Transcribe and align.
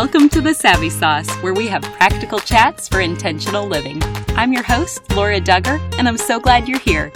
Welcome 0.00 0.28
to 0.28 0.40
the 0.40 0.54
Savvy 0.54 0.90
Sauce, 0.90 1.28
where 1.42 1.52
we 1.52 1.66
have 1.66 1.82
practical 1.82 2.38
chats 2.38 2.86
for 2.86 3.00
intentional 3.00 3.66
living. 3.66 4.00
I'm 4.36 4.52
your 4.52 4.62
host, 4.62 5.00
Laura 5.12 5.40
Dugger, 5.40 5.80
and 5.98 6.06
I'm 6.06 6.16
so 6.16 6.38
glad 6.38 6.68
you're 6.68 6.78
here. 6.78 7.12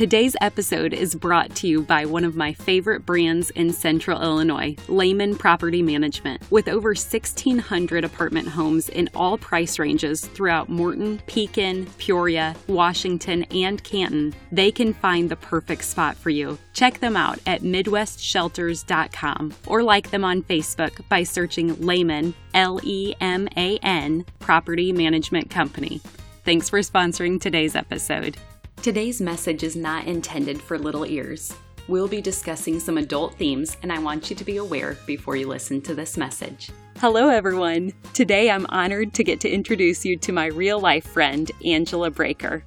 Today's 0.00 0.34
episode 0.40 0.94
is 0.94 1.14
brought 1.14 1.54
to 1.56 1.68
you 1.68 1.82
by 1.82 2.06
one 2.06 2.24
of 2.24 2.34
my 2.34 2.54
favorite 2.54 3.04
brands 3.04 3.50
in 3.50 3.70
central 3.70 4.22
Illinois, 4.22 4.74
Leman 4.88 5.36
Property 5.36 5.82
Management. 5.82 6.42
With 6.50 6.68
over 6.68 6.94
1,600 6.94 8.02
apartment 8.02 8.48
homes 8.48 8.88
in 8.88 9.10
all 9.14 9.36
price 9.36 9.78
ranges 9.78 10.24
throughout 10.24 10.70
Morton, 10.70 11.20
Pekin, 11.26 11.84
Peoria, 11.98 12.56
Washington, 12.66 13.42
and 13.54 13.84
Canton, 13.84 14.34
they 14.50 14.72
can 14.72 14.94
find 14.94 15.28
the 15.28 15.36
perfect 15.36 15.84
spot 15.84 16.16
for 16.16 16.30
you. 16.30 16.56
Check 16.72 17.00
them 17.00 17.14
out 17.14 17.38
at 17.44 17.60
MidwestShelters.com 17.60 19.52
or 19.66 19.82
like 19.82 20.10
them 20.10 20.24
on 20.24 20.42
Facebook 20.44 21.06
by 21.10 21.24
searching 21.24 21.78
Leman, 21.78 22.32
L 22.54 22.80
E 22.84 23.14
M 23.20 23.50
A 23.58 23.76
N, 23.82 24.24
Property 24.38 24.94
Management 24.94 25.50
Company. 25.50 26.00
Thanks 26.46 26.70
for 26.70 26.78
sponsoring 26.78 27.38
today's 27.38 27.76
episode. 27.76 28.38
Today's 28.82 29.20
message 29.20 29.62
is 29.62 29.76
not 29.76 30.06
intended 30.06 30.58
for 30.58 30.78
little 30.78 31.04
ears. 31.04 31.54
We'll 31.86 32.08
be 32.08 32.22
discussing 32.22 32.80
some 32.80 32.96
adult 32.96 33.34
themes, 33.34 33.76
and 33.82 33.92
I 33.92 33.98
want 33.98 34.30
you 34.30 34.36
to 34.36 34.42
be 34.42 34.56
aware 34.56 34.96
before 35.04 35.36
you 35.36 35.48
listen 35.48 35.82
to 35.82 35.94
this 35.94 36.16
message. 36.16 36.70
Hello, 36.96 37.28
everyone. 37.28 37.92
Today 38.14 38.50
I'm 38.50 38.64
honored 38.70 39.12
to 39.12 39.22
get 39.22 39.38
to 39.40 39.50
introduce 39.50 40.06
you 40.06 40.16
to 40.16 40.32
my 40.32 40.46
real 40.46 40.80
life 40.80 41.04
friend, 41.04 41.52
Angela 41.62 42.10
Braker. 42.10 42.62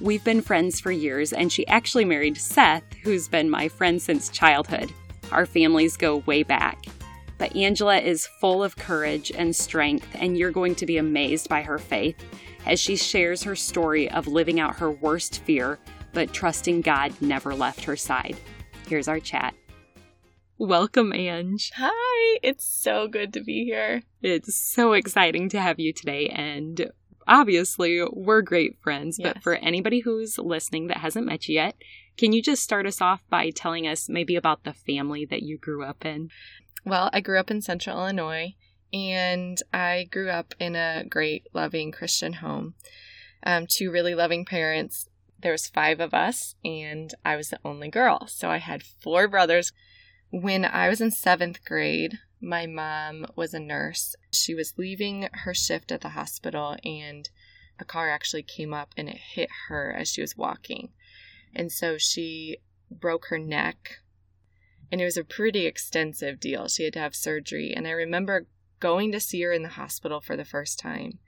We've 0.00 0.24
been 0.24 0.40
friends 0.40 0.80
for 0.80 0.90
years, 0.90 1.32
and 1.32 1.52
she 1.52 1.64
actually 1.68 2.06
married 2.06 2.38
Seth, 2.38 2.82
who's 3.04 3.28
been 3.28 3.48
my 3.48 3.68
friend 3.68 4.02
since 4.02 4.30
childhood. 4.30 4.92
Our 5.30 5.46
families 5.46 5.96
go 5.96 6.24
way 6.26 6.42
back. 6.42 6.86
But 7.38 7.54
Angela 7.54 7.98
is 7.98 8.26
full 8.40 8.64
of 8.64 8.74
courage 8.74 9.30
and 9.30 9.54
strength, 9.54 10.08
and 10.16 10.36
you're 10.36 10.50
going 10.50 10.74
to 10.74 10.86
be 10.86 10.96
amazed 10.96 11.48
by 11.48 11.62
her 11.62 11.78
faith 11.78 12.16
as 12.66 12.80
she 12.80 12.96
shares 12.96 13.42
her 13.42 13.56
story 13.56 14.10
of 14.10 14.26
living 14.26 14.60
out 14.60 14.76
her 14.76 14.90
worst 14.90 15.40
fear, 15.40 15.78
but 16.12 16.32
trusting 16.32 16.82
God 16.82 17.12
never 17.20 17.54
left 17.54 17.84
her 17.84 17.96
side. 17.96 18.36
Here's 18.86 19.08
our 19.08 19.20
chat. 19.20 19.54
Welcome, 20.58 21.12
Ange. 21.12 21.72
Hi, 21.76 22.38
it's 22.42 22.64
so 22.64 23.08
good 23.08 23.32
to 23.32 23.40
be 23.40 23.64
here. 23.64 24.02
It's 24.20 24.54
so 24.54 24.92
exciting 24.92 25.48
to 25.50 25.60
have 25.60 25.80
you 25.80 25.92
today, 25.92 26.28
and 26.28 26.92
obviously, 27.26 28.04
we're 28.12 28.42
great 28.42 28.78
friends. 28.80 29.16
Yes. 29.18 29.32
But 29.34 29.42
for 29.42 29.54
anybody 29.54 30.00
who's 30.00 30.38
listening 30.38 30.86
that 30.88 30.98
hasn't 30.98 31.26
met 31.26 31.48
you 31.48 31.54
yet, 31.54 31.74
can 32.16 32.32
you 32.32 32.42
just 32.42 32.62
start 32.62 32.86
us 32.86 33.00
off 33.00 33.22
by 33.28 33.50
telling 33.50 33.88
us 33.88 34.08
maybe 34.08 34.36
about 34.36 34.64
the 34.64 34.72
family 34.72 35.26
that 35.26 35.42
you 35.42 35.58
grew 35.58 35.84
up 35.84 36.04
in? 36.04 36.28
Well, 36.84 37.10
I 37.12 37.20
grew 37.20 37.40
up 37.40 37.50
in 37.50 37.62
central 37.62 37.98
Illinois 37.98 38.54
and 38.92 39.58
I 39.72 40.08
grew 40.10 40.30
up 40.30 40.54
in 40.58 40.76
a 40.76 41.04
great, 41.08 41.46
loving 41.52 41.92
Christian 41.92 42.34
home. 42.34 42.74
Um, 43.44 43.66
two 43.66 43.90
really 43.90 44.14
loving 44.14 44.44
parents. 44.44 45.08
There 45.40 45.52
was 45.52 45.66
five 45.66 45.98
of 45.98 46.14
us, 46.14 46.54
and 46.64 47.12
I 47.24 47.36
was 47.36 47.48
the 47.48 47.58
only 47.64 47.88
girl. 47.88 48.26
So 48.28 48.50
I 48.50 48.58
had 48.58 48.82
four 48.82 49.26
brothers. 49.26 49.72
When 50.30 50.64
I 50.64 50.88
was 50.88 51.00
in 51.00 51.10
seventh 51.10 51.64
grade, 51.64 52.18
my 52.40 52.66
mom 52.66 53.26
was 53.34 53.54
a 53.54 53.60
nurse. 53.60 54.14
She 54.32 54.54
was 54.54 54.74
leaving 54.76 55.28
her 55.32 55.54
shift 55.54 55.90
at 55.90 56.00
the 56.00 56.10
hospital, 56.10 56.76
and 56.84 57.28
a 57.78 57.84
car 57.84 58.10
actually 58.10 58.42
came 58.42 58.72
up 58.72 58.94
and 58.96 59.08
it 59.08 59.16
hit 59.16 59.48
her 59.68 59.92
as 59.92 60.08
she 60.08 60.20
was 60.20 60.36
walking. 60.36 60.90
And 61.54 61.70
so 61.70 61.98
she 61.98 62.58
broke 62.90 63.26
her 63.26 63.38
neck. 63.38 63.98
And 64.90 65.00
it 65.00 65.04
was 65.04 65.16
a 65.16 65.24
pretty 65.24 65.66
extensive 65.66 66.38
deal. 66.38 66.68
She 66.68 66.84
had 66.84 66.92
to 66.94 67.00
have 67.00 67.14
surgery. 67.14 67.72
And 67.74 67.86
I 67.86 67.92
remember 67.92 68.46
going 68.82 69.12
to 69.12 69.20
see 69.20 69.40
her 69.42 69.52
in 69.52 69.62
the 69.62 69.68
hospital 69.68 70.20
for 70.20 70.36
the 70.36 70.44
first 70.44 70.78
time. 70.78 71.20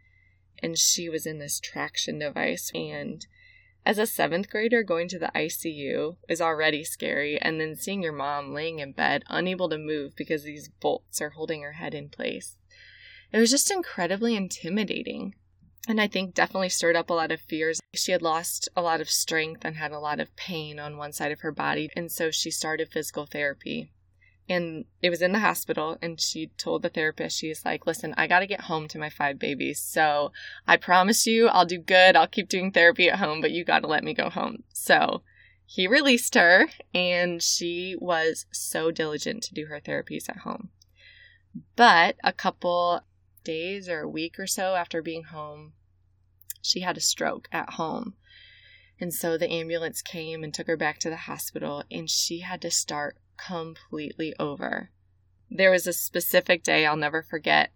And 0.61 0.77
she 0.77 1.09
was 1.09 1.25
in 1.25 1.39
this 1.39 1.61
traction 1.61 2.19
device. 2.19 2.73
And 2.75 3.25
as 3.87 3.97
a 3.97 4.07
seventh 4.07 4.51
grader, 4.51 4.83
going 4.83 5.07
to 5.09 5.21
the 5.21 5.31
ICU 5.37 6.17
is 6.29 6.41
already 6.41 6.83
scary. 6.83 7.41
And 7.41 7.61
then 7.61 7.77
seeing 7.77 8.03
your 8.03 8.13
mom 8.13 8.53
laying 8.53 8.81
in 8.81 8.93
bed, 8.93 9.23
unable 9.29 9.69
to 9.69 9.79
move 9.79 10.17
because 10.17 10.43
these 10.43 10.69
bolts 10.69 11.21
are 11.21 11.31
holding 11.31 11.63
her 11.63 11.75
head 11.75 11.95
in 11.95 12.09
place. 12.09 12.57
It 13.33 13.39
was 13.39 13.53
just 13.53 13.71
incredibly 13.71 14.35
intimidating. 14.35 15.37
And 15.87 16.01
I 16.01 16.09
think 16.09 16.35
definitely 16.35 16.71
stirred 16.71 16.97
up 16.97 17.09
a 17.09 17.15
lot 17.15 17.31
of 17.31 17.41
fears. 17.41 17.81
She 17.95 18.11
had 18.11 18.23
lost 18.23 18.69
a 18.75 18.83
lot 18.83 19.01
of 19.01 19.09
strength 19.09 19.65
and 19.65 19.77
had 19.77 19.93
a 19.93 20.01
lot 20.01 20.19
of 20.19 20.35
pain 20.35 20.81
on 20.81 20.97
one 20.97 21.13
side 21.13 21.31
of 21.31 21.41
her 21.41 21.53
body. 21.53 21.89
And 21.95 22.11
so 22.11 22.33
she 22.33 22.51
started 22.51 22.91
physical 22.91 23.27
therapy 23.27 23.93
and 24.49 24.85
it 25.01 25.11
was 25.11 25.23
in 25.23 25.33
the 25.33 25.41
hospital 25.41 25.97
and 26.03 26.21
she 26.21 26.49
told 26.59 26.83
the 26.83 26.89
therapist 26.89 27.39
she's 27.39 27.65
like 27.65 27.87
listen 27.87 28.13
i 28.17 28.27
got 28.27 28.41
to 28.41 28.47
get 28.47 28.63
home 28.63 28.87
to 28.87 28.99
my 28.99 29.09
five 29.09 29.39
babies 29.39 29.81
so 29.81 30.33
i 30.67 30.77
promise 30.77 31.27
you 31.27 31.49
i'll 31.49 31.65
do 31.65 31.79
good 31.79 32.15
i'll 32.15 32.27
keep 32.27 32.49
doing 32.49 32.71
therapy 32.71 33.09
at 33.09 33.19
home 33.19 33.41
but 33.41 33.51
you 33.51 33.65
got 33.65 33.81
to 33.81 33.87
let 33.87 34.05
me 34.05 34.15
go 34.15 34.31
home. 34.31 34.63
So 34.73 35.23
he 35.67 35.87
released 35.87 36.35
her 36.35 36.69
and 36.95 37.43
she 37.43 37.97
was 37.99 38.47
so 38.53 38.91
diligent 38.91 39.43
to 39.45 39.55
do 39.55 39.67
her 39.67 39.81
therapies 39.81 40.29
at 40.29 40.39
home. 40.39 40.71
But 41.77 42.17
a 42.23 42.33
couple 42.33 43.03
days 43.45 43.89
or 43.89 44.01
a 44.01 44.09
week 44.09 44.39
or 44.39 44.47
so 44.47 44.75
after 44.75 45.03
being 45.03 45.25
home 45.25 45.73
she 46.63 46.81
had 46.81 46.97
a 46.97 47.01
stroke 47.01 47.49
at 47.53 47.75
home. 47.75 48.15
And 48.99 49.13
so 49.13 49.37
the 49.37 49.51
ambulance 49.51 50.01
came 50.01 50.43
and 50.43 50.55
took 50.55 50.67
her 50.67 50.77
back 50.77 50.99
to 51.01 51.11
the 51.11 51.17
hospital 51.17 51.83
and 51.91 52.09
she 52.09 52.41
had 52.41 52.63
to 52.63 52.71
start 52.71 53.19
completely 53.37 54.35
over. 54.39 54.91
There 55.51 55.71
was 55.71 55.87
a 55.87 55.93
specific 55.93 56.63
day 56.63 56.87
I'll 56.87 56.97
never 56.97 57.23
forget 57.23 57.71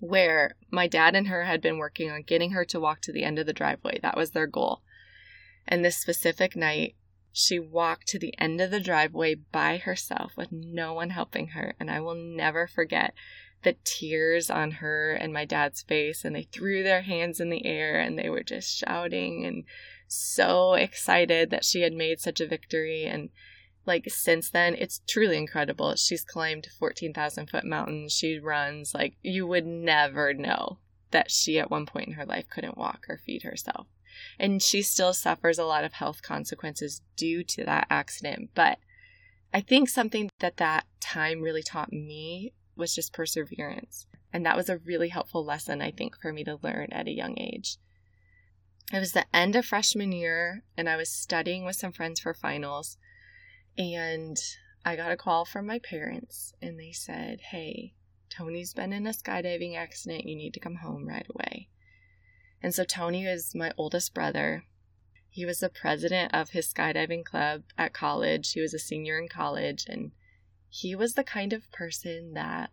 where 0.00 0.56
my 0.70 0.86
dad 0.86 1.14
and 1.14 1.28
her 1.28 1.44
had 1.44 1.60
been 1.60 1.78
working 1.78 2.10
on 2.10 2.22
getting 2.22 2.50
her 2.50 2.64
to 2.66 2.80
walk 2.80 3.00
to 3.02 3.12
the 3.12 3.24
end 3.24 3.38
of 3.38 3.46
the 3.46 3.52
driveway. 3.52 3.98
That 4.02 4.16
was 4.16 4.32
their 4.32 4.46
goal. 4.46 4.82
And 5.66 5.84
this 5.84 5.96
specific 5.96 6.54
night, 6.54 6.96
she 7.32 7.58
walked 7.58 8.06
to 8.08 8.18
the 8.18 8.34
end 8.38 8.60
of 8.60 8.70
the 8.70 8.80
driveway 8.80 9.34
by 9.34 9.78
herself 9.78 10.32
with 10.36 10.52
no 10.52 10.94
one 10.94 11.10
helping 11.10 11.48
her. 11.48 11.74
And 11.78 11.90
I 11.90 12.00
will 12.00 12.14
never 12.14 12.66
forget 12.66 13.14
the 13.62 13.76
tears 13.84 14.50
on 14.50 14.72
her 14.72 15.12
and 15.12 15.32
my 15.32 15.44
dad's 15.44 15.82
face. 15.82 16.24
And 16.24 16.36
they 16.36 16.44
threw 16.44 16.82
their 16.82 17.02
hands 17.02 17.40
in 17.40 17.50
the 17.50 17.66
air 17.66 17.98
and 17.98 18.18
they 18.18 18.30
were 18.30 18.42
just 18.42 18.76
shouting 18.76 19.44
and 19.44 19.64
so 20.06 20.74
excited 20.74 21.50
that 21.50 21.64
she 21.64 21.80
had 21.80 21.92
made 21.92 22.20
such 22.20 22.40
a 22.40 22.46
victory. 22.46 23.04
And 23.04 23.30
like 23.86 24.04
since 24.08 24.50
then 24.50 24.74
it's 24.74 25.00
truly 25.06 25.36
incredible. 25.36 25.94
She's 25.94 26.24
climbed 26.24 26.68
14,000 26.78 27.48
foot 27.48 27.64
mountains. 27.64 28.12
She 28.12 28.38
runs 28.38 28.94
like 28.94 29.16
you 29.22 29.46
would 29.46 29.66
never 29.66 30.34
know 30.34 30.78
that 31.10 31.30
she 31.30 31.58
at 31.58 31.70
one 31.70 31.86
point 31.86 32.08
in 32.08 32.14
her 32.14 32.26
life 32.26 32.46
couldn't 32.50 32.76
walk 32.76 33.06
or 33.08 33.18
feed 33.18 33.42
herself. 33.42 33.86
And 34.38 34.62
she 34.62 34.82
still 34.82 35.12
suffers 35.12 35.58
a 35.58 35.64
lot 35.64 35.84
of 35.84 35.92
health 35.94 36.22
consequences 36.22 37.02
due 37.16 37.44
to 37.44 37.64
that 37.64 37.86
accident. 37.90 38.50
But 38.54 38.78
i 39.54 39.60
think 39.60 39.88
something 39.88 40.28
that 40.40 40.56
that 40.56 40.84
time 41.00 41.40
really 41.40 41.62
taught 41.62 41.92
me 41.92 42.52
was 42.76 42.94
just 42.94 43.12
perseverance. 43.12 44.06
And 44.32 44.44
that 44.44 44.56
was 44.56 44.68
a 44.68 44.78
really 44.78 45.08
helpful 45.08 45.44
lesson 45.44 45.80
i 45.80 45.90
think 45.90 46.20
for 46.20 46.32
me 46.32 46.44
to 46.44 46.58
learn 46.62 46.88
at 46.92 47.06
a 47.08 47.12
young 47.12 47.38
age. 47.38 47.78
It 48.92 48.98
was 48.98 49.12
the 49.12 49.26
end 49.34 49.56
of 49.56 49.64
freshman 49.64 50.12
year 50.12 50.62
and 50.76 50.88
i 50.88 50.96
was 50.96 51.08
studying 51.08 51.64
with 51.64 51.76
some 51.76 51.92
friends 51.92 52.20
for 52.20 52.34
finals 52.34 52.98
and 53.78 54.36
I 54.84 54.96
got 54.96 55.12
a 55.12 55.16
call 55.16 55.44
from 55.44 55.66
my 55.66 55.78
parents, 55.78 56.54
and 56.62 56.78
they 56.78 56.92
said, 56.92 57.40
Hey, 57.40 57.94
Tony's 58.30 58.72
been 58.72 58.92
in 58.92 59.06
a 59.06 59.10
skydiving 59.10 59.76
accident. 59.76 60.28
You 60.28 60.36
need 60.36 60.54
to 60.54 60.60
come 60.60 60.76
home 60.76 61.06
right 61.06 61.26
away. 61.28 61.68
And 62.62 62.74
so 62.74 62.84
Tony 62.84 63.26
is 63.26 63.54
my 63.54 63.72
oldest 63.76 64.14
brother. 64.14 64.64
He 65.28 65.44
was 65.44 65.60
the 65.60 65.68
president 65.68 66.32
of 66.34 66.50
his 66.50 66.72
skydiving 66.72 67.24
club 67.24 67.64
at 67.76 67.92
college. 67.92 68.52
He 68.52 68.60
was 68.60 68.74
a 68.74 68.78
senior 68.78 69.18
in 69.18 69.28
college, 69.28 69.86
and 69.88 70.12
he 70.68 70.94
was 70.94 71.14
the 71.14 71.24
kind 71.24 71.52
of 71.52 71.70
person 71.72 72.32
that 72.34 72.70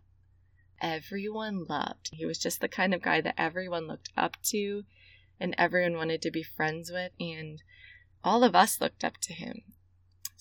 everyone 0.82 1.66
loved. 1.66 2.10
He 2.14 2.26
was 2.26 2.38
just 2.38 2.62
the 2.62 2.68
kind 2.68 2.94
of 2.94 3.02
guy 3.02 3.22
that 3.22 3.40
everyone 3.40 3.88
looked 3.88 4.10
up 4.16 4.38
to 4.44 4.84
and 5.40 5.56
everyone 5.58 5.98
wanted 5.98 6.22
to 6.22 6.32
be 6.32 6.44
friends 6.44 6.92
with, 6.92 7.12
and 7.20 7.62
all 8.24 8.44
of 8.44 8.56
us 8.56 8.80
looked 8.80 9.04
up 9.04 9.18
to 9.18 9.34
him. 9.34 9.64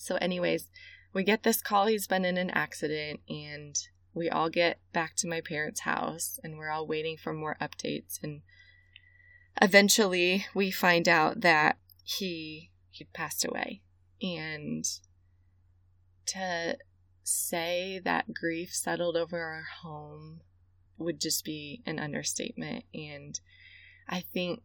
So, 0.03 0.17
anyways, 0.17 0.67
we 1.13 1.23
get 1.23 1.43
this 1.43 1.61
call 1.61 1.87
he's 1.87 2.07
been 2.07 2.25
in 2.25 2.35
an 2.35 2.49
accident, 2.49 3.21
and 3.29 3.73
we 4.13 4.29
all 4.29 4.49
get 4.49 4.79
back 4.91 5.15
to 5.17 5.29
my 5.29 5.39
parents' 5.39 5.81
house, 5.81 6.41
and 6.43 6.57
we're 6.57 6.69
all 6.69 6.85
waiting 6.85 7.15
for 7.15 7.31
more 7.31 7.55
updates. 7.61 8.21
And 8.21 8.41
eventually, 9.61 10.45
we 10.53 10.71
find 10.71 11.07
out 11.07 11.39
that 11.39 11.77
he 12.03 12.69
he 12.89 13.05
passed 13.05 13.45
away, 13.45 13.81
and 14.21 14.83
to 16.25 16.77
say 17.23 18.01
that 18.03 18.33
grief 18.33 18.75
settled 18.75 19.15
over 19.15 19.39
our 19.39 19.67
home 19.83 20.41
would 20.97 21.21
just 21.21 21.45
be 21.45 21.81
an 21.85 21.97
understatement. 21.97 22.83
And 22.93 23.39
I 24.09 24.25
think 24.33 24.63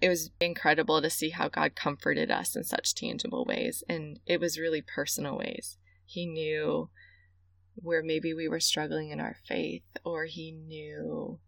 it 0.00 0.08
was 0.08 0.30
incredible 0.40 1.02
to 1.02 1.10
see 1.10 1.30
how 1.30 1.48
God 1.48 1.74
comforted 1.76 2.30
us 2.30 2.56
in 2.56 2.64
such 2.64 2.94
tangible 2.94 3.44
ways. 3.44 3.84
And 3.88 4.18
it 4.26 4.40
was 4.40 4.58
really 4.58 4.82
personal 4.82 5.36
ways. 5.36 5.76
He 6.06 6.26
knew 6.26 6.88
where 7.74 8.02
maybe 8.02 8.32
we 8.34 8.48
were 8.48 8.60
struggling 8.60 9.10
in 9.10 9.20
our 9.20 9.36
faith, 9.46 9.84
or 10.04 10.24
He 10.24 10.52
knew 10.52 11.38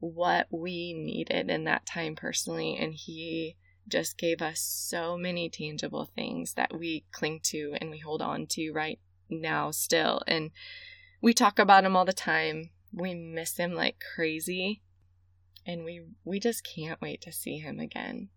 what 0.00 0.46
we 0.50 0.92
needed 0.92 1.50
in 1.50 1.64
that 1.64 1.86
time 1.86 2.14
personally. 2.14 2.76
And 2.76 2.94
He 2.94 3.56
just 3.88 4.18
gave 4.18 4.42
us 4.42 4.60
so 4.60 5.16
many 5.16 5.48
tangible 5.48 6.08
things 6.14 6.54
that 6.54 6.78
we 6.78 7.04
cling 7.12 7.40
to 7.44 7.74
and 7.80 7.90
we 7.90 7.98
hold 7.98 8.22
on 8.22 8.46
to 8.48 8.72
right 8.72 9.00
now 9.28 9.70
still. 9.70 10.22
And 10.26 10.50
we 11.22 11.32
talk 11.32 11.58
about 11.58 11.84
Him 11.84 11.96
all 11.96 12.04
the 12.04 12.12
time. 12.12 12.70
We 12.92 13.14
miss 13.14 13.56
Him 13.56 13.72
like 13.72 14.02
crazy 14.14 14.82
and 15.66 15.84
we 15.84 16.02
we 16.24 16.40
just 16.40 16.64
can't 16.64 17.00
wait 17.00 17.20
to 17.22 17.32
see 17.32 17.58
him 17.58 17.78
again. 17.78 18.28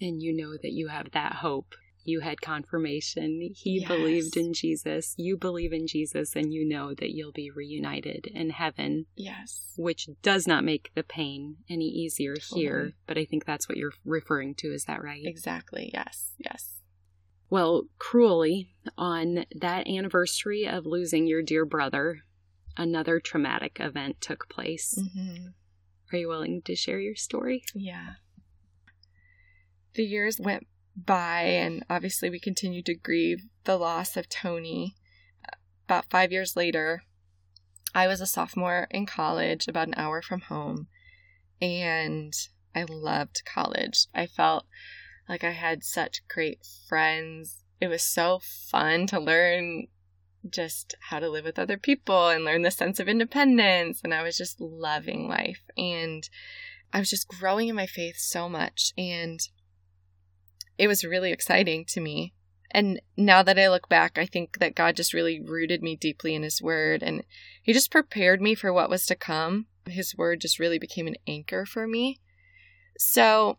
And 0.00 0.22
you 0.22 0.34
know 0.34 0.52
that 0.52 0.72
you 0.72 0.88
have 0.88 1.10
that 1.12 1.34
hope. 1.34 1.74
You 2.04 2.20
had 2.20 2.40
confirmation. 2.40 3.50
He 3.54 3.80
yes. 3.80 3.88
believed 3.88 4.36
in 4.36 4.52
Jesus. 4.52 5.14
You 5.16 5.36
believe 5.36 5.72
in 5.72 5.86
Jesus, 5.86 6.34
and 6.34 6.52
you 6.52 6.68
know 6.68 6.94
that 6.94 7.14
you'll 7.14 7.32
be 7.32 7.50
reunited 7.50 8.26
in 8.26 8.50
heaven. 8.50 9.06
Yes. 9.14 9.72
Which 9.76 10.08
does 10.20 10.48
not 10.48 10.64
make 10.64 10.90
the 10.96 11.04
pain 11.04 11.58
any 11.70 11.84
easier 11.84 12.34
totally. 12.34 12.60
here, 12.60 12.92
but 13.06 13.18
I 13.18 13.24
think 13.24 13.44
that's 13.44 13.68
what 13.68 13.78
you're 13.78 13.92
referring 14.04 14.56
to. 14.56 14.68
Is 14.68 14.84
that 14.86 15.04
right? 15.04 15.24
Exactly. 15.24 15.90
Yes. 15.94 16.32
Yes. 16.38 16.80
Well, 17.48 17.84
cruelly, 17.98 18.74
on 18.96 19.44
that 19.54 19.86
anniversary 19.86 20.66
of 20.66 20.86
losing 20.86 21.26
your 21.26 21.42
dear 21.42 21.64
brother, 21.64 22.22
another 22.76 23.20
traumatic 23.20 23.76
event 23.78 24.20
took 24.20 24.48
place. 24.48 24.98
Mm-hmm. 24.98 25.48
Are 26.12 26.16
you 26.16 26.28
willing 26.28 26.62
to 26.62 26.76
share 26.76 27.00
your 27.00 27.16
story? 27.16 27.64
Yeah. 27.74 28.14
The 29.94 30.04
years 30.04 30.38
went 30.38 30.66
by, 30.96 31.42
and 31.42 31.84
obviously, 31.88 32.28
we 32.28 32.38
continued 32.38 32.86
to 32.86 32.94
grieve 32.94 33.42
the 33.64 33.76
loss 33.76 34.16
of 34.16 34.28
Tony. 34.28 34.94
About 35.86 36.10
five 36.10 36.30
years 36.32 36.56
later, 36.56 37.02
I 37.94 38.06
was 38.06 38.20
a 38.20 38.26
sophomore 38.26 38.88
in 38.90 39.06
college, 39.06 39.68
about 39.68 39.88
an 39.88 39.94
hour 39.96 40.22
from 40.22 40.40
home, 40.42 40.88
and 41.60 42.32
I 42.74 42.84
loved 42.88 43.42
college. 43.44 44.06
I 44.14 44.26
felt 44.26 44.66
like 45.28 45.44
I 45.44 45.50
had 45.50 45.84
such 45.84 46.26
great 46.28 46.60
friends. 46.88 47.64
It 47.80 47.88
was 47.88 48.02
so 48.02 48.40
fun 48.42 49.06
to 49.08 49.20
learn 49.20 49.88
just 50.48 50.94
how 51.08 51.18
to 51.18 51.28
live 51.28 51.44
with 51.44 51.58
other 51.58 51.76
people 51.76 52.28
and 52.28 52.44
learn 52.44 52.62
the 52.62 52.70
sense 52.70 52.98
of 53.00 53.08
independence. 53.08 54.00
And 54.02 54.12
I 54.12 54.22
was 54.22 54.36
just 54.36 54.60
loving 54.60 55.28
life. 55.28 55.62
And 55.76 56.28
I 56.92 56.98
was 56.98 57.10
just 57.10 57.28
growing 57.28 57.68
in 57.68 57.76
my 57.76 57.86
faith 57.86 58.16
so 58.18 58.48
much. 58.48 58.92
And 58.96 59.40
it 60.78 60.88
was 60.88 61.04
really 61.04 61.32
exciting 61.32 61.84
to 61.88 62.00
me. 62.00 62.34
And 62.70 63.00
now 63.16 63.42
that 63.42 63.58
I 63.58 63.68
look 63.68 63.88
back, 63.88 64.16
I 64.16 64.26
think 64.26 64.58
that 64.58 64.74
God 64.74 64.96
just 64.96 65.12
really 65.12 65.40
rooted 65.40 65.82
me 65.82 65.94
deeply 65.94 66.34
in 66.34 66.42
His 66.42 66.62
Word 66.62 67.02
and 67.02 67.22
He 67.62 67.72
just 67.72 67.90
prepared 67.90 68.40
me 68.40 68.54
for 68.54 68.72
what 68.72 68.90
was 68.90 69.04
to 69.06 69.14
come. 69.14 69.66
His 69.86 70.16
Word 70.16 70.40
just 70.40 70.58
really 70.58 70.78
became 70.78 71.06
an 71.06 71.16
anchor 71.26 71.66
for 71.66 71.86
me. 71.86 72.20
So 72.98 73.58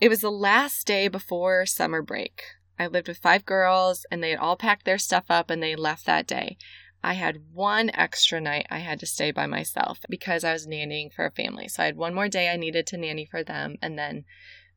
it 0.00 0.08
was 0.08 0.20
the 0.20 0.30
last 0.30 0.86
day 0.86 1.08
before 1.08 1.64
summer 1.64 2.02
break. 2.02 2.42
I 2.78 2.86
lived 2.86 3.08
with 3.08 3.18
five 3.18 3.44
girls 3.44 4.04
and 4.10 4.22
they 4.22 4.30
had 4.30 4.38
all 4.38 4.56
packed 4.56 4.84
their 4.84 4.98
stuff 4.98 5.24
up 5.28 5.50
and 5.50 5.62
they 5.62 5.76
left 5.76 6.06
that 6.06 6.26
day. 6.26 6.56
I 7.02 7.12
had 7.14 7.52
one 7.52 7.90
extra 7.92 8.40
night 8.40 8.66
I 8.70 8.78
had 8.78 8.98
to 9.00 9.06
stay 9.06 9.30
by 9.30 9.46
myself 9.46 10.00
because 10.08 10.42
I 10.42 10.54
was 10.54 10.66
nannying 10.66 11.12
for 11.12 11.26
a 11.26 11.30
family. 11.30 11.68
So 11.68 11.82
I 11.82 11.86
had 11.86 11.96
one 11.96 12.14
more 12.14 12.28
day 12.28 12.48
I 12.48 12.56
needed 12.56 12.86
to 12.88 12.96
nanny 12.96 13.26
for 13.26 13.44
them. 13.44 13.76
And 13.82 13.98
then 13.98 14.24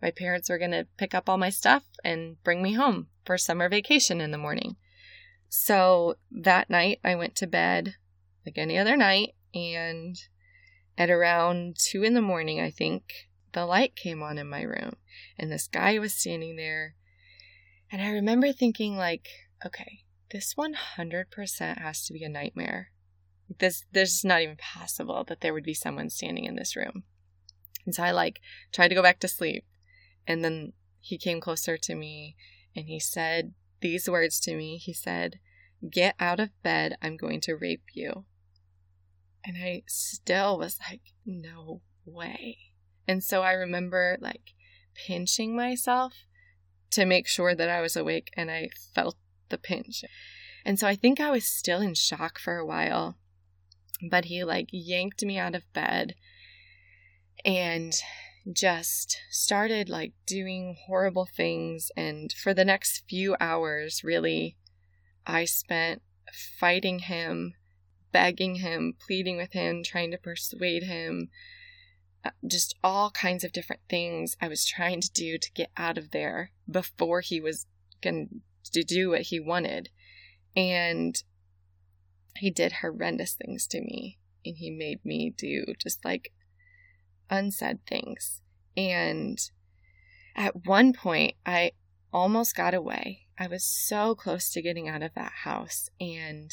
my 0.02 0.12
parents 0.12 0.50
were 0.50 0.58
going 0.58 0.72
to 0.72 0.88
pick 0.98 1.16
up 1.16 1.30
all 1.30 1.38
my 1.38 1.50
stuff 1.50 1.84
and 2.04 2.42
bring 2.44 2.62
me 2.62 2.74
home 2.74 3.08
for 3.26 3.38
summer 3.38 3.70
vacation 3.70 4.20
in 4.20 4.32
the 4.32 4.38
morning. 4.38 4.76
So 5.48 6.16
that 6.30 6.70
night 6.70 7.00
I 7.04 7.16
went 7.16 7.36
to 7.38 7.48
bed 7.48 7.96
like 8.46 8.58
any 8.58 8.78
other 8.78 8.98
night. 8.98 9.36
And 9.56 10.18
at 10.98 11.10
around 11.10 11.78
two 11.80 12.04
in 12.04 12.14
the 12.14 12.22
morning, 12.22 12.60
I 12.60 12.72
think, 12.72 13.30
the 13.54 13.66
light 13.66 13.96
came 13.96 14.22
on 14.22 14.38
in 14.38 14.50
my 14.50 14.62
room. 14.62 14.98
And 15.40 15.50
this 15.50 15.68
guy 15.68 15.98
was 15.98 16.14
standing 16.14 16.58
there 16.58 16.96
and 17.92 18.02
I 18.02 18.12
remember 18.12 18.52
thinking, 18.52 18.98
like, 18.98 19.28
okay, 19.66 20.02
this 20.32 20.56
100% 20.56 21.78
has 21.82 22.06
to 22.06 22.14
be 22.14 22.24
a 22.24 22.30
nightmare. 22.30 22.92
This, 23.60 23.86
this 23.92 24.14
is 24.14 24.26
not 24.26 24.42
even 24.42 24.58
possible 24.58 25.24
that 25.26 25.42
there 25.42 25.54
would 25.54 25.64
be 25.64 25.74
someone 25.74 26.10
standing 26.10 26.46
in 26.46 26.56
this 26.56 26.76
room. 26.76 27.04
And 27.86 27.96
so 27.96 28.04
I 28.04 28.12
like 28.12 28.42
tried 28.74 28.90
to 28.90 28.96
go 28.96 29.02
back 29.02 29.20
to 29.20 29.28
sleep. 29.28 29.66
And 30.28 30.44
then 30.44 30.74
he 31.00 31.18
came 31.18 31.40
closer 31.40 31.78
to 31.78 31.96
me 31.96 32.36
and 32.76 32.88
he 32.88 33.00
said 33.00 33.54
these 33.80 34.10
words 34.10 34.40
to 34.42 34.56
me. 34.56 34.78
He 34.78 34.94
said, 34.94 35.40
Get 35.90 36.16
out 36.20 36.40
of 36.40 36.50
bed. 36.64 36.98
I'm 37.02 37.16
going 37.16 37.40
to 37.42 37.56
rape 37.56 37.86
you. 37.94 38.26
And 39.46 39.56
I 39.58 39.84
still 39.88 40.58
was 40.58 40.78
like, 40.90 41.02
No 41.26 41.82
way. 42.06 42.58
And 43.08 43.24
so 43.24 43.42
I 43.42 43.54
remember 43.54 44.18
like 44.20 44.54
pinching 44.94 45.56
myself 45.56 46.14
to 46.92 47.06
make 47.06 47.28
sure 47.28 47.56
that 47.56 47.70
I 47.70 47.82
was 47.82 47.96
awake 47.96 48.32
and 48.36 48.50
I 48.50 48.70
felt 48.94 49.18
the 49.50 49.58
pinch. 49.58 50.04
And 50.66 50.80
so 50.80 50.88
I 50.88 50.96
think 50.96 51.20
I 51.20 51.32
was 51.32 51.46
still 51.46 51.82
in 51.82 51.94
shock 51.94 52.40
for 52.40 52.58
a 52.58 52.66
while. 52.66 53.18
But 54.10 54.26
he 54.26 54.44
like 54.44 54.70
yanked 54.72 55.24
me 55.24 55.38
out 55.38 55.56
of 55.56 55.72
bed 55.74 56.14
and 57.44 57.94
just 58.52 59.18
started 59.30 59.90
like 59.90 60.14
doing 60.26 60.78
horrible 60.86 61.28
things. 61.36 61.90
And 61.96 62.32
for 62.32 62.54
the 62.54 62.66
next 62.66 63.04
few 63.10 63.36
hours, 63.40 64.04
really, 64.04 64.58
I 65.26 65.46
spent 65.46 66.02
fighting 66.60 67.00
him, 67.00 67.54
begging 68.12 68.56
him, 68.56 68.94
pleading 69.06 69.38
with 69.38 69.54
him, 69.54 69.84
trying 69.84 70.12
to 70.12 70.18
persuade 70.18 70.84
him, 70.84 71.30
Uh, 72.28 72.32
just 72.46 72.76
all 72.84 73.10
kinds 73.12 73.46
of 73.46 73.54
different 73.54 73.82
things 73.90 74.36
I 74.42 74.50
was 74.50 74.66
trying 74.66 75.00
to 75.00 75.12
do 75.12 75.38
to 75.38 75.52
get 75.54 75.72
out 75.78 75.98
of 75.98 76.12
there 76.12 76.52
before 76.70 77.22
he 77.22 77.40
was 77.40 77.68
going 78.02 78.42
to 78.74 78.84
do 78.84 79.12
what 79.12 79.22
he 79.22 79.40
wanted. 79.40 79.90
And 80.56 81.16
he 82.36 82.52
did 82.52 82.74
horrendous 82.82 83.34
things 83.34 83.66
to 83.68 83.80
me. 83.80 84.18
And 84.46 84.58
he 84.58 84.70
made 84.70 85.06
me 85.06 85.34
do 85.38 85.74
just 85.82 86.04
like 86.04 86.34
unsaid 87.30 87.80
things. 87.88 88.42
And 88.76 89.40
at 90.36 90.66
one 90.66 90.92
point, 90.92 91.36
I 91.46 91.72
almost 92.12 92.56
got 92.56 92.74
away. 92.74 93.28
I 93.40 93.48
was 93.48 93.64
so 93.64 94.16
close 94.16 94.50
to 94.52 94.62
getting 94.62 94.90
out 94.90 95.02
of 95.02 95.14
that 95.14 95.32
house. 95.44 95.90
And 96.02 96.52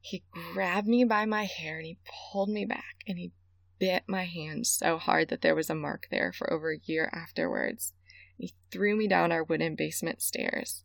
he 0.00 0.22
grabbed 0.30 0.86
me 0.86 1.02
by 1.02 1.24
my 1.26 1.44
hair 1.44 1.78
and 1.78 1.86
he 1.86 1.98
pulled 2.30 2.50
me 2.50 2.64
back 2.64 3.02
and 3.08 3.18
he 3.18 3.32
bit 3.78 4.04
my 4.06 4.24
hand 4.24 4.66
so 4.66 4.98
hard 4.98 5.28
that 5.28 5.42
there 5.42 5.54
was 5.54 5.70
a 5.70 5.74
mark 5.74 6.06
there 6.10 6.32
for 6.32 6.52
over 6.52 6.72
a 6.72 6.80
year 6.84 7.10
afterwards. 7.12 7.92
He 8.38 8.54
threw 8.70 8.96
me 8.96 9.08
down 9.08 9.32
our 9.32 9.44
wooden 9.44 9.76
basement 9.76 10.22
stairs. 10.22 10.84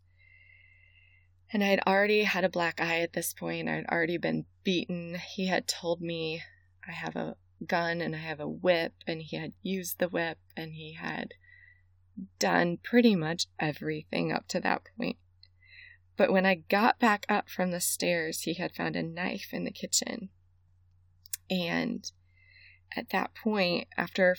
And 1.53 1.63
I 1.63 1.67
had 1.67 1.81
already 1.85 2.23
had 2.23 2.43
a 2.43 2.49
black 2.49 2.79
eye 2.79 3.01
at 3.01 3.13
this 3.13 3.33
point. 3.33 3.67
I 3.67 3.75
had 3.75 3.85
already 3.87 4.17
been 4.17 4.45
beaten. 4.63 5.17
He 5.35 5.47
had 5.47 5.67
told 5.67 6.01
me 6.01 6.41
I 6.87 6.91
have 6.91 7.15
a 7.15 7.35
gun 7.65 8.01
and 8.01 8.15
I 8.15 8.19
have 8.19 8.39
a 8.39 8.47
whip, 8.47 8.93
and 9.05 9.21
he 9.21 9.35
had 9.37 9.53
used 9.61 9.99
the 9.99 10.07
whip, 10.07 10.37
and 10.55 10.73
he 10.73 10.93
had 10.93 11.33
done 12.39 12.77
pretty 12.81 13.15
much 13.15 13.47
everything 13.59 14.31
up 14.31 14.47
to 14.49 14.59
that 14.61 14.83
point. 14.97 15.17
But 16.17 16.31
when 16.31 16.45
I 16.45 16.55
got 16.55 16.99
back 16.99 17.25
up 17.27 17.49
from 17.49 17.71
the 17.71 17.81
stairs, 17.81 18.41
he 18.41 18.53
had 18.55 18.75
found 18.75 18.95
a 18.95 19.03
knife 19.03 19.49
in 19.51 19.63
the 19.63 19.71
kitchen. 19.71 20.29
And 21.49 22.09
at 22.95 23.09
that 23.09 23.31
point, 23.35 23.87
after 23.97 24.35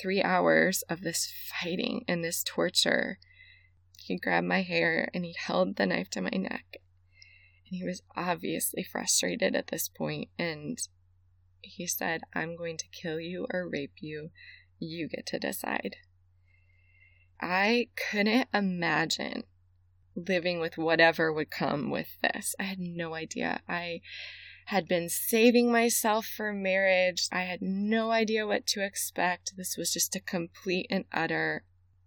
three 0.00 0.22
hours 0.22 0.82
of 0.88 1.02
this 1.02 1.32
fighting 1.50 2.04
and 2.08 2.24
this 2.24 2.42
torture, 2.42 3.18
he 3.98 4.16
grabbed 4.16 4.46
my 4.46 4.62
hair 4.62 5.08
and 5.12 5.24
he 5.24 5.34
held 5.38 5.76
the 5.76 5.86
knife 5.86 6.10
to 6.10 6.20
my 6.20 6.30
neck. 6.30 6.64
And 6.72 7.78
he 7.78 7.84
was 7.84 8.02
obviously 8.16 8.82
frustrated 8.82 9.54
at 9.54 9.68
this 9.68 9.88
point, 9.88 10.28
and 10.38 10.78
he 11.60 11.86
said, 11.86 12.22
I'm 12.34 12.56
going 12.56 12.76
to 12.78 12.88
kill 12.92 13.20
you 13.20 13.46
or 13.52 13.68
rape 13.68 13.94
you. 14.00 14.30
You 14.78 15.08
get 15.08 15.26
to 15.26 15.38
decide. 15.38 15.96
I 17.40 17.88
couldn't 18.10 18.48
imagine 18.52 19.44
living 20.16 20.58
with 20.60 20.76
whatever 20.76 21.32
would 21.32 21.50
come 21.50 21.90
with 21.90 22.08
this. 22.22 22.54
I 22.58 22.64
had 22.64 22.78
no 22.78 23.14
idea. 23.14 23.60
I 23.68 24.00
had 24.70 24.86
been 24.86 25.08
saving 25.08 25.72
myself 25.72 26.24
for 26.24 26.52
marriage. 26.52 27.26
I 27.32 27.40
had 27.40 27.60
no 27.60 28.12
idea 28.12 28.46
what 28.46 28.68
to 28.68 28.84
expect. 28.84 29.54
This 29.56 29.76
was 29.76 29.92
just 29.92 30.14
a 30.14 30.20
complete 30.20 30.86
and 30.88 31.06
utter 31.12 31.64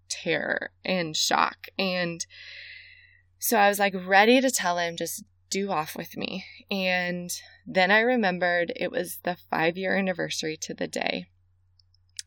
terror 0.08 0.72
and 0.86 1.13
shock. 1.13 1.67
And 1.77 2.25
so 3.38 3.58
I 3.58 3.67
was 3.67 3.79
like 3.79 3.93
ready 3.93 4.39
to 4.39 4.50
tell 4.50 4.77
him, 4.77 4.96
just 4.96 5.25
do 5.50 5.72
off 5.72 5.98
with 5.98 6.15
me. 6.15 6.46
And 6.72 7.29
then 7.67 7.91
I 7.91 8.00
remembered 8.00 8.72
it 8.77 8.91
was 8.91 9.20
the 9.24 9.36
five 9.51 9.77
year 9.77 9.98
anniversary 9.98 10.55
to 10.62 10.74
the 10.74 10.88
day 10.88 11.25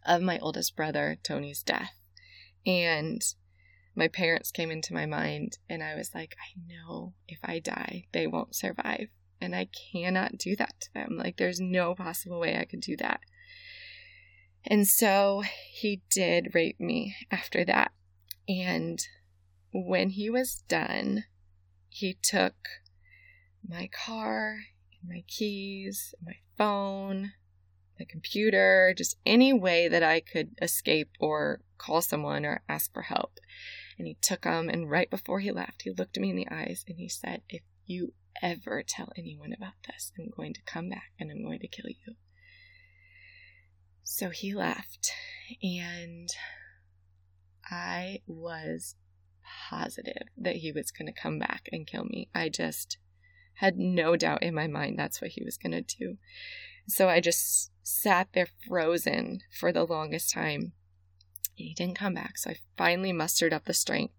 of 0.05 0.21
my 0.21 0.38
oldest 0.38 0.76
brother, 0.76 1.16
Tony's 1.23 1.62
death. 1.62 1.95
And 2.66 3.23
my 3.95 4.09
parents 4.09 4.50
came 4.50 4.71
into 4.71 4.93
my 4.93 5.07
mind, 5.07 5.57
and 5.71 5.83
I 5.83 5.95
was 5.95 6.14
like, 6.14 6.37
I 6.38 6.61
know 6.69 7.14
if 7.26 7.38
I 7.43 7.59
die, 7.59 8.05
they 8.12 8.26
won't 8.26 8.55
survive. 8.55 9.09
And 9.40 9.55
I 9.55 9.69
cannot 9.93 10.38
do 10.38 10.57
that 10.57 10.75
to 10.81 10.95
them. 10.95 11.16
Like, 11.16 11.37
there's 11.37 11.61
no 11.61 11.95
possible 11.95 12.40
way 12.40 12.59
I 12.59 12.64
could 12.64 12.81
do 12.81 12.97
that. 12.97 13.21
And 14.64 14.87
so 14.87 15.43
he 15.71 16.02
did 16.11 16.55
rape 16.55 16.81
me 16.81 17.14
after 17.31 17.64
that. 17.64 17.93
And 18.49 18.99
when 19.73 20.11
he 20.11 20.31
was 20.31 20.64
done, 20.69 21.25
he 21.88 22.16
took 22.21 22.55
my 23.66 23.88
car, 23.88 24.59
my 25.07 25.23
keys, 25.28 26.14
my 26.25 26.37
phone, 26.57 27.33
my 27.99 28.07
computer, 28.09 28.95
just 28.97 29.16
any 29.25 29.52
way 29.52 29.88
that 29.88 30.02
I 30.02 30.21
could 30.21 30.50
escape 30.61 31.11
or 31.21 31.61
call 31.78 32.02
someone 32.02 32.45
or 32.45 32.62
ask 32.69 32.93
for 32.93 33.02
help. 33.02 33.38
And 33.99 34.07
he 34.07 34.16
took 34.21 34.43
them, 34.43 34.69
and 34.69 34.90
right 34.90 35.11
before 35.11 35.40
he 35.40 35.50
left, 35.50 35.83
he 35.83 35.90
looked 35.90 36.19
me 36.19 36.31
in 36.31 36.37
the 36.37 36.49
eyes 36.50 36.85
and 36.87 36.99
he 36.99 37.09
said, 37.09 37.43
If 37.49 37.62
you 37.87 38.12
ever 38.43 38.83
tell 38.83 39.12
anyone 39.16 39.52
about 39.52 39.75
this, 39.87 40.12
I'm 40.19 40.31
going 40.37 40.55
to 40.55 40.62
come 40.66 40.88
back 40.88 41.12
and 41.19 41.31
I'm 41.31 41.43
going 41.43 41.61
to 41.61 41.69
kill 41.69 41.88
you. 41.88 42.14
So 44.02 44.31
he 44.31 44.55
left, 44.55 45.11
and 45.62 46.28
I 47.71 48.21
was 48.26 48.95
positive 49.69 50.28
that 50.38 50.57
he 50.57 50.73
was 50.73 50.90
going 50.90 51.12
to 51.12 51.21
come 51.21 51.38
back 51.38 51.69
and 51.73 51.87
kill 51.87 52.05
me. 52.05 52.28
I 52.35 52.49
just 52.49 52.99
had 53.55 53.78
no 53.78 54.16
doubt 54.16 54.43
in 54.43 54.55
my 54.55 54.66
mind 54.66 54.99
that's 54.99 55.21
what 55.21 55.33
he 55.33 55.43
was 55.45 55.57
going 55.57 55.73
to 55.73 55.83
do. 55.83 56.19
So 56.88 57.09
I 57.09 57.21
just 57.21 57.73
sat 57.83 58.28
there 58.33 58.49
frozen 58.69 59.40
for 59.59 59.73
the 59.73 59.85
longest 59.85 60.33
time. 60.33 60.73
He 61.55 61.75
didn't 61.75 61.99
come 61.99 62.14
back, 62.14 62.38
so 62.38 62.50
I 62.50 62.57
finally 62.76 63.12
mustered 63.12 63.52
up 63.52 63.64
the 63.64 63.75
strength 63.75 64.14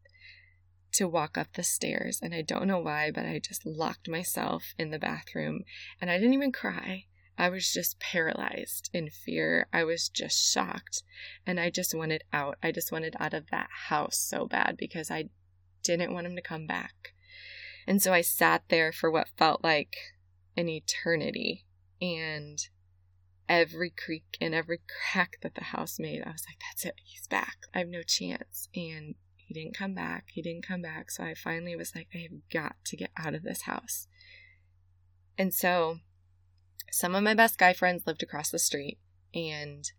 to 0.98 1.08
walk 1.08 1.38
up 1.38 1.54
the 1.54 1.64
stairs. 1.64 2.20
And 2.22 2.34
I 2.34 2.42
don't 2.42 2.68
know 2.68 2.80
why, 2.80 3.12
but 3.12 3.26
I 3.26 3.40
just 3.40 3.66
locked 3.66 4.10
myself 4.10 4.74
in 4.78 4.92
the 4.92 5.00
bathroom 5.00 5.62
and 6.02 6.10
I 6.10 6.18
didn't 6.18 6.34
even 6.34 6.52
cry. 6.52 7.06
I 7.38 7.50
was 7.50 7.72
just 7.72 8.00
paralyzed 8.00 8.90
in 8.94 9.12
fear. 9.12 9.68
I 9.72 9.84
was 9.84 10.10
just 10.10 10.52
shocked. 10.52 11.04
And 11.46 11.60
I 11.60 11.70
just 11.70 11.94
wanted 11.94 12.24
out. 12.34 12.58
I 12.64 12.72
just 12.72 12.92
wanted 12.92 13.16
out 13.20 13.36
of 13.36 13.52
that 13.52 13.70
house 13.90 14.18
so 14.18 14.48
bad 14.48 14.76
because 14.78 15.12
I 15.12 15.30
didn't 15.84 16.14
want 16.14 16.26
him 16.26 16.36
to 16.36 16.42
come 16.42 16.66
back. 16.66 17.14
And 17.86 18.02
so 18.02 18.12
I 18.12 18.22
sat 18.22 18.64
there 18.70 18.92
for 18.92 19.12
what 19.12 19.30
felt 19.38 19.64
like 19.64 19.96
an 20.58 20.68
eternity. 20.68 21.66
And 22.02 22.58
every 23.48 23.92
creak 23.92 24.38
and 24.42 24.56
every 24.56 24.82
crack 25.12 25.38
that 25.44 25.54
the 25.54 25.66
house 25.66 26.00
made, 26.00 26.24
I 26.26 26.32
was 26.32 26.44
like, 26.50 26.58
that's 26.72 26.86
it. 26.86 26.96
He's 27.04 27.28
back. 27.28 27.58
I 27.74 27.80
have 27.80 27.88
no 27.88 28.02
chance. 28.02 28.68
And 28.76 29.14
he 29.48 29.54
didn't 29.54 29.78
come 29.78 29.94
back. 29.94 30.26
He 30.34 30.42
didn't 30.42 30.68
come 30.68 30.82
back. 30.82 31.10
So 31.10 31.24
I 31.24 31.34
finally 31.34 31.74
was 31.74 31.96
like, 31.96 32.10
I 32.14 32.18
have 32.18 32.50
got 32.52 32.76
to 32.84 32.98
get 32.98 33.12
out 33.18 33.34
of 33.34 33.44
this 33.44 33.62
house. 33.62 34.08
And 35.38 35.54
so 35.54 36.00
some 36.92 37.16
of 37.16 37.24
my 37.24 37.34
best 37.34 37.58
guy 37.58 37.72
friends 37.72 38.04
lived 38.06 38.22
across 38.22 38.52
the 38.52 38.60
street. 38.60 38.98
And 39.34 39.90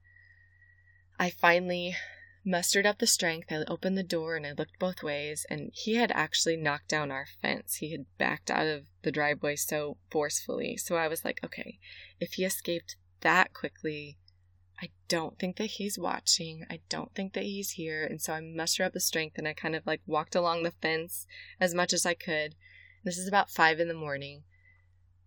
I 1.18 1.30
finally 1.30 1.96
mustered 2.44 2.84
up 2.84 2.98
the 2.98 3.06
strength. 3.06 3.50
I 3.50 3.64
opened 3.68 3.96
the 3.96 4.02
door 4.02 4.36
and 4.36 4.46
I 4.46 4.52
looked 4.52 4.78
both 4.78 5.02
ways. 5.02 5.46
And 5.48 5.70
he 5.72 5.94
had 5.94 6.12
actually 6.12 6.58
knocked 6.58 6.88
down 6.88 7.10
our 7.10 7.24
fence. 7.40 7.76
He 7.76 7.90
had 7.90 8.04
backed 8.18 8.50
out 8.50 8.66
of 8.66 8.82
the 9.02 9.10
driveway 9.10 9.56
so 9.56 9.96
forcefully. 10.10 10.76
So 10.76 10.96
I 10.96 11.08
was 11.08 11.24
like, 11.24 11.40
okay, 11.42 11.78
if 12.20 12.34
he 12.34 12.44
escaped 12.44 12.96
that 13.22 13.54
quickly, 13.54 14.18
I 14.80 14.90
don't 15.08 15.38
think 15.38 15.56
that 15.56 15.66
he's 15.66 15.98
watching. 15.98 16.64
I 16.70 16.80
don't 16.88 17.12
think 17.14 17.32
that 17.32 17.44
he's 17.44 17.72
here. 17.72 18.04
And 18.04 18.20
so 18.22 18.32
I 18.32 18.40
mustered 18.40 18.86
up 18.86 18.92
the 18.92 19.00
strength 19.00 19.36
and 19.36 19.48
I 19.48 19.52
kind 19.52 19.74
of 19.74 19.86
like 19.86 20.00
walked 20.06 20.36
along 20.36 20.62
the 20.62 20.70
fence 20.70 21.26
as 21.60 21.74
much 21.74 21.92
as 21.92 22.06
I 22.06 22.14
could. 22.14 22.54
This 23.04 23.18
is 23.18 23.26
about 23.26 23.50
five 23.50 23.80
in 23.80 23.88
the 23.88 23.94
morning. 23.94 24.44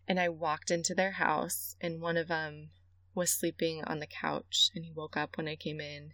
And 0.07 0.19
I 0.19 0.29
walked 0.29 0.71
into 0.71 0.95
their 0.95 1.11
house 1.11 1.75
and 1.81 2.01
one 2.01 2.17
of 2.17 2.27
them 2.27 2.69
was 3.13 3.31
sleeping 3.31 3.83
on 3.83 3.99
the 3.99 4.07
couch 4.07 4.69
and 4.73 4.85
he 4.85 4.91
woke 4.91 5.17
up 5.17 5.35
when 5.35 5.47
I 5.47 5.55
came 5.57 5.81
in 5.81 6.11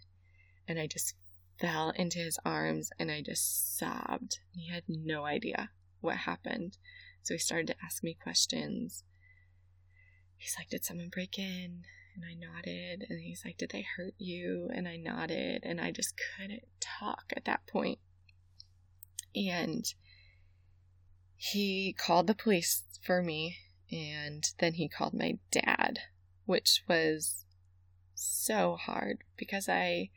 and 0.66 0.78
I 0.80 0.86
just 0.88 1.14
fell 1.60 1.90
into 1.90 2.18
his 2.18 2.38
arms 2.44 2.90
and 2.98 3.10
I 3.10 3.22
just 3.22 3.78
sobbed. 3.78 4.38
He 4.52 4.68
had 4.68 4.84
no 4.88 5.24
idea 5.24 5.70
what 6.00 6.18
happened. 6.18 6.76
So 7.22 7.34
he 7.34 7.38
started 7.38 7.68
to 7.68 7.76
ask 7.84 8.02
me 8.02 8.16
questions. 8.20 9.04
He's 10.36 10.56
like, 10.58 10.70
Did 10.70 10.84
someone 10.84 11.08
break 11.08 11.38
in? 11.38 11.84
And 12.20 12.24
I 12.28 12.34
nodded. 12.34 13.06
And 13.08 13.20
he's 13.20 13.44
like, 13.44 13.58
Did 13.58 13.70
they 13.70 13.86
hurt 13.96 14.14
you? 14.18 14.68
And 14.74 14.88
I 14.88 14.96
nodded. 14.96 15.62
And 15.62 15.80
I 15.80 15.92
just 15.92 16.14
couldn't 16.36 16.64
talk 16.80 17.32
at 17.36 17.44
that 17.44 17.66
point. 17.66 17.98
And 19.36 19.84
he 21.36 21.94
called 21.96 22.26
the 22.26 22.34
police 22.34 22.82
for 23.02 23.22
me. 23.22 23.58
And 23.90 24.44
then 24.58 24.74
he 24.74 24.88
called 24.88 25.14
my 25.14 25.38
dad, 25.50 26.00
which 26.44 26.82
was 26.88 27.44
so 28.14 28.76
hard 28.76 29.18
because 29.36 29.68
I 29.68 30.10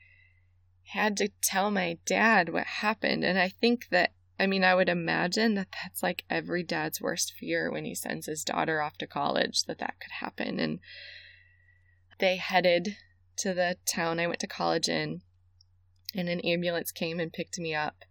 had 0.93 1.15
to 1.17 1.29
tell 1.41 1.71
my 1.71 1.99
dad 2.05 2.49
what 2.49 2.65
happened. 2.65 3.23
And 3.23 3.37
I 3.37 3.47
think 3.47 3.87
that, 3.91 4.11
I 4.39 4.47
mean, 4.47 4.63
I 4.63 4.75
would 4.75 4.89
imagine 4.89 5.53
that 5.55 5.69
that's 5.83 6.03
like 6.03 6.25
every 6.29 6.63
dad's 6.63 6.99
worst 6.99 7.33
fear 7.39 7.71
when 7.71 7.85
he 7.85 7.95
sends 7.95 8.25
his 8.25 8.43
daughter 8.43 8.81
off 8.81 8.97
to 8.97 9.07
college 9.07 9.63
that 9.65 9.77
that 9.79 9.99
could 10.01 10.11
happen. 10.19 10.59
And 10.59 10.79
they 12.21 12.37
headed 12.37 12.95
to 13.37 13.53
the 13.53 13.75
town 13.85 14.19
I 14.19 14.27
went 14.27 14.39
to 14.39 14.47
college 14.47 14.87
in, 14.87 15.21
and 16.15 16.29
an 16.29 16.39
ambulance 16.41 16.91
came 16.91 17.19
and 17.19 17.33
picked 17.33 17.59
me 17.59 17.75
up 17.75 18.05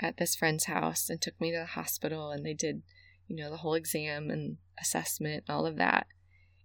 at 0.00 0.16
this 0.16 0.34
friend's 0.34 0.64
house 0.64 1.10
and 1.10 1.20
took 1.20 1.38
me 1.40 1.50
to 1.50 1.58
the 1.58 1.66
hospital. 1.66 2.30
And 2.30 2.46
they 2.46 2.54
did, 2.54 2.82
you 3.26 3.36
know, 3.36 3.50
the 3.50 3.58
whole 3.58 3.74
exam 3.74 4.30
and 4.30 4.56
assessment, 4.80 5.44
and 5.46 5.54
all 5.54 5.66
of 5.66 5.76
that. 5.76 6.06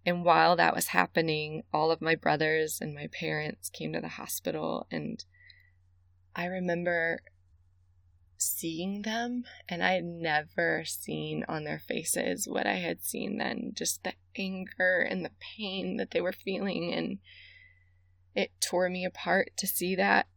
And 0.05 0.23
while 0.23 0.55
that 0.55 0.75
was 0.75 0.87
happening, 0.87 1.63
all 1.73 1.91
of 1.91 2.01
my 2.01 2.15
brothers 2.15 2.79
and 2.79 2.93
my 2.93 3.07
parents 3.11 3.69
came 3.69 3.93
to 3.93 4.01
the 4.01 4.07
hospital. 4.07 4.87
And 4.91 5.23
I 6.35 6.45
remember 6.45 7.21
seeing 8.41 9.03
them, 9.03 9.43
and 9.69 9.83
I 9.83 9.93
had 9.93 10.03
never 10.03 10.83
seen 10.85 11.45
on 11.47 11.63
their 11.63 11.79
faces 11.79 12.47
what 12.47 12.65
I 12.65 12.75
had 12.75 13.03
seen 13.03 13.37
then 13.37 13.71
just 13.73 14.03
the 14.03 14.13
anger 14.37 14.99
and 14.99 15.23
the 15.23 15.31
pain 15.39 15.97
that 15.97 16.11
they 16.11 16.21
were 16.21 16.31
feeling. 16.31 16.93
And 16.93 17.19
it 18.35 18.51
tore 18.61 18.89
me 18.89 19.05
apart 19.05 19.51
to 19.57 19.67
see 19.67 19.95
that. 19.95 20.27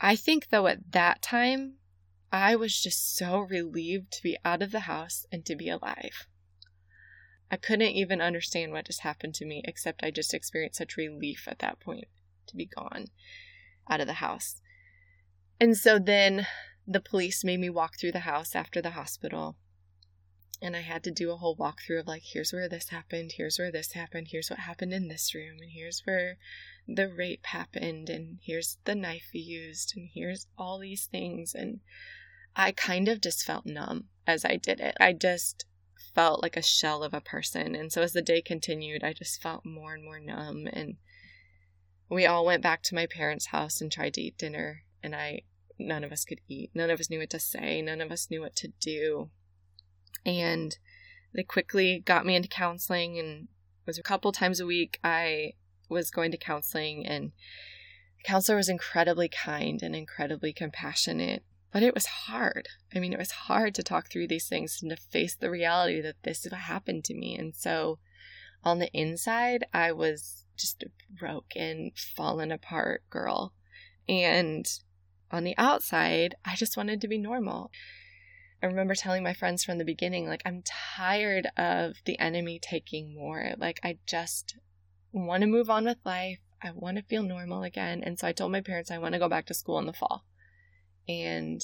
I 0.00 0.16
think, 0.16 0.48
though, 0.48 0.66
at 0.66 0.92
that 0.92 1.22
time, 1.22 1.74
I 2.32 2.56
was 2.56 2.80
just 2.80 3.16
so 3.16 3.38
relieved 3.38 4.12
to 4.12 4.22
be 4.22 4.38
out 4.44 4.62
of 4.62 4.72
the 4.72 4.80
house 4.80 5.26
and 5.30 5.44
to 5.44 5.54
be 5.54 5.68
alive. 5.68 6.26
I 7.50 7.56
couldn't 7.56 7.92
even 7.92 8.22
understand 8.22 8.72
what 8.72 8.86
just 8.86 9.02
happened 9.02 9.34
to 9.34 9.44
me, 9.44 9.62
except 9.64 10.02
I 10.02 10.10
just 10.10 10.32
experienced 10.32 10.78
such 10.78 10.96
relief 10.96 11.46
at 11.46 11.58
that 11.58 11.80
point 11.80 12.08
to 12.46 12.56
be 12.56 12.66
gone 12.66 13.08
out 13.90 14.00
of 14.00 14.06
the 14.06 14.14
house. 14.14 14.60
And 15.60 15.76
so 15.76 15.98
then 15.98 16.46
the 16.86 17.00
police 17.00 17.44
made 17.44 17.60
me 17.60 17.70
walk 17.70 17.98
through 17.98 18.12
the 18.12 18.20
house 18.20 18.54
after 18.54 18.82
the 18.82 18.90
hospital. 18.90 19.56
And 20.60 20.76
I 20.76 20.80
had 20.80 21.02
to 21.04 21.10
do 21.10 21.32
a 21.32 21.36
whole 21.36 21.56
walkthrough 21.56 22.00
of 22.00 22.06
like, 22.06 22.22
here's 22.24 22.52
where 22.52 22.68
this 22.68 22.90
happened, 22.90 23.32
here's 23.36 23.58
where 23.58 23.72
this 23.72 23.92
happened, 23.92 24.28
here's 24.30 24.48
what 24.48 24.60
happened 24.60 24.92
in 24.92 25.08
this 25.08 25.34
room, 25.34 25.58
and 25.60 25.72
here's 25.72 26.02
where 26.04 26.36
the 26.86 27.08
rape 27.08 27.46
happened, 27.46 28.08
and 28.08 28.38
here's 28.42 28.78
the 28.84 28.94
knife 28.94 29.28
he 29.32 29.40
used, 29.40 29.94
and 29.96 30.08
here's 30.14 30.46
all 30.56 30.78
these 30.78 31.06
things. 31.06 31.54
And 31.54 31.80
I 32.54 32.70
kind 32.70 33.08
of 33.08 33.20
just 33.20 33.44
felt 33.44 33.66
numb 33.66 34.08
as 34.26 34.44
I 34.44 34.56
did 34.56 34.78
it. 34.78 34.96
I 35.00 35.14
just 35.14 35.64
felt 36.14 36.42
like 36.42 36.56
a 36.56 36.62
shell 36.62 37.02
of 37.02 37.14
a 37.14 37.20
person. 37.20 37.74
And 37.74 37.92
so 37.92 38.02
as 38.02 38.12
the 38.12 38.22
day 38.22 38.40
continued, 38.40 39.02
I 39.02 39.12
just 39.12 39.42
felt 39.42 39.64
more 39.64 39.94
and 39.94 40.04
more 40.04 40.20
numb. 40.20 40.68
And 40.72 40.96
we 42.08 42.26
all 42.26 42.44
went 42.44 42.62
back 42.62 42.82
to 42.84 42.94
my 42.94 43.06
parents' 43.06 43.46
house 43.46 43.80
and 43.80 43.90
tried 43.90 44.14
to 44.14 44.20
eat 44.20 44.38
dinner. 44.38 44.82
And 45.02 45.14
I 45.14 45.42
none 45.86 46.04
of 46.04 46.12
us 46.12 46.24
could 46.24 46.40
eat. 46.48 46.70
None 46.74 46.90
of 46.90 47.00
us 47.00 47.10
knew 47.10 47.18
what 47.18 47.30
to 47.30 47.40
say. 47.40 47.82
None 47.82 48.00
of 48.00 48.10
us 48.10 48.30
knew 48.30 48.40
what 48.40 48.56
to 48.56 48.68
do. 48.80 49.30
And 50.24 50.76
they 51.34 51.42
quickly 51.42 52.02
got 52.04 52.26
me 52.26 52.36
into 52.36 52.48
counseling 52.48 53.18
and 53.18 53.44
it 53.44 53.86
was 53.86 53.98
a 53.98 54.02
couple 54.02 54.32
times 54.32 54.60
a 54.60 54.66
week 54.66 54.98
I 55.02 55.54
was 55.88 56.10
going 56.10 56.30
to 56.30 56.36
counseling 56.36 57.06
and 57.06 57.32
the 58.18 58.24
counselor 58.24 58.56
was 58.56 58.68
incredibly 58.68 59.28
kind 59.28 59.82
and 59.82 59.96
incredibly 59.96 60.52
compassionate. 60.52 61.44
But 61.72 61.82
it 61.82 61.94
was 61.94 62.06
hard. 62.06 62.68
I 62.94 62.98
mean, 62.98 63.12
it 63.14 63.18
was 63.18 63.30
hard 63.30 63.74
to 63.76 63.82
talk 63.82 64.10
through 64.10 64.28
these 64.28 64.46
things 64.46 64.78
and 64.82 64.90
to 64.90 64.96
face 64.96 65.34
the 65.34 65.50
reality 65.50 66.02
that 66.02 66.22
this 66.22 66.44
is 66.44 66.52
what 66.52 66.60
happened 66.60 67.04
to 67.04 67.14
me. 67.14 67.34
And 67.36 67.54
so 67.54 67.98
on 68.62 68.78
the 68.78 68.92
inside, 68.92 69.64
I 69.72 69.90
was 69.92 70.44
just 70.56 70.82
a 70.82 70.90
broken, 71.18 71.92
fallen 71.96 72.52
apart 72.52 73.02
girl. 73.08 73.54
And 74.06 74.66
on 75.32 75.44
the 75.44 75.56
outside, 75.58 76.34
I 76.44 76.54
just 76.56 76.76
wanted 76.76 77.00
to 77.00 77.08
be 77.08 77.18
normal. 77.18 77.70
I 78.62 78.66
remember 78.66 78.94
telling 78.94 79.24
my 79.24 79.34
friends 79.34 79.64
from 79.64 79.78
the 79.78 79.84
beginning, 79.84 80.26
like, 80.26 80.42
I'm 80.46 80.62
tired 80.62 81.48
of 81.56 81.96
the 82.04 82.18
enemy 82.18 82.60
taking 82.60 83.14
more. 83.14 83.54
Like, 83.58 83.80
I 83.82 83.98
just 84.06 84.56
want 85.12 85.40
to 85.40 85.48
move 85.48 85.68
on 85.68 85.84
with 85.84 85.98
life. 86.04 86.38
I 86.62 86.70
want 86.70 86.96
to 86.96 87.02
feel 87.02 87.24
normal 87.24 87.64
again. 87.64 88.02
And 88.04 88.18
so 88.18 88.28
I 88.28 88.32
told 88.32 88.52
my 88.52 88.60
parents 88.60 88.90
I 88.90 88.98
want 88.98 89.14
to 89.14 89.18
go 89.18 89.28
back 89.28 89.46
to 89.46 89.54
school 89.54 89.78
in 89.80 89.86
the 89.86 89.92
fall. 89.92 90.24
And 91.08 91.60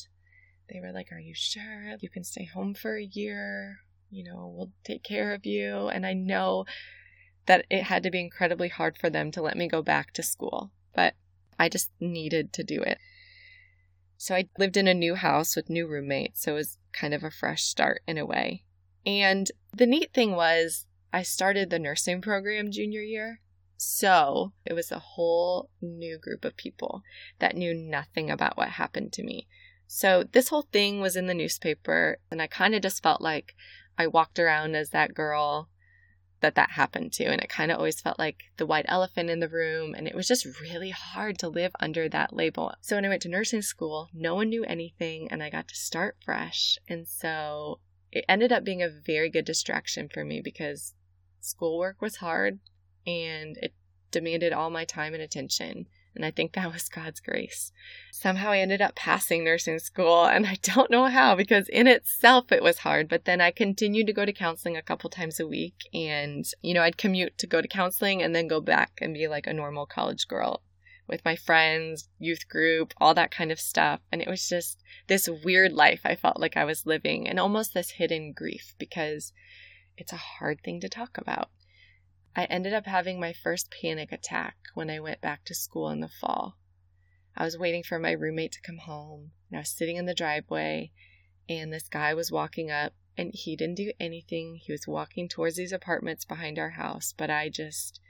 they 0.69 0.81
were 0.81 0.91
like, 0.93 1.13
Are 1.13 1.21
you 1.21 1.35
sure? 1.35 1.95
You 2.01 2.11
can 2.11 2.25
stay 2.25 2.45
home 2.45 2.75
for 2.75 2.97
a 2.97 3.05
year. 3.05 3.79
You 4.11 4.25
know, 4.25 4.53
we'll 4.53 4.73
take 4.83 5.05
care 5.05 5.35
of 5.35 5.47
you. 5.47 5.89
And 5.89 6.05
I 6.05 6.15
know 6.15 6.65
that 7.47 7.65
it 7.71 7.85
had 7.85 8.03
to 8.03 8.11
be 8.11 8.21
incredibly 8.21 8.69
hard 8.69 8.99
for 8.99 9.09
them 9.09 9.31
to 9.33 9.43
let 9.43 9.57
me 9.57 9.69
go 9.69 9.83
back 9.83 10.13
to 10.15 10.23
school, 10.23 10.71
but 10.95 11.15
I 11.59 11.69
just 11.69 11.91
needed 11.99 12.53
to 12.55 12.63
do 12.63 12.83
it. 12.83 12.99
So 14.19 14.35
I 14.35 14.49
lived 14.59 14.77
in 14.77 14.89
a 14.89 14.95
new 14.95 15.15
house 15.15 15.57
with 15.57 15.71
new 15.71 15.87
roommates. 15.87 16.43
So 16.43 16.53
it 16.53 16.57
was 16.57 16.79
kind 16.93 17.15
of 17.15 17.25
a 17.25 17.31
fresh 17.31 17.63
start 17.63 18.03
in 18.07 18.19
a 18.19 18.27
way. 18.27 18.65
And 19.07 19.51
the 19.75 19.87
neat 19.87 20.13
thing 20.13 20.33
was, 20.33 20.85
I 21.13 21.23
started 21.23 21.71
the 21.71 21.79
nursing 21.79 22.21
program 22.21 22.71
junior 22.71 23.01
year. 23.01 23.41
So 23.77 24.53
it 24.67 24.73
was 24.73 24.91
a 24.91 24.99
whole 24.99 25.71
new 25.81 26.19
group 26.19 26.45
of 26.45 26.57
people 26.57 27.03
that 27.39 27.57
knew 27.57 27.73
nothing 27.73 28.29
about 28.29 28.59
what 28.59 28.71
happened 28.71 29.13
to 29.15 29.23
me. 29.23 29.47
So 29.87 30.25
this 30.25 30.49
whole 30.49 30.67
thing 30.73 31.01
was 31.01 31.17
in 31.17 31.27
the 31.27 31.35
newspaper, 31.35 32.19
and 32.31 32.43
I 32.43 32.49
kind 32.49 32.75
of 32.75 32.83
just 32.83 33.03
felt 33.03 33.23
like 33.23 33.55
I 33.97 34.09
walked 34.09 34.39
around 34.39 34.75
as 34.75 34.91
that 34.91 35.15
girl 35.15 35.71
that 36.41 36.55
that 36.55 36.71
happened 36.71 37.13
to. 37.15 37.25
And 37.25 37.41
it 37.41 37.49
kind 37.49 37.71
of 37.71 37.79
always 37.79 38.01
felt 38.01 38.19
like 38.19 38.45
the 38.57 38.67
white 38.67 38.87
elephant 38.89 39.31
in 39.31 39.41
the 39.41 39.49
room. 39.49 39.95
And 39.95 40.07
it 40.07 40.15
was 40.15 40.29
just 40.29 40.47
really 40.61 40.91
hard 40.91 41.39
to 41.39 41.49
live 41.49 41.73
under 41.81 42.09
that 42.09 42.33
label. 42.33 42.75
So 42.81 42.97
when 42.97 43.05
I 43.05 43.09
went 43.09 43.23
to 43.23 43.29
nursing 43.29 43.63
school, 43.63 44.09
no 44.13 44.35
one 44.35 44.49
knew 44.49 44.65
anything 44.65 45.29
and 45.31 45.43
I 45.43 45.51
got 45.51 45.69
to 45.69 45.75
start 45.75 46.17
fresh. 46.25 46.79
And 46.89 47.07
so 47.09 47.81
it 48.13 48.25
ended 48.29 48.53
up 48.53 48.65
being 48.65 48.83
a 48.83 48.89
very 48.89 49.31
good 49.31 49.45
distraction 49.45 50.09
for 50.09 50.25
me 50.25 50.41
because 50.41 50.95
schoolwork 51.41 52.01
was 52.01 52.17
hard 52.17 52.61
and 53.07 53.57
it 53.59 53.75
demanded 54.11 54.53
all 54.53 54.71
my 54.71 54.85
time 54.85 55.15
and 55.15 55.23
attention. 55.23 55.87
And 56.19 56.27
I 56.27 56.33
think 56.33 56.53
that 56.53 56.73
was 56.73 56.89
God's 56.89 57.21
grace. 57.21 57.71
Somehow 58.11 58.51
I 58.51 58.59
ended 58.59 58.83
up 58.83 58.97
passing 58.97 59.45
nursing 59.45 59.79
school, 59.79 60.25
and 60.25 60.47
I 60.47 60.59
don't 60.63 60.91
know 60.91 61.07
how 61.07 61.37
because 61.37 61.69
in 61.69 61.87
itself 61.87 62.51
it 62.51 62.61
was 62.61 62.79
hard. 62.79 63.09
But 63.09 63.25
then 63.25 63.41
I 63.41 63.53
continued 63.53 64.09
to 64.09 64.13
go 64.13 64.25
to 64.25 64.33
counseling 64.33 64.77
a 64.77 64.83
couple 64.83 65.11
times 65.11 65.39
a 65.39 65.47
week. 65.47 65.77
And, 65.95 66.45
you 66.61 66.75
know, 66.75 66.83
I'd 66.83 66.99
commute 66.99 67.39
to 67.39 67.47
go 67.47 67.63
to 67.63 67.69
counseling 67.69 68.21
and 68.21 68.35
then 68.35 68.49
go 68.49 68.61
back 68.61 68.99
and 69.01 69.15
be 69.15 69.29
like 69.29 69.47
a 69.47 69.53
normal 69.53 69.87
college 69.87 70.27
girl 70.27 70.63
with 71.07 71.25
my 71.25 71.37
friends, 71.37 72.09
youth 72.19 72.49
group, 72.49 72.93
all 72.99 73.15
that 73.15 73.31
kind 73.31 73.53
of 73.53 73.61
stuff. 73.61 74.01
And 74.11 74.21
it 74.21 74.29
was 74.29 74.49
just 74.49 74.83
this 75.07 75.29
weird 75.45 75.73
life 75.73 76.01
I 76.05 76.17
felt 76.17 76.41
like 76.41 76.57
I 76.57 76.65
was 76.65 76.85
living 76.85 77.29
and 77.29 77.39
almost 77.39 77.75
this 77.75 77.93
hidden 77.93 78.33
grief 78.33 78.75
because 78.77 79.33
it's 79.97 80.13
a 80.13 80.17
hard 80.17 80.63
thing 80.65 80.81
to 80.81 80.89
talk 80.89 81.17
about. 81.17 81.49
I 82.37 82.45
ended 82.45 82.73
up 82.73 82.87
having 82.87 83.19
my 83.19 83.33
first 83.33 83.71
panic 83.71 84.13
attack 84.13 84.57
when 84.75 84.91
I 84.91 85.01
went 85.01 85.21
back 85.21 85.45
to 85.47 85.55
school 85.55 85.89
in 85.91 86.01
the 86.01 86.09
fall. 86.09 86.57
I 87.37 87.45
was 87.45 87.59
waiting 87.59 87.83
for 87.83 87.99
my 87.99 88.13
roommate 88.13 88.53
to 88.53 88.61
come 88.61 88.79
home, 88.79 89.33
and 89.49 89.59
I 89.59 89.61
was 89.61 89.71
sitting 89.71 89.97
in 89.97 90.07
the 90.07 90.15
driveway, 90.15 90.91
and 91.49 91.73
this 91.73 91.89
guy 91.89 92.15
was 92.15 92.33
walking 92.33 92.71
up, 92.71 92.93
and 93.17 93.33
he 93.33 93.57
didn't 93.57 93.77
do 93.77 93.93
anything. 93.99 94.57
He 94.57 94.73
was 94.73 94.87
walking 94.87 95.29
towards 95.29 95.57
these 95.57 95.73
apartments 95.73 96.25
behind 96.25 96.59
our 96.59 96.71
house, 96.71 97.15
but 97.17 97.31
I 97.31 97.49
just, 97.49 98.01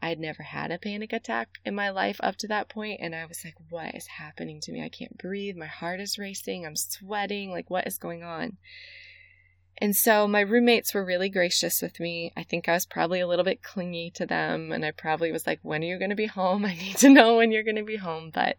I 0.00 0.08
had 0.08 0.18
never 0.18 0.42
had 0.42 0.70
a 0.70 0.78
panic 0.78 1.12
attack 1.12 1.58
in 1.64 1.74
my 1.74 1.90
life 1.90 2.18
up 2.22 2.36
to 2.36 2.48
that 2.48 2.68
point, 2.68 3.00
and 3.00 3.14
I 3.14 3.26
was 3.26 3.44
like, 3.44 3.54
what 3.70 3.94
is 3.94 4.06
happening 4.06 4.60
to 4.62 4.72
me? 4.72 4.82
I 4.82 4.88
can't 4.88 5.16
breathe. 5.16 5.56
My 5.56 5.66
heart 5.66 6.00
is 6.00 6.18
racing. 6.18 6.66
I'm 6.66 6.76
sweating. 6.76 7.50
Like, 7.50 7.70
what 7.70 7.86
is 7.86 7.98
going 7.98 8.22
on? 8.22 8.56
And 9.78 9.96
so 9.96 10.28
my 10.28 10.40
roommates 10.40 10.94
were 10.94 11.04
really 11.04 11.28
gracious 11.28 11.82
with 11.82 11.98
me. 11.98 12.32
I 12.36 12.44
think 12.44 12.68
I 12.68 12.74
was 12.74 12.86
probably 12.86 13.20
a 13.20 13.26
little 13.26 13.44
bit 13.44 13.62
clingy 13.62 14.10
to 14.14 14.26
them, 14.26 14.70
and 14.70 14.84
I 14.84 14.90
probably 14.90 15.32
was 15.32 15.46
like, 15.46 15.60
When 15.62 15.82
are 15.82 15.86
you 15.86 15.98
going 15.98 16.10
to 16.10 16.16
be 16.16 16.26
home? 16.26 16.64
I 16.66 16.74
need 16.74 16.96
to 16.98 17.08
know 17.08 17.36
when 17.36 17.50
you're 17.52 17.62
going 17.62 17.76
to 17.76 17.82
be 17.82 17.96
home. 17.96 18.30
But 18.32 18.56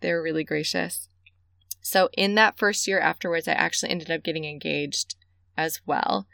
they 0.00 0.12
were 0.12 0.22
really 0.22 0.44
gracious. 0.44 1.08
So 1.80 2.08
in 2.14 2.34
that 2.34 2.58
first 2.58 2.88
year 2.88 2.98
afterwards, 2.98 3.46
I 3.46 3.52
actually 3.52 3.90
ended 3.90 4.10
up 4.10 4.24
getting 4.24 4.44
engaged 4.44 5.14
as 5.56 5.80
well. 5.86 6.26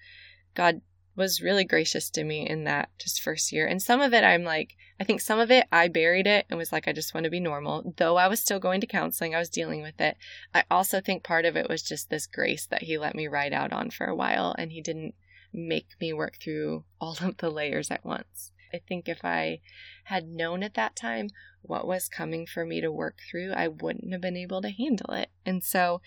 God 0.54 0.80
was 1.14 1.42
really 1.42 1.64
gracious 1.64 2.08
to 2.10 2.24
me 2.24 2.48
in 2.48 2.64
that 2.64 2.88
just 2.98 3.20
first 3.20 3.52
year. 3.52 3.66
And 3.66 3.82
some 3.82 4.00
of 4.00 4.14
it, 4.14 4.24
I'm 4.24 4.44
like, 4.44 4.76
I 5.02 5.04
think 5.04 5.20
some 5.20 5.40
of 5.40 5.50
it, 5.50 5.66
I 5.72 5.88
buried 5.88 6.28
it 6.28 6.46
and 6.48 6.56
was 6.56 6.70
like, 6.70 6.86
I 6.86 6.92
just 6.92 7.12
want 7.12 7.24
to 7.24 7.30
be 7.30 7.40
normal. 7.40 7.92
Though 7.96 8.18
I 8.18 8.28
was 8.28 8.38
still 8.38 8.60
going 8.60 8.80
to 8.82 8.86
counseling, 8.86 9.34
I 9.34 9.40
was 9.40 9.48
dealing 9.48 9.82
with 9.82 10.00
it. 10.00 10.16
I 10.54 10.62
also 10.70 11.00
think 11.00 11.24
part 11.24 11.44
of 11.44 11.56
it 11.56 11.68
was 11.68 11.82
just 11.82 12.08
this 12.08 12.28
grace 12.28 12.66
that 12.66 12.84
He 12.84 12.96
let 12.96 13.16
me 13.16 13.26
ride 13.26 13.52
out 13.52 13.72
on 13.72 13.90
for 13.90 14.06
a 14.06 14.14
while 14.14 14.54
and 14.56 14.70
He 14.70 14.80
didn't 14.80 15.16
make 15.52 15.88
me 16.00 16.12
work 16.12 16.36
through 16.40 16.84
all 17.00 17.16
of 17.20 17.38
the 17.38 17.50
layers 17.50 17.90
at 17.90 18.04
once. 18.04 18.52
I 18.72 18.78
think 18.78 19.08
if 19.08 19.24
I 19.24 19.58
had 20.04 20.28
known 20.28 20.62
at 20.62 20.74
that 20.74 20.94
time 20.94 21.30
what 21.62 21.84
was 21.84 22.08
coming 22.08 22.46
for 22.46 22.64
me 22.64 22.80
to 22.80 22.92
work 22.92 23.18
through, 23.28 23.54
I 23.54 23.66
wouldn't 23.66 24.12
have 24.12 24.20
been 24.20 24.36
able 24.36 24.62
to 24.62 24.70
handle 24.70 25.14
it. 25.14 25.30
And 25.44 25.64
so 25.64 26.00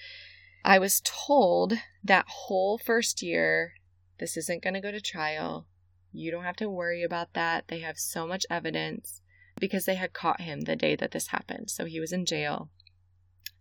I 0.63 0.79
was 0.79 1.01
told 1.03 1.73
that 2.01 2.27
whole 2.29 2.77
first 2.77 3.21
year 3.21 3.73
this 4.21 4.37
isn't 4.37 4.63
going 4.63 4.75
to 4.75 4.79
go 4.79 4.91
to 4.91 5.01
trial. 5.01 5.67
You 6.15 6.31
don't 6.31 6.43
have 6.43 6.55
to 6.57 6.69
worry 6.69 7.03
about 7.03 7.33
that. 7.33 7.67
They 7.67 7.79
have 7.79 7.97
so 7.97 8.25
much 8.25 8.45
evidence 8.49 9.21
because 9.59 9.85
they 9.85 9.95
had 9.95 10.13
caught 10.13 10.41
him 10.41 10.61
the 10.61 10.75
day 10.75 10.95
that 10.95 11.11
this 11.11 11.27
happened. 11.27 11.69
So 11.69 11.85
he 11.85 11.99
was 11.99 12.13
in 12.13 12.25
jail. 12.25 12.69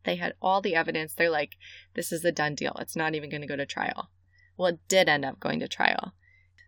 They 0.04 0.16
had 0.16 0.34
all 0.40 0.60
the 0.60 0.74
evidence. 0.74 1.14
They're 1.14 1.30
like, 1.30 1.52
this 1.94 2.12
is 2.12 2.24
a 2.24 2.32
done 2.32 2.54
deal. 2.54 2.76
It's 2.78 2.96
not 2.96 3.14
even 3.14 3.30
going 3.30 3.40
to 3.40 3.48
go 3.48 3.56
to 3.56 3.66
trial. 3.66 4.10
Well, 4.56 4.68
it 4.68 4.80
did 4.88 5.08
end 5.08 5.24
up 5.24 5.40
going 5.40 5.60
to 5.60 5.68
trial. 5.68 6.14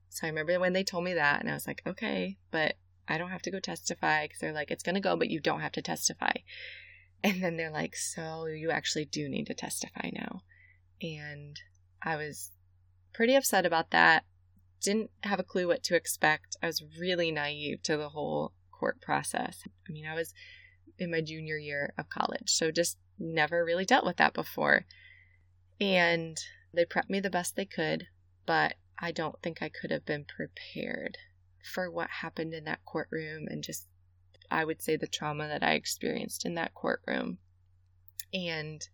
So 0.08 0.26
I 0.26 0.30
remember 0.30 0.58
when 0.58 0.72
they 0.72 0.82
told 0.82 1.04
me 1.04 1.14
that, 1.14 1.40
and 1.40 1.50
I 1.50 1.54
was 1.54 1.66
like, 1.66 1.82
okay, 1.86 2.38
but 2.50 2.74
I 3.06 3.18
don't 3.18 3.30
have 3.30 3.42
to 3.42 3.50
go 3.50 3.60
testify 3.60 4.24
because 4.24 4.40
they're 4.40 4.52
like, 4.52 4.70
it's 4.70 4.82
going 4.82 4.94
to 4.94 5.00
go, 5.00 5.16
but 5.16 5.30
you 5.30 5.40
don't 5.40 5.60
have 5.60 5.72
to 5.72 5.82
testify. 5.82 6.32
And 7.22 7.42
then 7.42 7.56
they're 7.56 7.70
like, 7.70 7.94
so 7.94 8.46
you 8.46 8.70
actually 8.70 9.04
do 9.04 9.28
need 9.28 9.46
to 9.46 9.54
testify 9.54 10.10
now. 10.12 10.40
And 11.00 11.60
I 12.02 12.16
was 12.16 12.50
pretty 13.12 13.34
upset 13.34 13.66
about 13.66 13.90
that. 13.90 14.24
Didn't 14.82 15.10
have 15.22 15.40
a 15.40 15.44
clue 15.44 15.68
what 15.68 15.82
to 15.84 15.96
expect. 15.96 16.56
I 16.62 16.66
was 16.66 16.84
really 16.98 17.30
naive 17.30 17.82
to 17.84 17.96
the 17.96 18.10
whole 18.10 18.52
court 18.70 19.00
process. 19.00 19.62
I 19.88 19.92
mean, 19.92 20.06
I 20.06 20.14
was 20.14 20.32
in 20.98 21.10
my 21.10 21.20
junior 21.20 21.56
year 21.56 21.92
of 21.98 22.08
college, 22.08 22.50
so 22.50 22.70
just 22.70 22.98
never 23.18 23.64
really 23.64 23.84
dealt 23.84 24.04
with 24.04 24.16
that 24.16 24.34
before. 24.34 24.84
And 25.80 26.36
they 26.72 26.84
prepped 26.84 27.10
me 27.10 27.20
the 27.20 27.30
best 27.30 27.56
they 27.56 27.64
could, 27.64 28.06
but 28.46 28.74
I 28.98 29.12
don't 29.12 29.40
think 29.42 29.60
I 29.60 29.68
could 29.68 29.90
have 29.90 30.06
been 30.06 30.24
prepared 30.24 31.18
for 31.74 31.90
what 31.90 32.08
happened 32.22 32.54
in 32.54 32.64
that 32.64 32.84
courtroom 32.84 33.46
and 33.48 33.62
just, 33.62 33.86
I 34.50 34.64
would 34.64 34.80
say, 34.80 34.96
the 34.96 35.06
trauma 35.06 35.48
that 35.48 35.62
I 35.62 35.72
experienced 35.72 36.46
in 36.46 36.54
that 36.54 36.74
courtroom. 36.74 37.38
And 38.32 38.86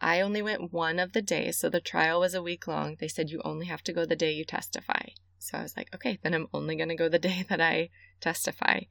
I 0.00 0.20
only 0.20 0.42
went 0.42 0.72
one 0.72 0.98
of 0.98 1.12
the 1.12 1.22
days, 1.22 1.58
so 1.58 1.68
the 1.68 1.80
trial 1.80 2.20
was 2.20 2.34
a 2.34 2.42
week 2.42 2.66
long. 2.66 2.96
They 2.98 3.08
said 3.08 3.30
you 3.30 3.40
only 3.44 3.66
have 3.66 3.82
to 3.84 3.92
go 3.92 4.04
the 4.04 4.16
day 4.16 4.32
you 4.32 4.44
testify. 4.44 5.08
So 5.38 5.58
I 5.58 5.62
was 5.62 5.76
like, 5.76 5.92
okay, 5.94 6.18
then 6.22 6.34
I'm 6.34 6.48
only 6.52 6.76
going 6.76 6.88
to 6.88 6.94
go 6.94 7.08
the 7.08 7.18
day 7.30 7.44
that 7.48 7.60
I 7.60 7.90
testify. 8.20 8.82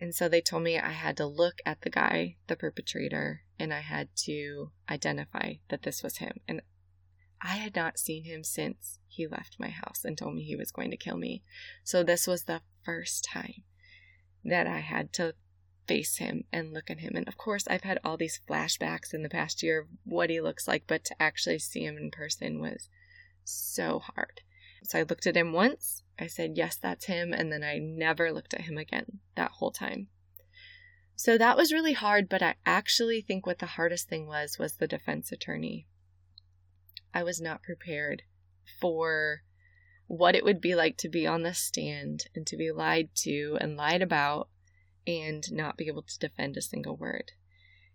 And 0.00 0.14
so 0.14 0.28
they 0.28 0.40
told 0.40 0.64
me 0.64 0.78
I 0.78 0.90
had 0.90 1.16
to 1.18 1.26
look 1.26 1.60
at 1.64 1.82
the 1.82 1.90
guy, 1.90 2.36
the 2.48 2.56
perpetrator, 2.56 3.42
and 3.58 3.72
I 3.72 3.80
had 3.80 4.08
to 4.24 4.72
identify 4.90 5.54
that 5.68 5.82
this 5.82 6.02
was 6.02 6.16
him. 6.16 6.40
And 6.48 6.62
I 7.40 7.56
had 7.56 7.76
not 7.76 7.98
seen 7.98 8.24
him 8.24 8.42
since 8.42 8.98
he 9.06 9.26
left 9.26 9.60
my 9.60 9.68
house 9.68 10.04
and 10.04 10.18
told 10.18 10.34
me 10.34 10.42
he 10.42 10.56
was 10.56 10.72
going 10.72 10.90
to 10.90 10.96
kill 10.96 11.16
me. 11.16 11.42
So 11.84 12.02
this 12.02 12.26
was 12.26 12.44
the 12.44 12.62
first 12.82 13.24
time 13.24 13.62
that 14.44 14.66
I 14.66 14.80
had 14.80 15.12
to 15.14 15.34
face 15.86 16.18
him 16.18 16.44
and 16.52 16.72
look 16.72 16.90
at 16.90 17.00
him. 17.00 17.14
And 17.16 17.28
of 17.28 17.36
course, 17.36 17.66
I've 17.68 17.82
had 17.82 17.98
all 18.04 18.16
these 18.16 18.40
flashbacks 18.48 19.12
in 19.12 19.22
the 19.22 19.28
past 19.28 19.62
year 19.62 19.80
of 19.80 19.88
what 20.04 20.30
he 20.30 20.40
looks 20.40 20.68
like, 20.68 20.84
but 20.86 21.04
to 21.04 21.22
actually 21.22 21.58
see 21.58 21.84
him 21.84 21.96
in 21.96 22.10
person 22.10 22.60
was 22.60 22.88
so 23.44 24.00
hard. 24.00 24.40
So 24.84 24.98
I 24.98 25.02
looked 25.02 25.26
at 25.26 25.36
him 25.36 25.52
once. 25.52 26.02
I 26.18 26.26
said, 26.26 26.56
Yes, 26.56 26.76
that's 26.76 27.06
him. 27.06 27.32
And 27.32 27.52
then 27.52 27.62
I 27.62 27.78
never 27.78 28.32
looked 28.32 28.54
at 28.54 28.62
him 28.62 28.78
again 28.78 29.20
that 29.36 29.52
whole 29.52 29.70
time. 29.70 30.08
So 31.14 31.38
that 31.38 31.56
was 31.56 31.72
really 31.72 31.92
hard, 31.92 32.28
but 32.28 32.42
I 32.42 32.56
actually 32.66 33.20
think 33.20 33.46
what 33.46 33.58
the 33.58 33.66
hardest 33.66 34.08
thing 34.08 34.26
was 34.26 34.58
was 34.58 34.76
the 34.76 34.88
defense 34.88 35.30
attorney. 35.30 35.86
I 37.14 37.22
was 37.22 37.40
not 37.40 37.62
prepared 37.62 38.22
for 38.80 39.42
what 40.06 40.34
it 40.34 40.44
would 40.44 40.60
be 40.60 40.74
like 40.74 40.96
to 40.98 41.08
be 41.08 41.26
on 41.26 41.42
the 41.42 41.54
stand 41.54 42.24
and 42.34 42.46
to 42.46 42.56
be 42.56 42.72
lied 42.72 43.10
to 43.14 43.56
and 43.60 43.76
lied 43.76 44.02
about 44.02 44.48
and 45.06 45.50
not 45.52 45.76
be 45.76 45.88
able 45.88 46.02
to 46.02 46.18
defend 46.18 46.56
a 46.56 46.62
single 46.62 46.96
word. 46.96 47.32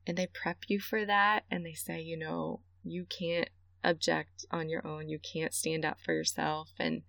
And 0.05 0.17
they 0.17 0.27
prep 0.27 0.59
you 0.67 0.79
for 0.79 1.05
that 1.05 1.43
and 1.51 1.65
they 1.65 1.73
say, 1.73 2.01
you 2.01 2.17
know, 2.17 2.61
you 2.83 3.05
can't 3.05 3.49
object 3.83 4.45
on 4.51 4.69
your 4.69 4.85
own, 4.85 5.09
you 5.09 5.19
can't 5.19 5.53
stand 5.53 5.85
up 5.85 5.99
for 5.99 6.13
yourself. 6.13 6.71
And 6.79 7.03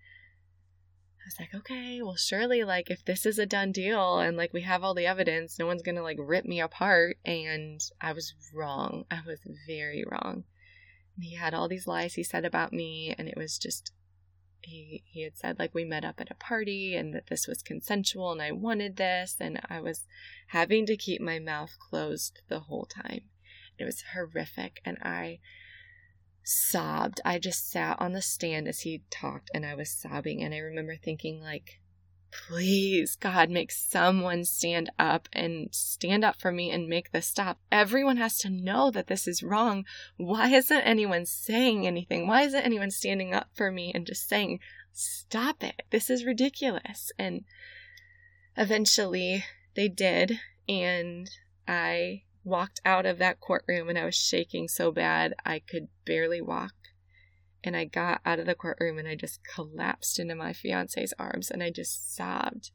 I 1.20 1.24
was 1.26 1.36
like, 1.38 1.54
okay, 1.54 2.00
well, 2.02 2.16
surely, 2.16 2.64
like, 2.64 2.90
if 2.90 3.04
this 3.04 3.26
is 3.26 3.38
a 3.38 3.46
done 3.46 3.72
deal 3.72 4.18
and 4.18 4.36
like 4.36 4.52
we 4.52 4.62
have 4.62 4.82
all 4.82 4.94
the 4.94 5.06
evidence, 5.06 5.58
no 5.58 5.66
one's 5.66 5.82
gonna 5.82 6.02
like 6.02 6.18
rip 6.18 6.44
me 6.44 6.60
apart. 6.60 7.18
And 7.24 7.80
I 8.00 8.12
was 8.12 8.34
wrong. 8.54 9.04
I 9.10 9.20
was 9.26 9.40
very 9.66 10.04
wrong. 10.10 10.44
He 11.20 11.34
had 11.34 11.54
all 11.54 11.68
these 11.68 11.86
lies 11.86 12.14
he 12.14 12.22
said 12.22 12.44
about 12.44 12.72
me, 12.72 13.14
and 13.18 13.28
it 13.28 13.36
was 13.36 13.58
just, 13.58 13.92
he 14.62 15.02
he 15.06 15.22
had 15.22 15.36
said 15.36 15.58
like 15.58 15.74
we 15.74 15.84
met 15.84 16.04
up 16.04 16.20
at 16.20 16.30
a 16.30 16.34
party 16.34 16.94
and 16.94 17.14
that 17.14 17.28
this 17.28 17.46
was 17.46 17.62
consensual 17.62 18.32
and 18.32 18.42
I 18.42 18.52
wanted 18.52 18.96
this 18.96 19.36
and 19.40 19.60
I 19.68 19.80
was 19.80 20.06
having 20.48 20.86
to 20.86 20.96
keep 20.96 21.20
my 21.20 21.38
mouth 21.38 21.76
closed 21.78 22.42
the 22.48 22.60
whole 22.60 22.86
time. 22.86 23.22
It 23.78 23.84
was 23.84 24.02
horrific 24.12 24.80
and 24.84 24.98
I 25.02 25.38
sobbed. 26.42 27.20
I 27.24 27.38
just 27.38 27.70
sat 27.70 28.00
on 28.00 28.12
the 28.12 28.22
stand 28.22 28.66
as 28.68 28.80
he 28.80 29.02
talked 29.10 29.50
and 29.54 29.64
I 29.64 29.74
was 29.74 29.90
sobbing 29.90 30.42
and 30.42 30.54
I 30.54 30.58
remember 30.58 30.96
thinking 30.96 31.40
like 31.40 31.80
please 32.30 33.16
God 33.16 33.50
make 33.50 33.70
someone 33.70 34.44
stand 34.44 34.90
up 34.98 35.28
and 35.32 35.68
stand 35.72 36.24
up 36.24 36.40
for 36.40 36.52
me 36.52 36.70
and 36.70 36.88
make 36.88 37.12
this 37.12 37.26
stop. 37.26 37.58
Everyone 37.70 38.16
has 38.16 38.38
to 38.38 38.50
know 38.50 38.90
that 38.90 39.06
this 39.06 39.26
is 39.26 39.42
wrong. 39.42 39.84
Why 40.16 40.48
isn't 40.48 40.80
anyone 40.80 41.26
saying 41.26 41.86
anything? 41.86 42.26
Why 42.26 42.42
isn't 42.42 42.64
anyone 42.64 42.90
standing 42.90 43.34
up 43.34 43.48
for 43.54 43.70
me 43.70 43.92
and 43.94 44.06
just 44.06 44.28
saying 44.28 44.60
stop 44.92 45.62
it? 45.62 45.82
This 45.90 46.10
is 46.10 46.24
ridiculous. 46.24 47.12
And 47.18 47.44
eventually 48.56 49.44
they 49.74 49.88
did 49.88 50.40
and 50.68 51.30
I 51.66 52.22
walked 52.44 52.80
out 52.84 53.06
of 53.06 53.18
that 53.18 53.40
courtroom 53.40 53.88
and 53.88 53.98
I 53.98 54.04
was 54.04 54.14
shaking 54.14 54.68
so 54.68 54.90
bad 54.90 55.34
I 55.44 55.60
could 55.60 55.88
barely 56.04 56.40
walk. 56.40 56.72
And 57.64 57.76
I 57.76 57.84
got 57.84 58.20
out 58.24 58.38
of 58.38 58.46
the 58.46 58.54
courtroom 58.54 58.98
and 58.98 59.08
I 59.08 59.14
just 59.14 59.40
collapsed 59.44 60.18
into 60.18 60.34
my 60.34 60.52
fiance's 60.52 61.12
arms 61.18 61.50
and 61.50 61.62
I 61.62 61.70
just 61.70 62.14
sobbed. 62.14 62.70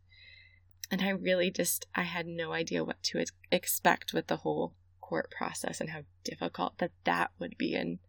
And 0.91 1.01
I 1.01 1.09
really 1.09 1.49
just, 1.49 1.87
I 1.95 2.03
had 2.03 2.27
no 2.27 2.51
idea 2.51 2.83
what 2.83 3.01
to 3.03 3.23
expect 3.51 4.13
with 4.13 4.27
the 4.27 4.37
whole 4.37 4.75
court 5.01 5.31
process 5.31 5.79
and 5.79 5.91
how 5.91 6.01
difficult 6.23 6.77
that 6.79 6.91
that 7.05 7.31
would 7.39 7.57
be 7.57 7.73
in 7.73 7.99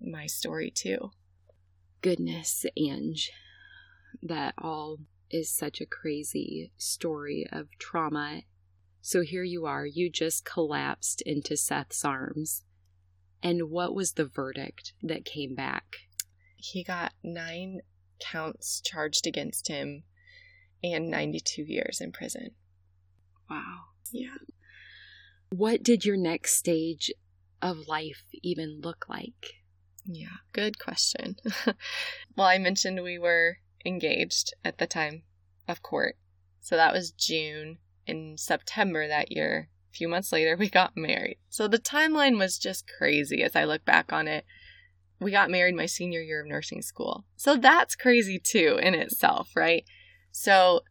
my 0.00 0.26
story 0.26 0.70
too. 0.70 1.10
Goodness, 2.02 2.64
Ange. 2.76 3.30
That 4.22 4.54
all 4.58 4.98
is 5.30 5.50
such 5.50 5.80
a 5.80 5.86
crazy 5.86 6.72
story 6.76 7.46
of 7.52 7.68
trauma 7.78 8.42
so 9.02 9.22
here 9.22 9.42
you 9.42 9.66
are, 9.66 9.86
you 9.86 10.10
just 10.10 10.44
collapsed 10.44 11.22
into 11.22 11.56
Seth's 11.56 12.04
arms. 12.04 12.64
And 13.42 13.70
what 13.70 13.94
was 13.94 14.12
the 14.12 14.26
verdict 14.26 14.92
that 15.02 15.24
came 15.24 15.54
back? 15.54 15.96
He 16.56 16.84
got 16.84 17.12
nine 17.22 17.80
counts 18.20 18.80
charged 18.80 19.26
against 19.26 19.68
him 19.68 20.02
and 20.82 21.10
92 21.10 21.62
years 21.62 22.00
in 22.00 22.12
prison. 22.12 22.50
Wow. 23.48 23.78
Yeah. 24.12 24.36
What 25.50 25.82
did 25.82 26.04
your 26.04 26.16
next 26.16 26.54
stage 26.54 27.10
of 27.60 27.88
life 27.88 28.24
even 28.42 28.80
look 28.82 29.06
like? 29.08 29.54
Yeah, 30.06 30.38
good 30.52 30.78
question. 30.78 31.36
well, 32.36 32.46
I 32.46 32.58
mentioned 32.58 33.02
we 33.02 33.18
were 33.18 33.58
engaged 33.84 34.54
at 34.64 34.78
the 34.78 34.86
time 34.86 35.22
of 35.68 35.82
court. 35.82 36.16
So 36.60 36.76
that 36.76 36.92
was 36.92 37.10
June 37.10 37.78
in 38.06 38.36
September 38.36 39.08
that 39.08 39.32
year. 39.32 39.68
A 39.92 39.96
few 39.96 40.08
months 40.08 40.32
later, 40.32 40.56
we 40.56 40.68
got 40.68 40.96
married. 40.96 41.38
So 41.48 41.66
the 41.66 41.78
timeline 41.78 42.38
was 42.38 42.58
just 42.58 42.90
crazy 42.98 43.42
as 43.42 43.56
I 43.56 43.64
look 43.64 43.84
back 43.84 44.12
on 44.12 44.28
it. 44.28 44.44
We 45.20 45.30
got 45.30 45.50
married 45.50 45.74
my 45.74 45.86
senior 45.86 46.20
year 46.20 46.40
of 46.40 46.46
nursing 46.46 46.82
school. 46.82 47.24
So 47.36 47.56
that's 47.56 47.96
crazy 47.96 48.38
too 48.38 48.78
in 48.82 48.94
itself, 48.94 49.50
right? 49.54 49.84
So 50.30 50.82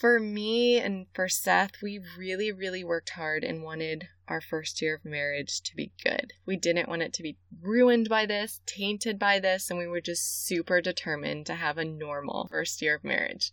for 0.00 0.18
me 0.18 0.78
and 0.78 1.06
for 1.14 1.28
Seth, 1.28 1.82
we 1.82 2.00
really, 2.18 2.50
really 2.52 2.84
worked 2.84 3.10
hard 3.10 3.44
and 3.44 3.62
wanted 3.62 4.08
our 4.28 4.40
first 4.40 4.82
year 4.82 4.96
of 4.96 5.04
marriage 5.04 5.60
to 5.62 5.76
be 5.76 5.92
good. 6.02 6.32
We 6.44 6.56
didn't 6.56 6.88
want 6.88 7.02
it 7.02 7.12
to 7.14 7.22
be 7.22 7.36
ruined 7.60 8.08
by 8.08 8.26
this, 8.26 8.60
tainted 8.66 9.18
by 9.18 9.38
this, 9.38 9.70
and 9.70 9.78
we 9.78 9.86
were 9.86 10.00
just 10.00 10.46
super 10.46 10.80
determined 10.80 11.46
to 11.46 11.54
have 11.54 11.78
a 11.78 11.84
normal 11.84 12.48
first 12.50 12.82
year 12.82 12.96
of 12.96 13.04
marriage 13.04 13.52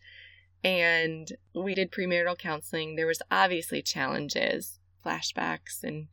and 0.64 1.28
we 1.54 1.76
did 1.76 1.92
premarital 1.92 2.38
counseling. 2.38 2.96
There 2.96 3.08
was 3.08 3.22
obviously 3.30 3.82
challenges, 3.82 4.80
flashbacks 5.06 5.84
and 5.84 6.08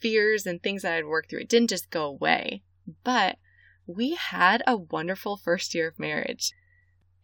fears 0.00 0.46
and 0.46 0.62
things 0.62 0.82
that 0.82 0.94
I'd 0.94 1.06
worked 1.06 1.30
through. 1.30 1.40
It 1.40 1.48
didn't 1.48 1.70
just 1.70 1.90
go 1.90 2.04
away, 2.04 2.62
but 3.02 3.38
we 3.86 4.14
had 4.14 4.62
a 4.66 4.76
wonderful 4.76 5.36
first 5.36 5.74
year 5.74 5.88
of 5.88 5.98
marriage. 5.98 6.52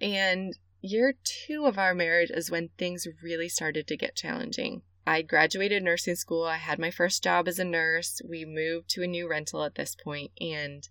And 0.00 0.54
year 0.80 1.14
two 1.22 1.66
of 1.66 1.78
our 1.78 1.94
marriage 1.94 2.30
is 2.30 2.50
when 2.50 2.70
things 2.78 3.06
really 3.22 3.48
started 3.48 3.86
to 3.88 3.96
get 3.96 4.16
challenging. 4.16 4.82
I 5.06 5.22
graduated 5.22 5.82
nursing 5.82 6.14
school. 6.14 6.44
I 6.44 6.56
had 6.56 6.78
my 6.78 6.90
first 6.90 7.22
job 7.22 7.48
as 7.48 7.58
a 7.58 7.64
nurse. 7.64 8.20
We 8.26 8.44
moved 8.44 8.88
to 8.90 9.02
a 9.02 9.06
new 9.06 9.28
rental 9.28 9.64
at 9.64 9.74
this 9.74 9.94
point, 9.94 10.30
and 10.40 10.86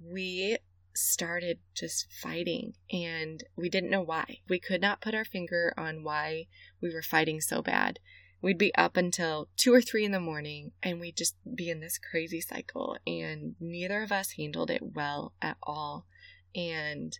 we 0.00 0.58
started 0.94 1.58
just 1.74 2.06
fighting 2.12 2.74
and 2.90 3.42
we 3.56 3.68
didn't 3.68 3.90
know 3.90 4.02
why. 4.02 4.38
We 4.48 4.58
could 4.58 4.80
not 4.80 5.00
put 5.00 5.14
our 5.14 5.24
finger 5.24 5.74
on 5.76 6.04
why 6.04 6.46
we 6.80 6.92
were 6.92 7.02
fighting 7.02 7.40
so 7.40 7.62
bad. 7.62 7.98
We'd 8.40 8.58
be 8.58 8.74
up 8.74 8.96
until 8.96 9.48
two 9.56 9.72
or 9.72 9.80
three 9.80 10.04
in 10.04 10.12
the 10.12 10.20
morning 10.20 10.72
and 10.82 11.00
we'd 11.00 11.16
just 11.16 11.36
be 11.54 11.70
in 11.70 11.80
this 11.80 11.98
crazy 11.98 12.42
cycle, 12.42 12.98
and 13.06 13.54
neither 13.58 14.02
of 14.02 14.12
us 14.12 14.32
handled 14.32 14.70
it 14.70 14.94
well 14.94 15.32
at 15.40 15.56
all. 15.62 16.06
And 16.54 17.18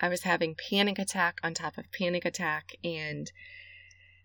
I 0.00 0.08
was 0.08 0.22
having 0.22 0.56
panic 0.70 0.98
attack 0.98 1.38
on 1.42 1.52
top 1.52 1.76
of 1.76 1.92
panic 1.92 2.24
attack, 2.24 2.70
and 2.82 3.30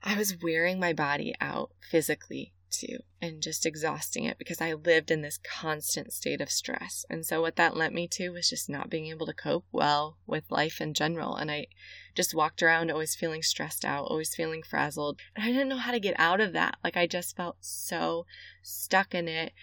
I 0.02 0.18
was 0.18 0.38
wearing 0.42 0.80
my 0.80 0.94
body 0.94 1.36
out 1.42 1.72
physically 1.92 2.54
to 2.74 3.00
and 3.22 3.42
just 3.42 3.66
exhausting 3.66 4.26
it 4.26 4.38
because 4.38 4.60
I 4.60 4.74
lived 4.74 5.12
in 5.12 5.22
this 5.22 5.38
constant 5.38 6.12
state 6.12 6.42
of 6.42 6.52
stress. 6.52 7.06
And 7.10 7.26
so, 7.26 7.42
what 7.42 7.56
that 7.56 7.78
led 7.78 7.94
me 7.94 8.08
to 8.10 8.30
was 8.30 8.50
just 8.50 8.70
not 8.70 8.90
being 8.90 9.08
able 9.08 9.26
to 9.26 9.34
cope 9.34 9.66
well 9.72 10.18
with 10.26 10.50
life 10.50 10.82
in 10.82 10.94
general. 10.94 11.36
And 11.36 11.50
I 11.50 11.68
just 12.16 12.36
walked 12.36 12.62
around 12.62 12.92
always 12.92 13.16
feeling 13.16 13.42
stressed 13.42 13.86
out, 13.86 14.06
always 14.06 14.36
feeling 14.36 14.64
frazzled. 14.64 15.20
And 15.36 15.46
I 15.46 15.48
didn't 15.48 15.70
know 15.70 15.78
how 15.78 15.92
to 15.92 16.00
get 16.00 16.20
out 16.20 16.42
of 16.42 16.54
that. 16.54 16.78
Like, 16.84 16.98
I 16.98 17.08
just 17.08 17.36
felt 17.36 17.58
so 17.62 18.26
stuck 18.62 19.16
in 19.16 19.28
it. 19.28 19.54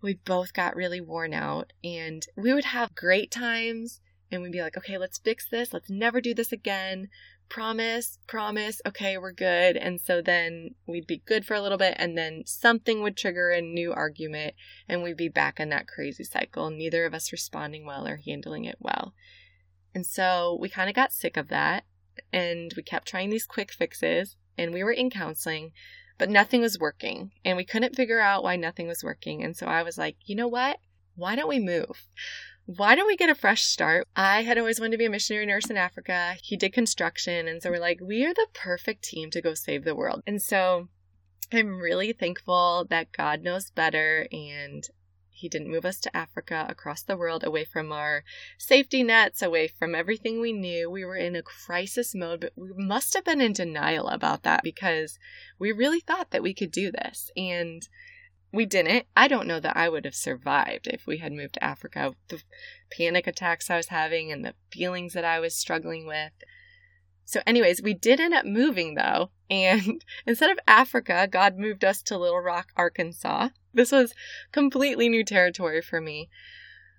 We 0.00 0.14
both 0.14 0.52
got 0.52 0.76
really 0.76 1.00
worn 1.00 1.34
out, 1.34 1.72
and 1.82 2.24
we 2.36 2.54
would 2.54 2.66
have 2.66 2.94
great 2.94 3.30
times. 3.30 4.00
And 4.30 4.42
we'd 4.42 4.52
be 4.52 4.60
like, 4.60 4.76
okay, 4.76 4.98
let's 4.98 5.18
fix 5.18 5.48
this. 5.48 5.72
Let's 5.72 5.88
never 5.88 6.20
do 6.20 6.34
this 6.34 6.52
again 6.52 7.08
promise, 7.48 8.18
promise, 8.26 8.80
okay, 8.86 9.18
we're 9.18 9.32
good. 9.32 9.76
And 9.76 10.00
so 10.00 10.20
then 10.20 10.74
we'd 10.86 11.06
be 11.06 11.22
good 11.26 11.44
for 11.44 11.54
a 11.54 11.60
little 11.60 11.78
bit, 11.78 11.94
and 11.96 12.16
then 12.16 12.42
something 12.46 13.02
would 13.02 13.16
trigger 13.16 13.50
a 13.50 13.60
new 13.60 13.92
argument, 13.92 14.54
and 14.88 15.02
we'd 15.02 15.16
be 15.16 15.28
back 15.28 15.58
in 15.58 15.68
that 15.70 15.88
crazy 15.88 16.24
cycle, 16.24 16.70
neither 16.70 17.04
of 17.04 17.14
us 17.14 17.32
responding 17.32 17.86
well 17.86 18.06
or 18.06 18.20
handling 18.24 18.64
it 18.64 18.76
well. 18.78 19.14
And 19.94 20.04
so 20.06 20.56
we 20.60 20.68
kind 20.68 20.88
of 20.88 20.96
got 20.96 21.12
sick 21.12 21.36
of 21.36 21.48
that, 21.48 21.84
and 22.32 22.72
we 22.76 22.82
kept 22.82 23.08
trying 23.08 23.30
these 23.30 23.46
quick 23.46 23.72
fixes, 23.72 24.36
and 24.56 24.72
we 24.72 24.84
were 24.84 24.92
in 24.92 25.10
counseling, 25.10 25.72
but 26.18 26.28
nothing 26.28 26.60
was 26.60 26.78
working, 26.78 27.32
and 27.44 27.56
we 27.56 27.64
couldn't 27.64 27.96
figure 27.96 28.20
out 28.20 28.42
why 28.42 28.56
nothing 28.56 28.88
was 28.88 29.04
working. 29.04 29.42
And 29.42 29.56
so 29.56 29.66
I 29.66 29.82
was 29.82 29.96
like, 29.96 30.16
you 30.24 30.34
know 30.34 30.48
what? 30.48 30.78
Why 31.14 31.34
don't 31.34 31.48
we 31.48 31.58
move? 31.58 32.06
Why 32.76 32.94
don't 32.94 33.06
we 33.06 33.16
get 33.16 33.30
a 33.30 33.34
fresh 33.34 33.62
start? 33.62 34.06
I 34.14 34.42
had 34.42 34.58
always 34.58 34.78
wanted 34.78 34.92
to 34.92 34.98
be 34.98 35.06
a 35.06 35.10
missionary 35.10 35.46
nurse 35.46 35.70
in 35.70 35.78
Africa. 35.78 36.34
He 36.42 36.54
did 36.54 36.74
construction. 36.74 37.48
And 37.48 37.62
so 37.62 37.70
we're 37.70 37.80
like, 37.80 37.98
we 38.02 38.26
are 38.26 38.34
the 38.34 38.46
perfect 38.52 39.02
team 39.02 39.30
to 39.30 39.40
go 39.40 39.54
save 39.54 39.84
the 39.84 39.94
world. 39.94 40.22
And 40.26 40.42
so 40.42 40.88
I'm 41.50 41.78
really 41.78 42.12
thankful 42.12 42.86
that 42.90 43.10
God 43.10 43.42
knows 43.42 43.70
better 43.70 44.28
and 44.30 44.86
he 45.30 45.48
didn't 45.48 45.70
move 45.70 45.86
us 45.86 45.98
to 46.00 46.14
Africa 46.14 46.66
across 46.68 47.02
the 47.02 47.16
world 47.16 47.42
away 47.42 47.64
from 47.64 47.90
our 47.90 48.22
safety 48.58 49.02
nets, 49.02 49.40
away 49.40 49.68
from 49.68 49.94
everything 49.94 50.38
we 50.38 50.52
knew. 50.52 50.90
We 50.90 51.06
were 51.06 51.16
in 51.16 51.36
a 51.36 51.42
crisis 51.42 52.14
mode, 52.14 52.40
but 52.40 52.52
we 52.54 52.72
must 52.76 53.14
have 53.14 53.24
been 53.24 53.40
in 53.40 53.54
denial 53.54 54.08
about 54.08 54.42
that 54.42 54.62
because 54.62 55.18
we 55.58 55.72
really 55.72 56.00
thought 56.00 56.32
that 56.32 56.42
we 56.42 56.52
could 56.52 56.70
do 56.70 56.92
this. 56.92 57.30
And 57.34 57.88
we 58.52 58.66
didn't. 58.66 59.06
I 59.16 59.28
don't 59.28 59.46
know 59.46 59.60
that 59.60 59.76
I 59.76 59.88
would 59.88 60.04
have 60.04 60.14
survived 60.14 60.86
if 60.86 61.06
we 61.06 61.18
had 61.18 61.32
moved 61.32 61.54
to 61.54 61.64
Africa. 61.64 62.14
The 62.28 62.42
panic 62.90 63.26
attacks 63.26 63.70
I 63.70 63.76
was 63.76 63.88
having 63.88 64.32
and 64.32 64.44
the 64.44 64.54
feelings 64.70 65.12
that 65.12 65.24
I 65.24 65.38
was 65.40 65.54
struggling 65.54 66.06
with. 66.06 66.32
So, 67.24 67.40
anyways, 67.46 67.82
we 67.82 67.92
did 67.92 68.20
end 68.20 68.32
up 68.32 68.46
moving 68.46 68.94
though. 68.94 69.30
And 69.50 70.02
instead 70.26 70.50
of 70.50 70.58
Africa, 70.66 71.28
God 71.30 71.58
moved 71.58 71.84
us 71.84 72.00
to 72.02 72.16
Little 72.16 72.40
Rock, 72.40 72.68
Arkansas. 72.76 73.50
This 73.74 73.92
was 73.92 74.14
completely 74.50 75.08
new 75.08 75.24
territory 75.24 75.82
for 75.82 76.00
me. 76.00 76.30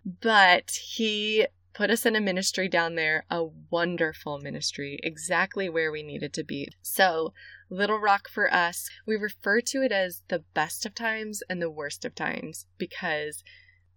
But 0.06 0.72
He 0.72 1.48
put 1.80 1.90
us 1.90 2.06
in 2.06 2.14
a 2.14 2.20
ministry 2.20 2.68
down 2.68 2.96
there, 2.96 3.24
a 3.30 3.42
wonderful 3.72 4.38
ministry, 4.38 5.00
exactly 5.02 5.70
where 5.70 5.94
we 5.94 6.04
needed 6.04 6.34
to 6.34 6.44
be. 6.44 6.68
So, 6.82 7.34
Little 7.70 8.00
Rock 8.00 8.28
for 8.28 8.54
us, 8.54 8.90
we 9.08 9.16
refer 9.16 9.62
to 9.62 9.82
it 9.82 9.94
as 9.94 10.22
the 10.28 10.44
best 10.54 10.86
of 10.86 10.94
times 10.94 11.42
and 11.50 11.62
the 11.62 11.72
worst 11.72 12.04
of 12.04 12.14
times 12.14 12.66
because 12.78 13.46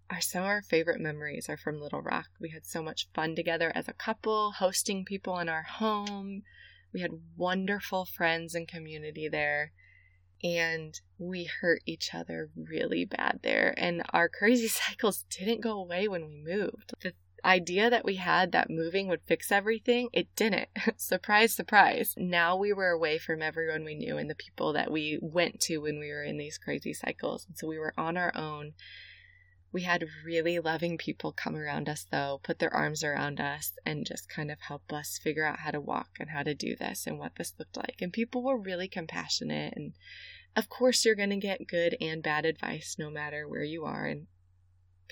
our 0.08 0.20
some 0.20 0.42
of 0.42 0.46
our 0.46 0.62
favorite 0.62 1.00
memories 1.00 1.48
are 1.48 1.56
from 1.56 1.80
Little 1.80 2.02
Rock. 2.02 2.26
We 2.40 2.50
had 2.50 2.64
so 2.64 2.84
much 2.84 3.08
fun 3.16 3.34
together 3.34 3.72
as 3.74 3.88
a 3.88 3.94
couple, 3.94 4.52
hosting 4.52 5.04
people 5.04 5.40
in 5.40 5.48
our 5.48 5.64
home. 5.64 6.42
We 6.94 7.00
had 7.00 7.10
wonderful 7.36 8.04
friends 8.04 8.54
and 8.54 8.68
community 8.68 9.28
there. 9.28 9.72
And 10.44 10.94
we 11.18 11.50
hurt 11.60 11.82
each 11.84 12.14
other 12.14 12.50
really 12.54 13.04
bad 13.04 13.40
there. 13.42 13.74
And 13.76 14.04
our 14.12 14.28
crazy 14.28 14.68
cycles 14.68 15.24
didn't 15.36 15.62
go 15.62 15.72
away 15.80 16.06
when 16.06 16.28
we 16.28 16.36
moved. 16.36 16.92
The 17.00 17.14
idea 17.44 17.90
that 17.90 18.04
we 18.04 18.16
had 18.16 18.52
that 18.52 18.70
moving 18.70 19.08
would 19.08 19.22
fix 19.22 19.50
everything, 19.50 20.08
it 20.12 20.34
didn't. 20.36 20.68
surprise, 20.96 21.54
surprise. 21.54 22.14
Now 22.16 22.56
we 22.56 22.72
were 22.72 22.90
away 22.90 23.18
from 23.18 23.42
everyone 23.42 23.84
we 23.84 23.94
knew 23.94 24.16
and 24.16 24.30
the 24.30 24.34
people 24.34 24.72
that 24.74 24.90
we 24.90 25.18
went 25.20 25.60
to 25.62 25.78
when 25.78 25.98
we 25.98 26.10
were 26.10 26.22
in 26.22 26.38
these 26.38 26.58
crazy 26.58 26.92
cycles. 26.92 27.46
And 27.46 27.56
so 27.56 27.66
we 27.66 27.78
were 27.78 27.94
on 27.96 28.16
our 28.16 28.32
own. 28.36 28.72
We 29.72 29.82
had 29.82 30.06
really 30.24 30.58
loving 30.58 30.98
people 30.98 31.32
come 31.32 31.56
around 31.56 31.88
us, 31.88 32.06
though, 32.10 32.40
put 32.42 32.58
their 32.58 32.74
arms 32.74 33.02
around 33.02 33.40
us 33.40 33.72
and 33.86 34.06
just 34.06 34.28
kind 34.28 34.50
of 34.50 34.60
help 34.60 34.92
us 34.92 35.18
figure 35.22 35.46
out 35.46 35.60
how 35.60 35.70
to 35.70 35.80
walk 35.80 36.10
and 36.20 36.28
how 36.28 36.42
to 36.42 36.54
do 36.54 36.76
this 36.76 37.06
and 37.06 37.18
what 37.18 37.36
this 37.36 37.54
looked 37.58 37.78
like. 37.78 37.96
And 38.02 38.12
people 38.12 38.42
were 38.42 38.58
really 38.58 38.86
compassionate. 38.86 39.72
And 39.74 39.94
of 40.54 40.68
course, 40.68 41.04
you're 41.04 41.14
going 41.14 41.30
to 41.30 41.36
get 41.36 41.66
good 41.66 41.96
and 42.02 42.22
bad 42.22 42.44
advice 42.44 42.96
no 42.98 43.08
matter 43.08 43.48
where 43.48 43.64
you 43.64 43.84
are. 43.86 44.04
And 44.04 44.26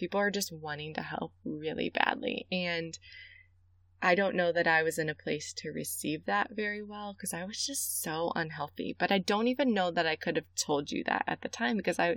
People 0.01 0.19
are 0.19 0.31
just 0.31 0.51
wanting 0.51 0.95
to 0.95 1.03
help 1.03 1.35
really 1.45 1.91
badly. 1.91 2.47
And 2.51 2.99
I 4.01 4.15
don't 4.15 4.35
know 4.35 4.51
that 4.51 4.67
I 4.67 4.83
was 4.83 4.99
in 4.99 5.11
a 5.11 5.15
place 5.15 5.53
to 5.59 5.69
receive 5.69 6.25
that 6.25 6.53
very 6.53 6.83
well 6.83 7.13
because 7.13 7.35
I 7.35 7.45
was 7.45 7.67
just 7.67 8.01
so 8.01 8.33
unhealthy. 8.35 8.97
But 8.99 9.13
I 9.13 9.19
don't 9.19 9.47
even 9.47 9.75
know 9.75 9.91
that 9.91 10.07
I 10.07 10.17
could 10.17 10.37
have 10.37 10.47
told 10.57 10.91
you 10.91 11.05
that 11.05 11.25
at 11.27 11.43
the 11.43 11.51
time 11.51 11.77
because 11.77 11.99
I 11.99 12.17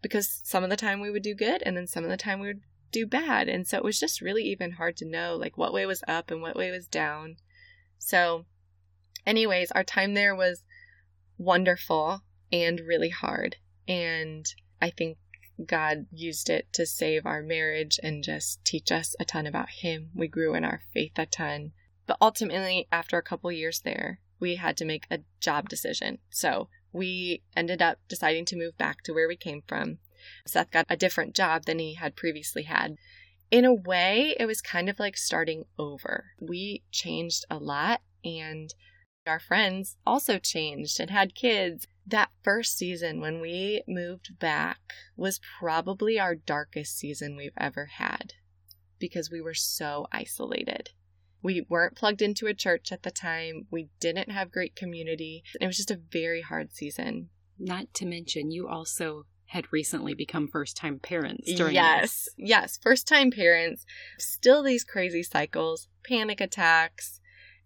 because 0.00 0.40
some 0.44 0.62
of 0.62 0.70
the 0.70 0.76
time 0.76 1.00
we 1.00 1.10
would 1.10 1.24
do 1.24 1.34
good 1.34 1.60
and 1.66 1.76
then 1.76 1.88
some 1.88 2.04
of 2.04 2.10
the 2.10 2.16
time 2.16 2.38
we 2.38 2.46
would 2.46 2.60
do 2.92 3.04
bad. 3.04 3.48
And 3.48 3.66
so 3.66 3.78
it 3.78 3.82
was 3.82 3.98
just 3.98 4.20
really 4.20 4.44
even 4.44 4.72
hard 4.72 4.96
to 4.98 5.10
know 5.10 5.34
like 5.34 5.58
what 5.58 5.72
way 5.72 5.86
was 5.86 6.04
up 6.06 6.30
and 6.30 6.40
what 6.40 6.54
way 6.54 6.70
was 6.70 6.86
down. 6.86 7.38
So 7.98 8.44
anyways, 9.26 9.72
our 9.72 9.82
time 9.82 10.14
there 10.14 10.36
was 10.36 10.62
wonderful 11.36 12.20
and 12.52 12.78
really 12.86 13.10
hard. 13.10 13.56
And 13.88 14.46
I 14.80 14.90
think 14.90 15.18
God 15.64 16.06
used 16.12 16.48
it 16.48 16.72
to 16.74 16.86
save 16.86 17.26
our 17.26 17.42
marriage 17.42 17.98
and 18.02 18.22
just 18.22 18.64
teach 18.64 18.92
us 18.92 19.16
a 19.18 19.24
ton 19.24 19.46
about 19.46 19.70
Him. 19.70 20.10
We 20.14 20.28
grew 20.28 20.54
in 20.54 20.64
our 20.64 20.82
faith 20.92 21.12
a 21.16 21.26
ton. 21.26 21.72
But 22.06 22.18
ultimately, 22.20 22.86
after 22.90 23.18
a 23.18 23.22
couple 23.22 23.50
years 23.52 23.80
there, 23.80 24.20
we 24.40 24.56
had 24.56 24.76
to 24.78 24.84
make 24.84 25.06
a 25.10 25.20
job 25.40 25.68
decision. 25.68 26.18
So 26.30 26.68
we 26.92 27.42
ended 27.56 27.82
up 27.82 27.98
deciding 28.08 28.44
to 28.46 28.56
move 28.56 28.78
back 28.78 29.02
to 29.02 29.12
where 29.12 29.28
we 29.28 29.36
came 29.36 29.62
from. 29.66 29.98
Seth 30.46 30.70
got 30.70 30.86
a 30.88 30.96
different 30.96 31.34
job 31.34 31.64
than 31.64 31.78
he 31.78 31.94
had 31.94 32.16
previously 32.16 32.62
had. 32.64 32.96
In 33.50 33.64
a 33.64 33.74
way, 33.74 34.34
it 34.38 34.46
was 34.46 34.60
kind 34.60 34.88
of 34.88 34.98
like 34.98 35.16
starting 35.16 35.64
over. 35.78 36.32
We 36.38 36.82
changed 36.90 37.44
a 37.50 37.56
lot, 37.56 38.00
and 38.24 38.74
our 39.26 39.40
friends 39.40 39.96
also 40.06 40.38
changed 40.38 41.00
and 41.00 41.10
had 41.10 41.34
kids 41.34 41.86
that 42.10 42.30
first 42.42 42.76
season 42.76 43.20
when 43.20 43.40
we 43.40 43.82
moved 43.86 44.38
back 44.38 44.78
was 45.16 45.40
probably 45.58 46.18
our 46.18 46.34
darkest 46.34 46.96
season 46.98 47.36
we've 47.36 47.52
ever 47.56 47.86
had 47.96 48.34
because 48.98 49.30
we 49.30 49.40
were 49.40 49.54
so 49.54 50.06
isolated. 50.12 50.90
We 51.42 51.64
weren't 51.68 51.96
plugged 51.96 52.20
into 52.22 52.46
a 52.46 52.54
church 52.54 52.90
at 52.90 53.02
the 53.02 53.10
time. 53.10 53.66
We 53.70 53.90
didn't 54.00 54.30
have 54.30 54.50
great 54.50 54.74
community. 54.74 55.44
It 55.60 55.66
was 55.66 55.76
just 55.76 55.90
a 55.90 56.00
very 56.10 56.42
hard 56.42 56.72
season. 56.72 57.28
Not 57.58 57.92
to 57.94 58.06
mention, 58.06 58.50
you 58.50 58.68
also 58.68 59.24
had 59.46 59.72
recently 59.72 60.14
become 60.14 60.48
first 60.48 60.76
time 60.76 60.98
parents 60.98 61.52
during 61.54 61.74
Yes. 61.74 62.00
This. 62.00 62.28
Yes. 62.36 62.78
First 62.82 63.06
time 63.06 63.30
parents. 63.30 63.84
Still 64.18 64.62
these 64.62 64.84
crazy 64.84 65.22
cycles, 65.22 65.88
panic 66.04 66.40
attacks, 66.40 67.20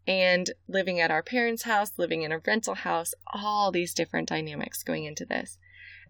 and 0.06 0.50
living 0.68 1.00
at 1.00 1.10
our 1.10 1.22
parents' 1.22 1.62
house, 1.62 1.92
living 1.96 2.22
in 2.22 2.32
a 2.32 2.38
rental 2.38 2.74
house, 2.74 3.14
all 3.32 3.70
these 3.70 3.94
different 3.94 4.28
dynamics 4.28 4.82
going 4.82 5.04
into 5.04 5.24
this. 5.24 5.58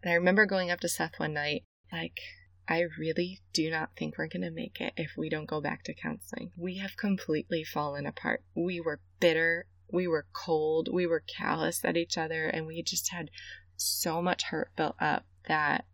And 0.03 0.11
I 0.11 0.15
remember 0.15 0.47
going 0.47 0.71
up 0.71 0.81
to 0.81 0.89
Seth 0.89 1.19
one 1.19 1.35
night, 1.35 1.65
like, 1.93 2.21
I 2.69 2.85
really 2.99 3.41
do 3.53 3.71
not 3.71 3.91
think 3.97 4.17
we're 4.17 4.29
going 4.29 4.43
to 4.43 4.51
make 4.51 4.81
it 4.81 4.95
if 4.97 5.13
we 5.17 5.29
don't 5.29 5.49
go 5.49 5.61
back 5.61 5.83
to 5.85 5.95
counseling. 5.95 6.53
We 6.57 6.79
have 6.79 6.97
completely 6.97 7.65
fallen 7.65 8.07
apart. 8.07 8.43
We 8.55 8.81
were 8.81 9.01
bitter, 9.21 9.67
we 9.93 10.07
were 10.07 10.27
cold, 10.33 10.89
we 10.91 11.07
were 11.07 11.23
callous 11.37 11.85
at 11.85 11.97
each 11.97 12.17
other, 12.17 12.47
and 12.47 12.67
we 12.67 12.83
just 12.83 13.13
had 13.13 13.31
so 13.77 14.23
much 14.23 14.45
hurt 14.45 14.71
built 14.77 14.97
up 15.01 15.27
that 15.49 15.85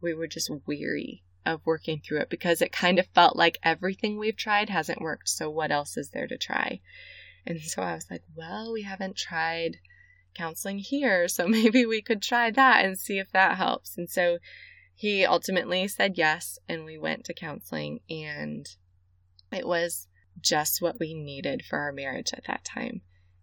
we 0.00 0.14
were 0.14 0.28
just 0.28 0.50
weary 0.66 1.24
of 1.44 1.60
working 1.64 2.00
through 2.00 2.20
it 2.20 2.30
because 2.30 2.60
it 2.60 2.72
kind 2.72 2.98
of 2.98 3.06
felt 3.14 3.36
like 3.36 3.58
everything 3.62 4.18
we've 4.18 4.36
tried 4.36 4.70
hasn't 4.70 5.00
worked. 5.00 5.28
So, 5.28 5.50
what 5.50 5.70
else 5.70 5.96
is 5.96 6.10
there 6.10 6.26
to 6.26 6.38
try? 6.38 6.80
And 7.46 7.60
so 7.60 7.82
I 7.82 7.94
was 7.94 8.06
like, 8.10 8.22
well, 8.34 8.72
we 8.72 8.82
haven't 8.82 9.16
tried 9.16 9.78
counseling 10.34 10.78
here, 10.78 11.28
so 11.28 11.46
maybe 11.48 11.86
we 11.86 12.02
could 12.02 12.22
try 12.22 12.50
that 12.50 12.84
and 12.84 12.98
see 12.98 13.18
if 13.18 13.30
that 13.32 13.56
helps. 13.56 13.96
And 13.96 14.08
so 14.08 14.38
he 14.94 15.24
ultimately 15.24 15.86
said 15.88 16.16
yes, 16.16 16.58
and 16.68 16.84
we 16.84 16.98
went 16.98 17.24
to 17.24 17.34
counseling, 17.34 18.00
and 18.08 18.66
it 19.52 19.66
was 19.66 20.08
just 20.40 20.82
what 20.82 20.98
we 20.98 21.14
needed 21.14 21.64
for 21.64 21.78
our 21.78 21.92
marriage 21.92 22.32
at 22.32 22.44
that 22.46 22.64
time. 22.64 23.02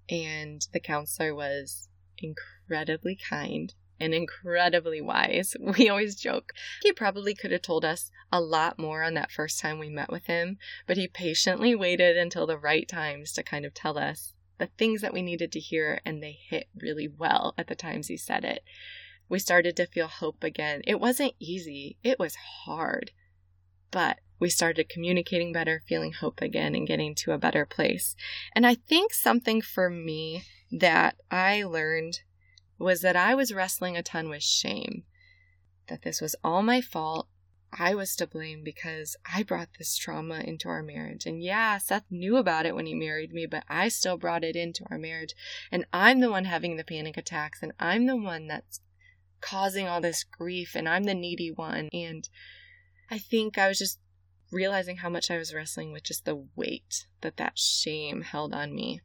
And 0.09 0.65
the 0.73 0.79
counselor 0.79 1.33
was 1.33 1.87
incredibly 2.17 3.15
kind 3.15 3.73
and 4.03 4.13
incredibly 4.13 5.01
wise. 5.01 5.55
We 5.77 5.89
always 5.89 6.15
joke. 6.15 6.53
He 6.81 6.91
probably 6.91 7.33
could 7.33 7.51
have 7.51 7.61
told 7.61 7.85
us 7.85 8.11
a 8.31 8.41
lot 8.41 8.77
more 8.77 9.01
on 9.01 9.13
that 9.15 9.31
first 9.31 9.59
time 9.59 9.79
we 9.79 9.89
met 9.89 10.11
with 10.11 10.25
him, 10.25 10.57
but 10.85 10.97
he 10.97 11.07
patiently 11.07 11.73
waited 11.73 12.17
until 12.17 12.45
the 12.45 12.57
right 12.57 12.87
times 12.87 13.31
to 13.33 13.43
kind 13.43 13.65
of 13.65 13.73
tell 13.73 13.97
us 13.97 14.33
the 14.59 14.67
things 14.77 15.01
that 15.01 15.13
we 15.13 15.21
needed 15.21 15.51
to 15.53 15.59
hear, 15.59 15.99
and 16.05 16.21
they 16.21 16.37
hit 16.49 16.67
really 16.79 17.07
well 17.07 17.53
at 17.57 17.67
the 17.67 17.75
times 17.75 18.07
he 18.07 18.17
said 18.17 18.43
it. 18.45 18.63
We 19.29 19.39
started 19.39 19.75
to 19.77 19.87
feel 19.87 20.07
hope 20.07 20.43
again. 20.43 20.81
It 20.85 20.99
wasn't 20.99 21.33
easy, 21.39 21.97
it 22.03 22.19
was 22.19 22.35
hard, 22.35 23.11
but 23.89 24.19
we 24.39 24.49
started 24.49 24.89
communicating 24.89 25.53
better, 25.53 25.81
feeling 25.87 26.11
hope 26.11 26.41
again, 26.41 26.75
and 26.75 26.85
getting 26.85 27.15
to 27.15 27.31
a 27.31 27.37
better 27.37 27.65
place. 27.65 28.15
And 28.53 28.67
I 28.67 28.75
think 28.75 29.13
something 29.13 29.61
for 29.61 29.89
me 29.89 30.43
that 30.71 31.15
I 31.31 31.63
learned 31.63 32.21
was 32.83 33.01
that 33.01 33.15
I 33.15 33.35
was 33.35 33.53
wrestling 33.53 33.97
a 33.97 34.03
ton 34.03 34.29
with 34.29 34.43
shame. 34.43 35.03
That 35.87 36.03
this 36.03 36.21
was 36.21 36.35
all 36.43 36.63
my 36.63 36.81
fault. 36.81 37.27
I 37.77 37.95
was 37.95 38.15
to 38.17 38.27
blame 38.27 38.63
because 38.63 39.15
I 39.25 39.41
brought 39.41 39.69
this 39.77 39.97
trauma 39.97 40.41
into 40.41 40.69
our 40.69 40.83
marriage. 40.83 41.25
And 41.25 41.41
yeah, 41.41 41.79
Seth 41.79 42.05
knew 42.11 42.37
about 42.37 42.65
it 42.65 42.75
when 42.75 42.85
he 42.85 42.93
married 42.93 43.33
me, 43.33 43.47
but 43.47 43.63
I 43.67 43.87
still 43.87 44.17
brought 44.17 44.43
it 44.43 44.55
into 44.55 44.85
our 44.91 44.99
marriage. 44.99 45.33
And 45.71 45.85
I'm 45.91 46.19
the 46.19 46.29
one 46.29 46.45
having 46.45 46.77
the 46.77 46.83
panic 46.83 47.17
attacks, 47.17 47.63
and 47.63 47.73
I'm 47.79 48.05
the 48.05 48.15
one 48.15 48.47
that's 48.47 48.79
causing 49.41 49.87
all 49.87 50.01
this 50.01 50.23
grief, 50.23 50.75
and 50.75 50.87
I'm 50.87 51.05
the 51.05 51.15
needy 51.15 51.51
one. 51.51 51.89
And 51.91 52.29
I 53.09 53.17
think 53.17 53.57
I 53.57 53.67
was 53.67 53.79
just 53.79 53.99
realizing 54.51 54.97
how 54.97 55.09
much 55.09 55.31
I 55.31 55.37
was 55.37 55.53
wrestling 55.53 55.91
with 55.91 56.03
just 56.03 56.25
the 56.25 56.45
weight 56.55 57.07
that 57.21 57.37
that 57.37 57.57
shame 57.57 58.21
held 58.21 58.53
on 58.53 58.73
me. 58.73 59.01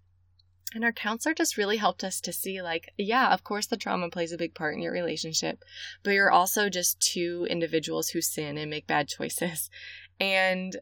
And 0.74 0.84
our 0.84 0.92
counselor 0.92 1.34
just 1.34 1.56
really 1.56 1.78
helped 1.78 2.04
us 2.04 2.20
to 2.20 2.32
see, 2.32 2.60
like, 2.60 2.92
yeah, 2.98 3.32
of 3.32 3.42
course, 3.42 3.66
the 3.66 3.78
trauma 3.78 4.10
plays 4.10 4.32
a 4.32 4.38
big 4.38 4.54
part 4.54 4.74
in 4.74 4.82
your 4.82 4.92
relationship, 4.92 5.64
but 6.02 6.10
you're 6.10 6.30
also 6.30 6.68
just 6.68 7.00
two 7.00 7.46
individuals 7.48 8.10
who 8.10 8.20
sin 8.20 8.58
and 8.58 8.70
make 8.70 8.86
bad 8.86 9.08
choices. 9.08 9.70
And 10.20 10.76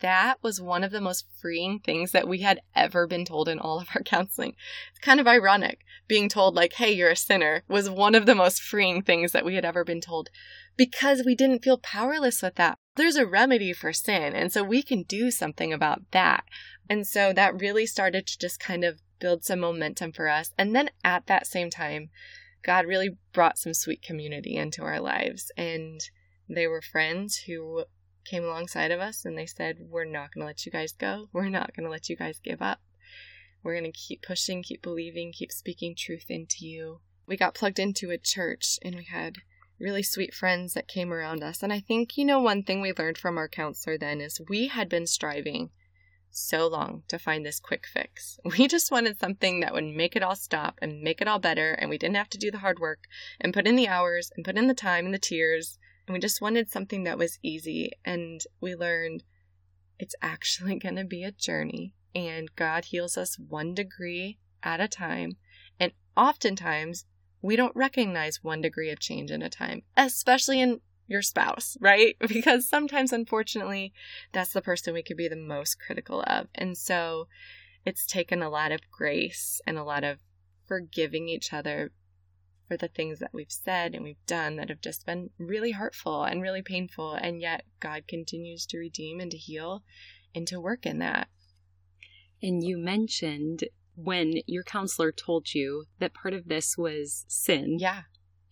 that 0.00 0.36
was 0.42 0.60
one 0.60 0.84
of 0.84 0.90
the 0.90 1.00
most 1.00 1.24
freeing 1.40 1.78
things 1.78 2.12
that 2.12 2.28
we 2.28 2.40
had 2.40 2.60
ever 2.74 3.06
been 3.06 3.24
told 3.24 3.48
in 3.48 3.58
all 3.58 3.80
of 3.80 3.88
our 3.94 4.02
counseling. 4.04 4.54
It's 4.90 4.98
kind 4.98 5.18
of 5.18 5.26
ironic. 5.26 5.78
Being 6.06 6.28
told, 6.28 6.54
like, 6.54 6.74
hey, 6.74 6.92
you're 6.92 7.10
a 7.10 7.16
sinner 7.16 7.62
was 7.68 7.88
one 7.88 8.14
of 8.14 8.26
the 8.26 8.34
most 8.34 8.60
freeing 8.60 9.00
things 9.00 9.32
that 9.32 9.46
we 9.46 9.54
had 9.54 9.64
ever 9.64 9.82
been 9.82 10.02
told 10.02 10.28
because 10.76 11.22
we 11.24 11.34
didn't 11.34 11.62
feel 11.62 11.78
powerless 11.78 12.42
with 12.42 12.56
that. 12.56 12.76
There's 12.96 13.16
a 13.16 13.26
remedy 13.26 13.72
for 13.72 13.92
sin, 13.92 14.34
and 14.34 14.52
so 14.52 14.62
we 14.62 14.82
can 14.82 15.04
do 15.04 15.30
something 15.30 15.72
about 15.72 16.02
that. 16.10 16.44
And 16.90 17.06
so 17.06 17.32
that 17.32 17.58
really 17.58 17.86
started 17.86 18.26
to 18.26 18.38
just 18.38 18.60
kind 18.60 18.84
of 18.84 19.00
build 19.22 19.44
some 19.44 19.60
momentum 19.60 20.12
for 20.12 20.28
us. 20.28 20.50
And 20.58 20.74
then 20.74 20.90
at 21.04 21.26
that 21.28 21.46
same 21.46 21.70
time, 21.70 22.10
God 22.64 22.86
really 22.86 23.16
brought 23.32 23.56
some 23.56 23.72
sweet 23.72 24.02
community 24.02 24.56
into 24.56 24.82
our 24.82 25.00
lives. 25.00 25.52
And 25.56 26.00
they 26.48 26.66
were 26.66 26.82
friends 26.82 27.44
who 27.46 27.84
came 28.24 28.44
alongside 28.44 28.90
of 28.90 29.00
us 29.00 29.24
and 29.24 29.38
they 29.38 29.46
said, 29.46 29.78
We're 29.88 30.04
not 30.04 30.34
going 30.34 30.42
to 30.42 30.46
let 30.46 30.66
you 30.66 30.72
guys 30.72 30.92
go. 30.92 31.28
We're 31.32 31.48
not 31.48 31.74
going 31.74 31.84
to 31.84 31.90
let 31.90 32.08
you 32.08 32.16
guys 32.16 32.40
give 32.42 32.60
up. 32.60 32.80
We're 33.62 33.78
going 33.78 33.90
to 33.90 33.98
keep 33.98 34.22
pushing, 34.22 34.62
keep 34.62 34.82
believing, 34.82 35.32
keep 35.32 35.52
speaking 35.52 35.94
truth 35.96 36.26
into 36.28 36.66
you. 36.66 37.00
We 37.26 37.36
got 37.36 37.54
plugged 37.54 37.78
into 37.78 38.10
a 38.10 38.18
church 38.18 38.78
and 38.82 38.96
we 38.96 39.04
had 39.04 39.36
really 39.78 40.02
sweet 40.02 40.34
friends 40.34 40.74
that 40.74 40.88
came 40.88 41.12
around 41.12 41.44
us. 41.44 41.62
And 41.62 41.72
I 41.72 41.78
think, 41.78 42.16
you 42.16 42.24
know, 42.24 42.40
one 42.40 42.64
thing 42.64 42.80
we 42.80 42.92
learned 42.92 43.18
from 43.18 43.38
our 43.38 43.48
counselor 43.48 43.96
then 43.96 44.20
is 44.20 44.40
we 44.48 44.66
had 44.66 44.88
been 44.88 45.06
striving 45.06 45.70
so 46.32 46.66
long 46.66 47.02
to 47.08 47.18
find 47.18 47.44
this 47.44 47.60
quick 47.60 47.86
fix. 47.86 48.38
We 48.44 48.66
just 48.66 48.90
wanted 48.90 49.18
something 49.18 49.60
that 49.60 49.72
would 49.72 49.84
make 49.84 50.16
it 50.16 50.22
all 50.22 50.36
stop 50.36 50.78
and 50.82 51.02
make 51.02 51.20
it 51.20 51.28
all 51.28 51.38
better, 51.38 51.72
and 51.72 51.88
we 51.88 51.98
didn't 51.98 52.16
have 52.16 52.30
to 52.30 52.38
do 52.38 52.50
the 52.50 52.58
hard 52.58 52.78
work 52.78 53.04
and 53.40 53.54
put 53.54 53.66
in 53.66 53.76
the 53.76 53.88
hours 53.88 54.30
and 54.36 54.44
put 54.44 54.56
in 54.56 54.66
the 54.66 54.74
time 54.74 55.04
and 55.04 55.14
the 55.14 55.18
tears. 55.18 55.78
And 56.06 56.14
we 56.14 56.20
just 56.20 56.40
wanted 56.40 56.70
something 56.70 57.04
that 57.04 57.18
was 57.18 57.38
easy. 57.42 57.92
And 58.04 58.40
we 58.60 58.74
learned 58.74 59.22
it's 59.98 60.16
actually 60.20 60.78
going 60.78 60.96
to 60.96 61.04
be 61.04 61.22
a 61.22 61.32
journey, 61.32 61.94
and 62.14 62.54
God 62.56 62.86
heals 62.86 63.16
us 63.16 63.38
one 63.38 63.74
degree 63.74 64.38
at 64.62 64.80
a 64.80 64.88
time. 64.88 65.36
And 65.78 65.92
oftentimes, 66.16 67.04
we 67.40 67.56
don't 67.56 67.74
recognize 67.76 68.42
one 68.42 68.60
degree 68.60 68.90
of 68.90 69.00
change 69.00 69.30
in 69.30 69.42
a 69.42 69.50
time, 69.50 69.82
especially 69.96 70.60
in 70.60 70.80
your 71.12 71.22
spouse, 71.22 71.76
right? 71.80 72.16
Because 72.28 72.68
sometimes, 72.68 73.12
unfortunately, 73.12 73.92
that's 74.32 74.52
the 74.52 74.62
person 74.62 74.94
we 74.94 75.02
could 75.02 75.16
be 75.16 75.28
the 75.28 75.36
most 75.36 75.78
critical 75.78 76.22
of. 76.26 76.48
And 76.54 76.76
so 76.76 77.28
it's 77.84 78.06
taken 78.06 78.42
a 78.42 78.50
lot 78.50 78.72
of 78.72 78.80
grace 78.90 79.60
and 79.66 79.78
a 79.78 79.84
lot 79.84 80.02
of 80.02 80.18
forgiving 80.66 81.28
each 81.28 81.52
other 81.52 81.92
for 82.66 82.76
the 82.76 82.88
things 82.88 83.18
that 83.18 83.34
we've 83.34 83.52
said 83.52 83.94
and 83.94 84.02
we've 84.02 84.26
done 84.26 84.56
that 84.56 84.70
have 84.70 84.80
just 84.80 85.04
been 85.04 85.30
really 85.38 85.72
hurtful 85.72 86.24
and 86.24 86.40
really 86.40 86.62
painful. 86.62 87.12
And 87.14 87.40
yet, 87.40 87.64
God 87.78 88.08
continues 88.08 88.66
to 88.66 88.78
redeem 88.78 89.20
and 89.20 89.30
to 89.30 89.36
heal 89.36 89.82
and 90.34 90.46
to 90.48 90.60
work 90.60 90.86
in 90.86 90.98
that. 91.00 91.28
And 92.42 92.64
you 92.64 92.78
mentioned 92.78 93.64
when 93.94 94.40
your 94.46 94.62
counselor 94.62 95.12
told 95.12 95.54
you 95.54 95.84
that 95.98 96.14
part 96.14 96.34
of 96.34 96.48
this 96.48 96.78
was 96.78 97.24
sin. 97.28 97.76
Yeah. 97.78 98.02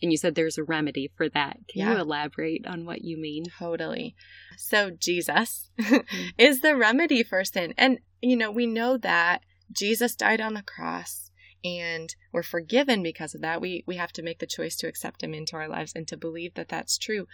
And 0.03 0.11
you 0.11 0.19
said 0.19 0.35
there's 0.35 0.59
a 0.59 0.65
remedy 0.65 1.11
for 1.15 1.29
that. 1.29 1.59
Can 1.69 1.81
Yeah. 1.81 1.93
you 1.93 2.01
elaborate 2.01 2.67
on 2.67 2.85
what 2.87 3.03
you 3.03 3.19
mean? 3.19 3.45
Totally. 3.59 4.15
So, 4.57 4.91
Jesus 4.91 5.71
mm-hmm. 5.81 6.29
is 6.39 6.61
the 6.61 6.77
remedy 6.77 7.23
for 7.23 7.45
sin. 7.45 7.75
And, 7.77 7.99
you 8.23 8.37
know, 8.37 8.51
we 8.51 8.67
know 8.67 8.97
that 8.97 9.43
Jesus 9.73 10.17
died 10.17 10.41
on 10.41 10.55
the 10.55 10.63
cross 10.63 11.31
and 11.63 12.15
we're 12.33 12.43
forgiven 12.43 13.03
because 13.03 13.35
of 13.35 13.43
that. 13.43 13.61
We, 13.61 13.85
we 13.87 13.97
have 13.97 14.13
to 14.13 14.23
make 14.23 14.39
the 14.39 14.47
choice 14.47 14.77
to 14.77 14.89
accept 14.89 15.23
him 15.23 15.35
into 15.35 15.57
our 15.57 15.69
lives 15.69 15.93
and 15.95 16.09
to 16.09 16.17
believe 16.17 16.55
that 16.55 16.69
that's 16.69 16.97
true. 16.97 17.27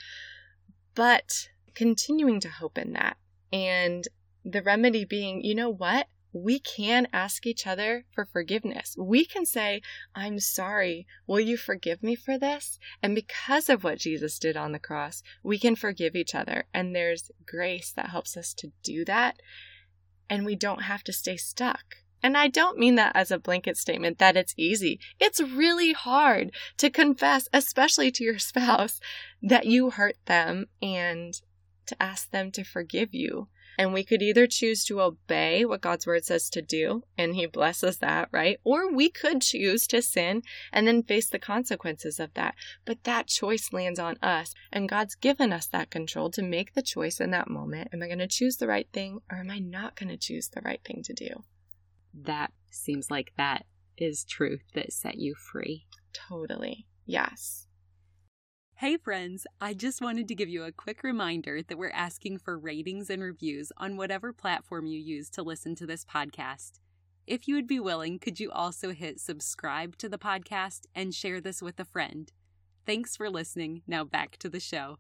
But 0.95 1.49
continuing 1.75 2.41
to 2.41 2.49
hope 2.49 2.79
in 2.79 2.93
that. 2.95 3.17
And 3.53 4.07
the 4.45 4.63
remedy 4.63 5.05
being, 5.05 5.43
you 5.45 5.55
know 5.55 5.71
what? 5.71 6.09
We 6.39 6.59
can 6.59 7.09
ask 7.15 7.47
each 7.47 7.67
other 7.67 8.05
for 8.13 8.27
forgiveness. 8.27 8.95
We 8.99 9.25
can 9.25 9.47
say, 9.47 9.81
I'm 10.15 10.39
sorry. 10.39 11.07
Will 11.27 11.41
you 11.41 11.57
forgive 11.57 12.03
me 12.03 12.15
for 12.15 12.37
this? 12.37 12.79
And 13.03 13.15
because 13.15 13.71
of 13.71 13.83
what 13.83 13.99
Jesus 13.99 14.39
did 14.39 14.55
on 14.55 14.73
the 14.73 14.79
cross, 14.79 15.23
we 15.43 15.59
can 15.59 15.77
forgive 15.77 16.15
each 16.15 16.35
other. 16.35 16.67
And 16.75 16.95
there's 16.95 17.31
grace 17.47 17.91
that 17.97 18.11
helps 18.11 18.37
us 18.37 18.53
to 18.55 18.71
do 18.83 19.03
that. 19.07 19.41
And 20.29 20.45
we 20.45 20.57
don't 20.57 20.83
have 20.83 21.03
to 21.05 21.13
stay 21.13 21.39
stuck. 21.39 21.97
And 22.23 22.37
I 22.37 22.49
don't 22.49 22.79
mean 22.79 22.97
that 22.97 23.17
as 23.17 23.31
a 23.31 23.39
blanket 23.39 23.79
statement 23.79 24.19
that 24.19 24.37
it's 24.37 24.53
easy. 24.59 25.01
It's 25.19 25.41
really 25.41 25.95
hard 25.95 26.51
to 26.77 26.91
confess, 26.91 27.49
especially 27.55 28.11
to 28.11 28.25
your 28.25 28.39
spouse, 28.51 29.01
that 29.43 29.65
you 29.65 29.89
hurt 29.89 30.17
them 30.27 30.67
and 30.83 31.41
to 31.87 32.03
ask 32.03 32.31
them 32.31 32.51
to 32.53 32.63
forgive 32.63 33.15
you. 33.15 33.49
And 33.79 33.93
we 33.93 34.05
could 34.05 34.23
either 34.23 34.47
choose 34.47 34.85
to 34.87 35.01
obey 35.01 35.65
what 35.65 35.81
God's 35.81 36.07
word 36.07 36.25
says 36.25 36.49
to 36.51 36.63
do, 36.63 37.03
and 37.17 37.35
He 37.35 37.47
blesses 37.47 37.99
that, 37.99 38.29
right? 38.33 38.59
Or 38.65 38.93
we 38.93 39.09
could 39.09 39.43
choose 39.43 39.87
to 39.89 40.03
sin 40.03 40.43
and 40.73 40.87
then 40.87 41.03
face 41.03 41.29
the 41.29 41.39
consequences 41.39 42.19
of 42.19 42.33
that. 42.35 42.55
But 42.85 43.05
that 43.05 43.27
choice 43.27 43.73
lands 43.73 43.99
on 43.99 44.17
us, 44.23 44.55
and 44.73 44.89
God's 44.89 45.15
given 45.15 45.53
us 45.53 45.67
that 45.67 45.91
control 45.91 46.31
to 46.31 46.43
make 46.43 46.75
the 46.75 46.83
choice 46.83 47.21
in 47.21 47.31
that 47.31 47.51
moment. 47.51 47.91
Am 47.93 48.03
I 48.03 48.07
going 48.07 48.19
to 48.19 48.27
choose 48.27 48.57
the 48.57 48.69
right 48.69 48.89
thing, 48.93 49.21
or 49.31 49.39
am 49.39 49.51
I 49.51 49.59
not 49.59 49.97
going 49.97 50.09
to 50.09 50.17
choose 50.17 50.49
the 50.49 50.63
right 50.63 50.81
thing 50.85 51.03
to 51.05 51.13
do? 51.13 51.45
That 52.15 52.53
seems 52.71 53.11
like 53.11 53.33
that 53.37 53.67
is 53.99 54.25
truth 54.25 54.63
that 54.75 54.93
set 54.93 55.17
you 55.17 55.35
free. 55.35 55.87
Totally. 56.13 56.87
Yes. 57.05 57.66
Hey, 58.81 58.99
friends, 58.99 59.47
I 59.59 59.73
just 59.73 60.03
wanted 60.03 60.29
to 60.29 60.35
give 60.35 60.51
you 60.51 60.65
a 60.65 60.71
quick 60.71 61.03
reminder 61.03 61.63
that 61.63 61.79
we're 61.79 61.89
asking 61.95 62.41
for 62.41 62.59
ratings 62.59 63.09
and 63.09 63.23
reviews 63.23 63.73
on 63.79 63.97
whatever 63.97 64.35
platform 64.35 64.85
you 64.85 65.01
use 65.01 65.31
to 65.31 65.43
listen 65.43 65.75
to 65.77 65.87
this 65.87 66.05
podcast. 66.05 66.73
If 67.27 67.49
you 67.49 67.55
would 67.55 67.67
be 67.67 67.81
willing, 67.81 68.19
could 68.19 68.39
you 68.39 68.51
also 68.51 68.93
hit 68.93 69.19
subscribe 69.19 69.97
to 69.97 70.11
the 70.11 70.19
podcast 70.19 70.83
and 70.95 71.15
share 71.15 71.41
this 71.41 71.63
with 71.63 71.81
a 71.81 71.87
friend? 71.87 72.31
Thanks 72.85 73.17
for 73.17 73.31
listening. 73.31 73.81
Now 73.87 74.05
back 74.05 74.37
to 74.41 74.51
the 74.51 74.61
show. 74.61 74.99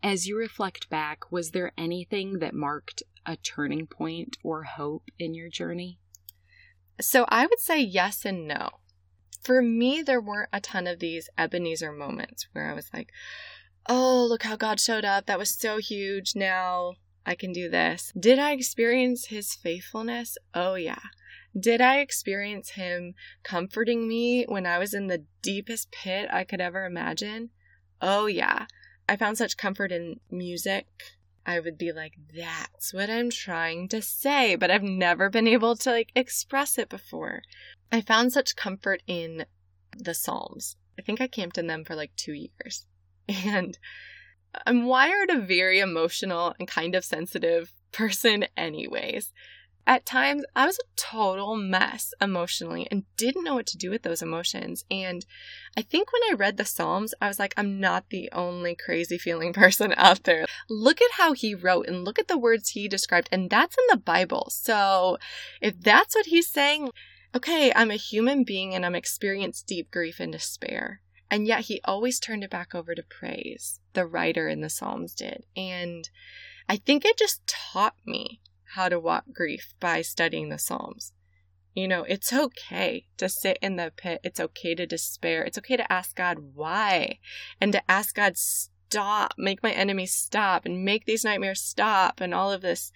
As 0.00 0.28
you 0.28 0.38
reflect 0.38 0.88
back, 0.88 1.32
was 1.32 1.50
there 1.50 1.72
anything 1.76 2.38
that 2.38 2.54
marked 2.54 3.02
a 3.26 3.34
turning 3.34 3.88
point 3.88 4.36
or 4.44 4.62
hope 4.62 5.10
in 5.18 5.34
your 5.34 5.48
journey? 5.48 5.98
So 7.00 7.24
I 7.28 7.46
would 7.46 7.58
say 7.58 7.80
yes 7.80 8.24
and 8.24 8.46
no. 8.46 8.70
For 9.42 9.60
me, 9.60 10.02
there 10.02 10.20
weren't 10.20 10.50
a 10.52 10.60
ton 10.60 10.86
of 10.86 11.00
these 11.00 11.28
Ebenezer 11.36 11.92
moments 11.92 12.46
where 12.52 12.70
I 12.70 12.74
was 12.74 12.88
like, 12.92 13.10
oh, 13.88 14.26
look 14.28 14.44
how 14.44 14.56
God 14.56 14.78
showed 14.78 15.04
up. 15.04 15.26
That 15.26 15.38
was 15.38 15.50
so 15.50 15.78
huge. 15.78 16.36
Now 16.36 16.94
I 17.26 17.34
can 17.34 17.52
do 17.52 17.68
this. 17.68 18.12
Did 18.18 18.38
I 18.38 18.52
experience 18.52 19.26
his 19.26 19.54
faithfulness? 19.54 20.38
Oh, 20.54 20.74
yeah. 20.74 21.00
Did 21.58 21.80
I 21.80 21.98
experience 21.98 22.70
him 22.70 23.14
comforting 23.42 24.08
me 24.08 24.44
when 24.44 24.64
I 24.64 24.78
was 24.78 24.94
in 24.94 25.08
the 25.08 25.24
deepest 25.42 25.90
pit 25.90 26.28
I 26.32 26.44
could 26.44 26.60
ever 26.60 26.84
imagine? 26.84 27.50
Oh, 28.00 28.26
yeah. 28.26 28.66
I 29.08 29.16
found 29.16 29.36
such 29.38 29.56
comfort 29.56 29.92
in 29.92 30.20
music. 30.30 30.86
I 31.44 31.58
would 31.60 31.76
be 31.76 31.92
like, 31.92 32.14
that's 32.34 32.94
what 32.94 33.10
I'm 33.10 33.30
trying 33.30 33.88
to 33.88 34.00
say, 34.00 34.54
but 34.54 34.70
I've 34.70 34.82
never 34.82 35.28
been 35.28 35.48
able 35.48 35.76
to 35.76 35.90
like 35.90 36.12
express 36.14 36.78
it 36.78 36.88
before. 36.88 37.42
I 37.92 38.00
found 38.00 38.32
such 38.32 38.56
comfort 38.56 39.02
in 39.06 39.44
the 39.96 40.14
Psalms. 40.14 40.76
I 40.98 41.02
think 41.02 41.20
I 41.20 41.28
camped 41.28 41.58
in 41.58 41.66
them 41.66 41.84
for 41.84 41.94
like 41.94 42.16
two 42.16 42.32
years. 42.32 42.86
And 43.28 43.78
I'm 44.66 44.84
wired 44.84 45.30
a 45.30 45.38
very 45.38 45.78
emotional 45.78 46.54
and 46.58 46.66
kind 46.66 46.94
of 46.94 47.04
sensitive 47.04 47.72
person, 47.92 48.46
anyways. 48.56 49.32
At 49.86 50.06
times, 50.06 50.44
I 50.54 50.66
was 50.66 50.78
a 50.78 50.96
total 50.96 51.56
mess 51.56 52.12
emotionally 52.20 52.86
and 52.90 53.04
didn't 53.16 53.44
know 53.44 53.54
what 53.54 53.66
to 53.68 53.78
do 53.78 53.90
with 53.90 54.02
those 54.02 54.22
emotions. 54.22 54.84
And 54.90 55.24
I 55.76 55.82
think 55.82 56.12
when 56.12 56.22
I 56.30 56.34
read 56.34 56.56
the 56.56 56.64
Psalms, 56.64 57.14
I 57.20 57.28
was 57.28 57.38
like, 57.38 57.54
I'm 57.56 57.80
not 57.80 58.10
the 58.10 58.30
only 58.32 58.76
crazy 58.76 59.18
feeling 59.18 59.52
person 59.62 59.94
out 59.96 60.24
there. 60.24 60.46
Look 60.68 61.00
at 61.00 61.12
how 61.12 61.32
he 61.32 61.54
wrote 61.54 61.86
and 61.88 62.04
look 62.04 62.18
at 62.18 62.28
the 62.28 62.38
words 62.38 62.70
he 62.70 62.86
described. 62.88 63.28
And 63.32 63.50
that's 63.50 63.76
in 63.76 63.84
the 63.90 63.96
Bible. 63.96 64.48
So 64.50 65.18
if 65.60 65.80
that's 65.80 66.14
what 66.14 66.26
he's 66.26 66.48
saying, 66.48 66.90
okay, 67.34 67.72
I'm 67.74 67.90
a 67.90 67.96
human 67.96 68.44
being 68.44 68.74
and 68.74 68.84
I'm 68.84 68.94
experienced 68.94 69.66
deep 69.66 69.90
grief 69.90 70.20
and 70.20 70.32
despair. 70.32 71.00
And 71.30 71.46
yet 71.46 71.60
he 71.62 71.80
always 71.84 72.20
turned 72.20 72.44
it 72.44 72.50
back 72.50 72.74
over 72.74 72.94
to 72.94 73.02
praise. 73.02 73.80
The 73.94 74.06
writer 74.06 74.48
in 74.48 74.60
the 74.60 74.68
Psalms 74.68 75.14
did. 75.14 75.46
And 75.56 76.08
I 76.68 76.76
think 76.76 77.04
it 77.04 77.16
just 77.16 77.46
taught 77.46 77.96
me 78.04 78.40
how 78.74 78.88
to 78.88 79.00
walk 79.00 79.24
grief 79.32 79.74
by 79.80 80.02
studying 80.02 80.50
the 80.50 80.58
Psalms. 80.58 81.12
You 81.74 81.88
know, 81.88 82.02
it's 82.02 82.32
okay 82.32 83.06
to 83.16 83.30
sit 83.30 83.58
in 83.62 83.76
the 83.76 83.92
pit. 83.96 84.20
It's 84.22 84.40
okay 84.40 84.74
to 84.74 84.86
despair. 84.86 85.42
It's 85.42 85.56
okay 85.56 85.76
to 85.76 85.90
ask 85.90 86.14
God 86.14 86.38
why 86.54 87.18
and 87.60 87.72
to 87.72 87.90
ask 87.90 88.14
God, 88.14 88.36
stop, 88.36 89.34
make 89.38 89.62
my 89.62 89.72
enemies 89.72 90.12
stop 90.12 90.66
and 90.66 90.84
make 90.84 91.06
these 91.06 91.24
nightmares 91.24 91.62
stop 91.62 92.20
and 92.20 92.34
all 92.34 92.52
of 92.52 92.60
this. 92.60 92.92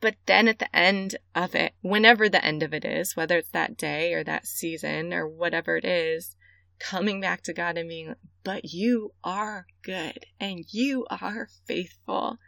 But 0.00 0.16
then 0.26 0.48
at 0.48 0.58
the 0.58 0.74
end 0.74 1.16
of 1.34 1.54
it, 1.54 1.72
whenever 1.80 2.28
the 2.28 2.44
end 2.44 2.62
of 2.62 2.74
it 2.74 2.84
is, 2.84 3.16
whether 3.16 3.38
it's 3.38 3.50
that 3.50 3.76
day 3.76 4.12
or 4.12 4.22
that 4.24 4.46
season 4.46 5.12
or 5.12 5.26
whatever 5.26 5.76
it 5.76 5.84
is, 5.84 6.36
coming 6.78 7.20
back 7.20 7.42
to 7.42 7.52
God 7.52 7.78
and 7.78 7.88
being, 7.88 8.14
but 8.42 8.72
you 8.72 9.12
are 9.22 9.66
good 9.82 10.26
and 10.38 10.64
you 10.70 11.06
are 11.10 11.48
faithful 11.66 12.38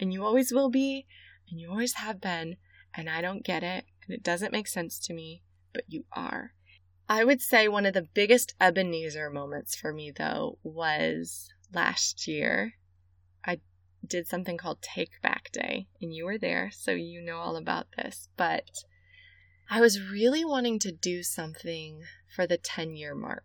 and 0.00 0.12
you 0.12 0.24
always 0.24 0.52
will 0.52 0.70
be 0.70 1.06
and 1.50 1.60
you 1.60 1.70
always 1.70 1.94
have 1.94 2.20
been. 2.20 2.56
And 2.96 3.10
I 3.10 3.20
don't 3.20 3.44
get 3.44 3.62
it 3.62 3.84
and 4.06 4.14
it 4.14 4.22
doesn't 4.22 4.52
make 4.52 4.68
sense 4.68 4.98
to 5.00 5.14
me, 5.14 5.42
but 5.72 5.84
you 5.88 6.04
are. 6.12 6.52
I 7.08 7.24
would 7.24 7.42
say 7.42 7.68
one 7.68 7.84
of 7.84 7.92
the 7.92 8.08
biggest 8.14 8.54
Ebenezer 8.60 9.28
moments 9.30 9.76
for 9.76 9.92
me, 9.92 10.10
though, 10.10 10.58
was 10.62 11.50
last 11.72 12.26
year. 12.26 12.74
Did 14.06 14.26
something 14.26 14.56
called 14.56 14.82
Take 14.82 15.20
Back 15.22 15.50
Day, 15.52 15.86
and 16.00 16.14
you 16.14 16.24
were 16.24 16.38
there, 16.38 16.70
so 16.72 16.92
you 16.92 17.20
know 17.20 17.38
all 17.38 17.56
about 17.56 17.86
this. 17.96 18.28
But 18.36 18.84
I 19.70 19.80
was 19.80 20.00
really 20.00 20.44
wanting 20.44 20.78
to 20.80 20.92
do 20.92 21.22
something 21.22 22.02
for 22.34 22.46
the 22.46 22.58
10 22.58 22.96
year 22.96 23.14
mark 23.14 23.44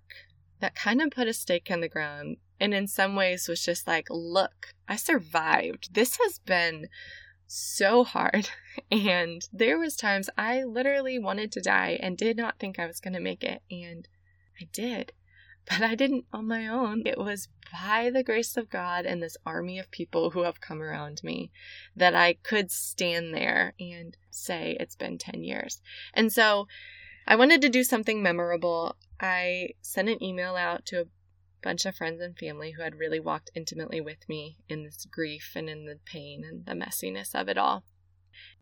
that 0.60 0.76
kind 0.76 1.02
of 1.02 1.12
put 1.12 1.28
a 1.28 1.34
stake 1.34 1.72
in 1.72 1.82
the 1.82 1.88
ground, 1.88 2.38
and 2.60 2.74
in 2.74 2.88
some 2.88 3.16
ways 3.16 3.48
was 3.48 3.64
just 3.64 3.88
like, 3.88 4.08
look, 4.10 4.74
I 4.88 4.96
survived. 4.96 5.94
This 5.94 6.18
has 6.18 6.40
been 6.40 6.88
so 7.52 8.04
hard 8.04 8.48
and 8.92 9.42
there 9.52 9.80
was 9.80 9.96
times 9.96 10.30
i 10.38 10.64
literally 10.64 11.18
wanted 11.18 11.52
to 11.52 11.60
die 11.60 11.98
and 12.00 12.16
did 12.16 12.38
not 12.38 12.60
think 12.60 12.78
i 12.78 12.86
was 12.86 13.00
going 13.00 13.14
to 13.14 13.20
make 13.20 13.44
it 13.44 13.64
and 13.72 14.08
i 14.62 14.68
did 14.72 15.12
but 15.70 15.82
i 15.82 15.96
didn't 15.96 16.26
on 16.34 16.48
my 16.48 16.68
own. 16.68 17.04
It 17.06 17.18
was 17.18 17.48
by 17.72 18.10
the 18.10 18.24
grace 18.24 18.58
of 18.58 18.70
god 18.70 19.06
and 19.06 19.22
this 19.22 19.38
army 19.46 19.78
of 19.80 19.92
people 19.92 20.32
who 20.32 20.44
have 20.44 20.60
come 20.60 20.82
around 20.82 21.22
me 21.24 21.52
that 21.96 22.16
i 22.16 22.34
could 22.34 22.72
stand 22.72 23.34
there 23.34 23.74
and 23.80 24.18
say 24.30 24.76
it's 24.80 24.96
been 24.96 25.18
10 25.18 25.44
years. 25.44 25.82
And 26.14 26.34
so 26.34 26.68
i 27.28 27.36
wanted 27.36 27.62
to 27.62 27.70
do 27.70 27.84
something 27.84 28.22
memorable. 28.22 28.96
I 29.20 29.70
sent 29.82 30.10
an 30.10 30.24
email 30.24 30.56
out 30.56 30.86
to 30.88 31.02
a 31.02 31.06
bunch 31.62 31.86
of 31.86 31.96
friends 31.96 32.22
and 32.22 32.38
family 32.38 32.72
who 32.72 32.84
had 32.84 32.96
really 32.96 33.20
walked 33.20 33.52
intimately 33.54 34.02
with 34.02 34.28
me 34.28 34.58
in 34.68 34.84
this 34.84 35.06
grief 35.06 35.52
and 35.56 35.70
in 35.70 35.86
the 35.86 36.00
pain 36.06 36.44
and 36.44 36.66
the 36.66 36.74
messiness 36.74 37.36
of 37.36 37.50
it 37.50 37.58
all. 37.58 37.84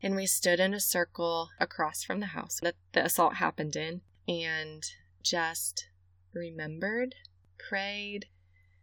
And 0.02 0.16
we 0.16 0.26
stood 0.26 0.60
in 0.60 0.74
a 0.74 0.80
circle 0.80 1.50
across 1.60 2.04
from 2.04 2.20
the 2.20 2.28
house 2.28 2.60
that 2.62 2.76
the 2.94 3.06
assault 3.06 3.36
happened 3.36 3.76
in 3.76 4.02
and 4.28 4.84
just 5.24 5.90
remembered, 6.38 7.16
prayed, 7.58 8.28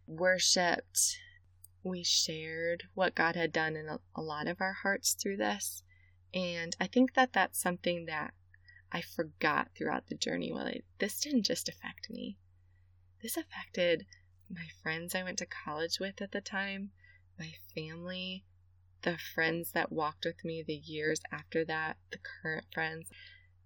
worshiped, 0.07 1.17
we 1.83 2.03
shared 2.03 2.83
what 2.93 3.15
God 3.15 3.35
had 3.35 3.51
done 3.51 3.75
in 3.75 3.87
a, 3.87 4.21
lot 4.21 4.47
of 4.47 4.59
our 4.59 4.73
hearts 4.73 5.13
through 5.13 5.37
this. 5.37 5.83
And 6.33 6.75
I 6.79 6.87
think 6.87 7.13
that 7.13 7.33
that's 7.33 7.61
something 7.61 8.05
that 8.05 8.33
I 8.91 9.01
forgot 9.01 9.69
throughout 9.75 10.07
the 10.07 10.15
journey. 10.15 10.51
Well, 10.51 10.71
this 10.99 11.19
didn't 11.19 11.43
just 11.43 11.69
affect 11.69 12.09
me, 12.09 12.37
this 13.21 13.37
affected 13.37 14.05
my 14.49 14.67
friends 14.83 15.15
I 15.15 15.23
went 15.23 15.39
to 15.39 15.45
college 15.45 15.99
with 15.99 16.21
at 16.21 16.31
the 16.31 16.41
time, 16.41 16.91
my 17.39 17.53
family, 17.73 18.45
the 19.01 19.17
friends 19.17 19.71
that 19.71 19.91
walked 19.91 20.25
with 20.25 20.43
me 20.43 20.63
the 20.63 20.73
years 20.73 21.21
after 21.31 21.65
that, 21.65 21.97
the 22.11 22.19
current 22.19 22.65
friends. 22.73 23.09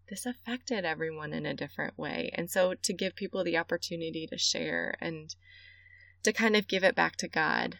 This 0.10 0.26
affected 0.26 0.86
everyone 0.86 1.34
in 1.34 1.46
a 1.46 1.54
different 1.54 1.98
way. 1.98 2.32
And 2.34 2.50
so 2.50 2.74
to 2.74 2.94
give 2.94 3.16
people 3.16 3.44
the 3.44 3.58
opportunity 3.58 4.26
to 4.28 4.38
share 4.38 4.96
and 5.00 5.34
to 6.24 6.34
kind 6.34 6.56
of 6.56 6.68
give 6.68 6.84
it 6.84 6.96
back 6.96 7.16
to 7.18 7.28
God. 7.28 7.78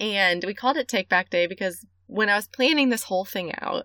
And 0.00 0.44
we 0.44 0.54
called 0.54 0.76
it 0.76 0.88
Take 0.88 1.08
Back 1.08 1.30
Day 1.30 1.46
because 1.46 1.84
when 2.06 2.28
I 2.28 2.36
was 2.36 2.48
planning 2.48 2.88
this 2.88 3.04
whole 3.04 3.24
thing 3.24 3.52
out, 3.60 3.84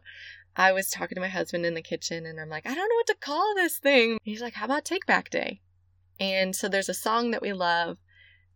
I 0.56 0.72
was 0.72 0.90
talking 0.90 1.16
to 1.16 1.22
my 1.22 1.28
husband 1.28 1.66
in 1.66 1.74
the 1.74 1.82
kitchen 1.82 2.26
and 2.26 2.40
I'm 2.40 2.50
like, 2.50 2.66
I 2.66 2.74
don't 2.74 2.90
know 2.90 2.96
what 2.96 3.08
to 3.08 3.16
call 3.16 3.56
this 3.56 3.78
thing. 3.78 4.18
He's 4.24 4.42
like, 4.42 4.54
How 4.54 4.66
about 4.66 4.86
Take 4.86 5.06
Back 5.06 5.30
Day? 5.30 5.62
And 6.20 6.56
so 6.56 6.68
there's 6.68 6.90
a 6.90 6.94
song 6.94 7.32
that 7.32 7.42
we 7.42 7.54
love 7.54 7.98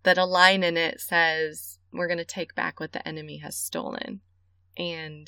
that 0.03 0.17
a 0.17 0.25
line 0.25 0.63
in 0.63 0.77
it 0.77 0.99
says, 0.99 1.79
We're 1.91 2.07
going 2.07 2.17
to 2.17 2.25
take 2.25 2.55
back 2.55 2.79
what 2.79 2.91
the 2.91 3.05
enemy 3.07 3.37
has 3.37 3.57
stolen. 3.57 4.21
And 4.77 5.27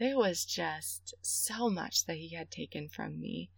there 0.00 0.16
was 0.16 0.46
just 0.46 1.14
so 1.20 1.68
much 1.68 2.06
that 2.06 2.16
he 2.16 2.34
had 2.34 2.50
taken 2.50 2.88
from 2.88 3.20
me. 3.20 3.50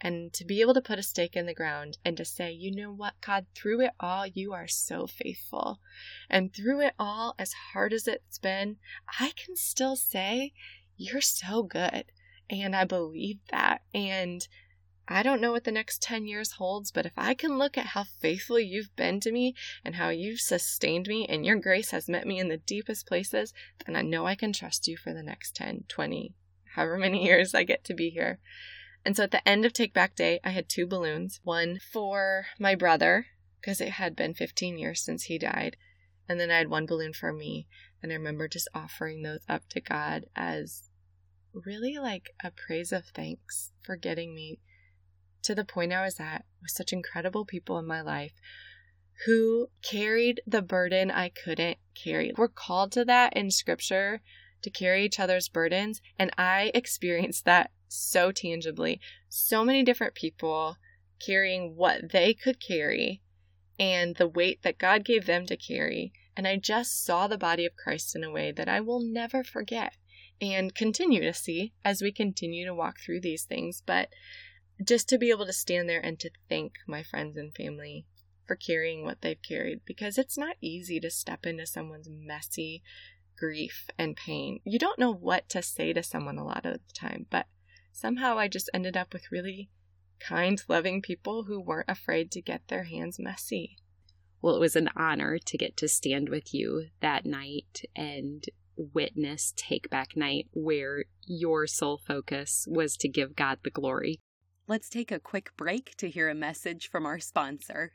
And 0.00 0.32
to 0.34 0.44
be 0.44 0.60
able 0.60 0.74
to 0.74 0.80
put 0.80 0.98
a 0.98 1.02
stake 1.02 1.34
in 1.34 1.46
the 1.46 1.54
ground 1.54 1.98
and 2.04 2.16
to 2.18 2.24
say, 2.24 2.52
you 2.52 2.70
know 2.70 2.92
what, 2.92 3.14
God, 3.20 3.46
through 3.54 3.80
it 3.80 3.90
all, 3.98 4.26
you 4.26 4.52
are 4.52 4.68
so 4.68 5.06
faithful. 5.06 5.80
And 6.30 6.54
through 6.54 6.82
it 6.82 6.94
all, 6.98 7.34
as 7.38 7.52
hard 7.72 7.92
as 7.92 8.06
it's 8.06 8.38
been, 8.38 8.76
I 9.18 9.32
can 9.34 9.56
still 9.56 9.96
say, 9.96 10.52
you're 10.96 11.20
so 11.20 11.64
good. 11.64 12.04
And 12.48 12.76
I 12.76 12.84
believe 12.84 13.38
that. 13.50 13.82
And 13.92 14.46
I 15.08 15.22
don't 15.22 15.40
know 15.40 15.52
what 15.52 15.64
the 15.64 15.72
next 15.72 16.02
10 16.02 16.26
years 16.26 16.52
holds, 16.52 16.90
but 16.90 17.06
if 17.06 17.12
I 17.16 17.34
can 17.34 17.58
look 17.58 17.78
at 17.78 17.86
how 17.86 18.04
faithful 18.04 18.58
you've 18.58 18.94
been 18.96 19.20
to 19.20 19.30
me 19.30 19.54
and 19.84 19.94
how 19.94 20.08
you've 20.08 20.40
sustained 20.40 21.06
me 21.06 21.26
and 21.28 21.46
your 21.46 21.56
grace 21.56 21.92
has 21.92 22.08
met 22.08 22.26
me 22.26 22.40
in 22.40 22.48
the 22.48 22.56
deepest 22.56 23.06
places, 23.06 23.54
then 23.84 23.94
I 23.94 24.02
know 24.02 24.26
I 24.26 24.34
can 24.34 24.52
trust 24.52 24.88
you 24.88 24.96
for 24.96 25.12
the 25.12 25.22
next 25.22 25.54
10, 25.54 25.84
20, 25.88 26.34
however 26.74 26.98
many 26.98 27.24
years 27.26 27.54
I 27.54 27.62
get 27.62 27.84
to 27.84 27.94
be 27.94 28.10
here. 28.10 28.40
And 29.04 29.16
so 29.16 29.22
at 29.22 29.30
the 29.30 29.46
end 29.48 29.64
of 29.64 29.72
Take 29.72 29.94
Back 29.94 30.16
Day, 30.16 30.40
I 30.42 30.50
had 30.50 30.68
two 30.68 30.86
balloons 30.86 31.40
one 31.44 31.78
for 31.92 32.46
my 32.58 32.74
brother, 32.74 33.26
because 33.66 33.80
it 33.80 33.90
had 33.90 34.14
been 34.14 34.32
15 34.32 34.78
years 34.78 35.02
since 35.02 35.24
he 35.24 35.38
died. 35.38 35.76
And 36.28 36.38
then 36.38 36.52
I 36.52 36.58
had 36.58 36.68
one 36.68 36.86
balloon 36.86 37.12
for 37.12 37.32
me. 37.32 37.66
And 38.02 38.12
I 38.12 38.14
remember 38.14 38.46
just 38.46 38.68
offering 38.74 39.22
those 39.22 39.40
up 39.48 39.68
to 39.70 39.80
God 39.80 40.26
as 40.36 40.90
really 41.52 41.98
like 41.98 42.30
a 42.44 42.52
praise 42.52 42.92
of 42.92 43.06
thanks 43.06 43.72
for 43.82 43.96
getting 43.96 44.34
me 44.34 44.60
to 45.46 45.54
the 45.54 45.64
point 45.64 45.92
I 45.92 46.04
was 46.04 46.20
at 46.20 46.44
with 46.60 46.70
such 46.70 46.92
incredible 46.92 47.44
people 47.44 47.78
in 47.78 47.86
my 47.86 48.02
life 48.02 48.32
who 49.24 49.68
carried 49.82 50.42
the 50.46 50.60
burden 50.60 51.10
I 51.10 51.30
couldn't 51.30 51.78
carry. 51.94 52.32
We're 52.36 52.48
called 52.48 52.92
to 52.92 53.04
that 53.06 53.34
in 53.34 53.50
scripture 53.50 54.20
to 54.62 54.70
carry 54.70 55.04
each 55.04 55.20
other's 55.20 55.48
burdens. 55.48 56.02
And 56.18 56.30
I 56.36 56.70
experienced 56.74 57.44
that 57.44 57.70
so 57.88 58.32
tangibly. 58.32 59.00
So 59.28 59.64
many 59.64 59.82
different 59.82 60.14
people 60.14 60.76
carrying 61.24 61.76
what 61.76 62.12
they 62.12 62.34
could 62.34 62.60
carry 62.60 63.22
and 63.78 64.16
the 64.16 64.28
weight 64.28 64.62
that 64.62 64.78
God 64.78 65.04
gave 65.04 65.26
them 65.26 65.46
to 65.46 65.56
carry. 65.56 66.12
And 66.36 66.46
I 66.46 66.56
just 66.56 67.04
saw 67.04 67.26
the 67.26 67.38
body 67.38 67.64
of 67.64 67.76
Christ 67.76 68.14
in 68.14 68.24
a 68.24 68.30
way 68.30 68.52
that 68.52 68.68
I 68.68 68.80
will 68.80 69.00
never 69.00 69.42
forget 69.42 69.94
and 70.40 70.74
continue 70.74 71.22
to 71.22 71.32
see 71.32 71.72
as 71.84 72.02
we 72.02 72.12
continue 72.12 72.66
to 72.66 72.74
walk 72.74 72.96
through 72.98 73.20
these 73.20 73.44
things. 73.44 73.82
But 73.86 74.10
just 74.84 75.08
to 75.08 75.18
be 75.18 75.30
able 75.30 75.46
to 75.46 75.52
stand 75.52 75.88
there 75.88 76.04
and 76.04 76.18
to 76.20 76.30
thank 76.48 76.74
my 76.86 77.02
friends 77.02 77.36
and 77.36 77.54
family 77.54 78.06
for 78.46 78.56
carrying 78.56 79.04
what 79.04 79.22
they've 79.22 79.42
carried 79.42 79.80
because 79.84 80.18
it's 80.18 80.38
not 80.38 80.56
easy 80.60 81.00
to 81.00 81.10
step 81.10 81.46
into 81.46 81.66
someone's 81.66 82.08
messy 82.08 82.82
grief 83.38 83.88
and 83.98 84.16
pain. 84.16 84.60
You 84.64 84.78
don't 84.78 84.98
know 84.98 85.12
what 85.12 85.48
to 85.50 85.62
say 85.62 85.92
to 85.92 86.02
someone 86.02 86.38
a 86.38 86.44
lot 86.44 86.64
of 86.64 86.74
the 86.74 86.92
time, 86.94 87.26
but 87.30 87.46
somehow 87.92 88.38
I 88.38 88.48
just 88.48 88.70
ended 88.72 88.96
up 88.96 89.12
with 89.12 89.32
really 89.32 89.70
kind, 90.20 90.62
loving 90.68 91.02
people 91.02 91.44
who 91.44 91.60
weren't 91.60 91.90
afraid 91.90 92.30
to 92.32 92.42
get 92.42 92.68
their 92.68 92.84
hands 92.84 93.18
messy. 93.18 93.76
Well, 94.40 94.56
it 94.56 94.60
was 94.60 94.76
an 94.76 94.90
honor 94.96 95.38
to 95.38 95.58
get 95.58 95.76
to 95.78 95.88
stand 95.88 96.28
with 96.28 96.54
you 96.54 96.86
that 97.00 97.26
night 97.26 97.82
and 97.94 98.44
witness 98.76 99.52
Take 99.56 99.90
Back 99.90 100.16
Night, 100.16 100.48
where 100.52 101.04
your 101.26 101.66
sole 101.66 101.98
focus 101.98 102.66
was 102.68 102.96
to 102.98 103.08
give 103.08 103.34
God 103.34 103.58
the 103.64 103.70
glory. 103.70 104.20
Let's 104.68 104.88
take 104.88 105.12
a 105.12 105.20
quick 105.20 105.52
break 105.56 105.94
to 105.98 106.10
hear 106.10 106.28
a 106.28 106.34
message 106.34 106.90
from 106.90 107.06
our 107.06 107.20
sponsor. 107.20 107.92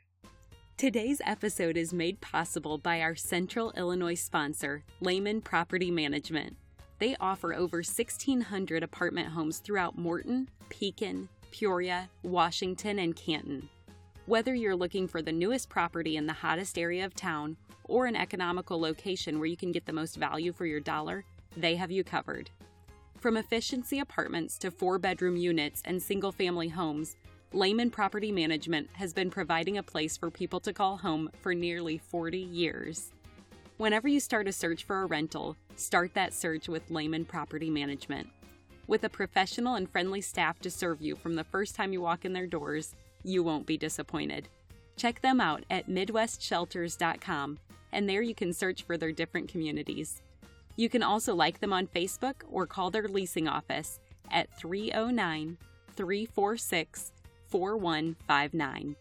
Today's 0.78 1.20
episode 1.22 1.76
is 1.76 1.92
made 1.92 2.22
possible 2.22 2.78
by 2.78 3.02
our 3.02 3.14
Central 3.14 3.72
Illinois 3.76 4.14
sponsor, 4.14 4.82
Leman 5.02 5.42
Property 5.42 5.90
Management. 5.90 6.56
They 6.98 7.14
offer 7.20 7.52
over 7.52 7.78
1,600 7.78 8.82
apartment 8.82 9.28
homes 9.28 9.58
throughout 9.58 9.98
Morton, 9.98 10.48
Pekin, 10.70 11.28
Peoria, 11.50 12.08
Washington, 12.22 13.00
and 13.00 13.14
Canton. 13.14 13.68
Whether 14.24 14.54
you're 14.54 14.74
looking 14.74 15.06
for 15.06 15.20
the 15.20 15.30
newest 15.30 15.68
property 15.68 16.16
in 16.16 16.26
the 16.26 16.32
hottest 16.32 16.78
area 16.78 17.04
of 17.04 17.14
town 17.14 17.58
or 17.84 18.06
an 18.06 18.16
economical 18.16 18.80
location 18.80 19.38
where 19.38 19.46
you 19.46 19.58
can 19.58 19.72
get 19.72 19.84
the 19.84 19.92
most 19.92 20.16
value 20.16 20.54
for 20.54 20.64
your 20.64 20.80
dollar, 20.80 21.26
they 21.54 21.76
have 21.76 21.90
you 21.90 22.02
covered. 22.02 22.48
From 23.22 23.36
efficiency 23.36 24.00
apartments 24.00 24.58
to 24.58 24.72
four 24.72 24.98
bedroom 24.98 25.36
units 25.36 25.80
and 25.84 26.02
single 26.02 26.32
family 26.32 26.66
homes, 26.66 27.14
Leman 27.52 27.92
Property 27.92 28.32
Management 28.32 28.90
has 28.94 29.12
been 29.12 29.30
providing 29.30 29.78
a 29.78 29.82
place 29.84 30.16
for 30.16 30.28
people 30.28 30.58
to 30.58 30.72
call 30.72 30.96
home 30.96 31.30
for 31.40 31.54
nearly 31.54 31.98
40 31.98 32.38
years. 32.38 33.12
Whenever 33.76 34.08
you 34.08 34.18
start 34.18 34.48
a 34.48 34.52
search 34.52 34.82
for 34.82 35.02
a 35.02 35.06
rental, 35.06 35.56
start 35.76 36.12
that 36.14 36.34
search 36.34 36.66
with 36.68 36.90
Leman 36.90 37.24
Property 37.24 37.70
Management. 37.70 38.28
With 38.88 39.04
a 39.04 39.08
professional 39.08 39.76
and 39.76 39.88
friendly 39.88 40.20
staff 40.20 40.58
to 40.58 40.68
serve 40.68 41.00
you 41.00 41.14
from 41.14 41.36
the 41.36 41.44
first 41.44 41.76
time 41.76 41.92
you 41.92 42.00
walk 42.00 42.24
in 42.24 42.32
their 42.32 42.48
doors, 42.48 42.96
you 43.22 43.44
won't 43.44 43.66
be 43.66 43.76
disappointed. 43.76 44.48
Check 44.96 45.20
them 45.20 45.40
out 45.40 45.62
at 45.70 45.88
MidwestShelters.com, 45.88 47.60
and 47.92 48.08
there 48.08 48.22
you 48.22 48.34
can 48.34 48.52
search 48.52 48.82
for 48.82 48.96
their 48.96 49.12
different 49.12 49.48
communities. 49.48 50.22
You 50.76 50.88
can 50.88 51.02
also 51.02 51.34
like 51.34 51.60
them 51.60 51.72
on 51.72 51.86
Facebook 51.86 52.42
or 52.50 52.66
call 52.66 52.90
their 52.90 53.08
leasing 53.08 53.46
office 53.46 54.00
at 54.30 54.56
309 54.58 55.58
346 55.94 57.12
4159. 57.48 58.96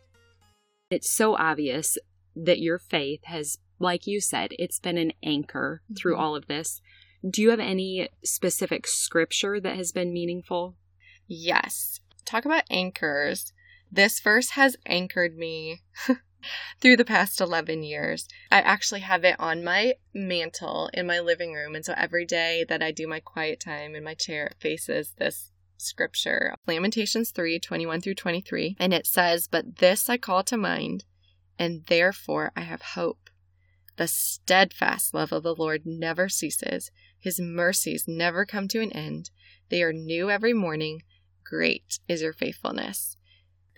It's 0.90 1.10
so 1.10 1.38
obvious 1.38 1.98
that 2.36 2.60
your 2.60 2.78
faith 2.78 3.22
has, 3.24 3.60
like 3.80 4.06
you 4.06 4.20
said, 4.20 4.52
it's 4.60 4.80
been 4.80 4.98
an 4.98 5.14
anchor 5.24 5.82
through 5.96 6.14
mm-hmm. 6.14 6.22
all 6.22 6.36
of 6.36 6.48
this. 6.48 6.82
Do 7.28 7.42
you 7.42 7.52
have 7.52 7.60
any 7.60 8.10
specific 8.24 8.88
scripture 8.88 9.60
that 9.60 9.76
has 9.78 9.92
been 9.92 10.12
meaningful? 10.12 10.76
Yes. 11.28 12.02
Talk 12.26 12.46
about 12.46 12.64
anchors. 12.70 13.54
This 13.92 14.20
verse 14.20 14.52
has 14.52 14.76
anchored 14.86 15.38
me 15.38 15.82
through 16.80 16.98
the 16.98 17.06
past 17.06 17.42
11 17.42 17.84
years. 17.84 18.28
I 18.52 18.62
actually 18.62 19.02
have 19.02 19.24
it 19.24 19.36
on 19.40 19.64
my 19.64 19.96
mantle 20.14 20.90
in 20.94 21.08
my 21.08 21.20
living 21.20 21.54
room. 21.54 21.76
And 21.76 21.86
so 21.86 21.94
every 21.96 22.26
day 22.26 22.66
that 22.68 22.82
I 22.82 22.92
do 22.92 23.08
my 23.08 23.20
quiet 23.20 23.60
time 23.60 23.96
in 23.96 24.04
my 24.04 24.14
chair, 24.14 24.48
it 24.48 24.58
faces 24.60 25.14
this 25.18 25.52
scripture 25.78 26.54
Lamentations 26.68 27.32
3 27.32 27.60
21 27.60 28.02
through 28.02 28.16
23. 28.16 28.78
And 28.80 28.94
it 28.94 29.06
says, 29.06 29.48
But 29.48 29.78
this 29.78 30.10
I 30.10 30.18
call 30.18 30.44
to 30.44 30.58
mind, 30.58 31.06
and 31.58 31.86
therefore 31.88 32.52
I 32.56 32.62
have 32.62 32.82
hope. 32.82 33.30
The 33.98 34.08
steadfast 34.08 35.14
love 35.14 35.32
of 35.32 35.44
the 35.44 35.56
Lord 35.56 35.82
never 35.86 36.30
ceases, 36.30 36.92
his 37.20 37.40
mercies 37.40 38.06
never 38.08 38.46
come 38.46 38.68
to 38.70 38.82
an 38.82 38.92
end. 38.92 39.30
They 39.70 39.84
are 39.84 39.94
new 39.94 40.30
every 40.30 40.54
morning. 40.54 41.04
Great 41.44 42.00
is 42.08 42.22
your 42.22 42.34
faithfulness. 42.34 43.18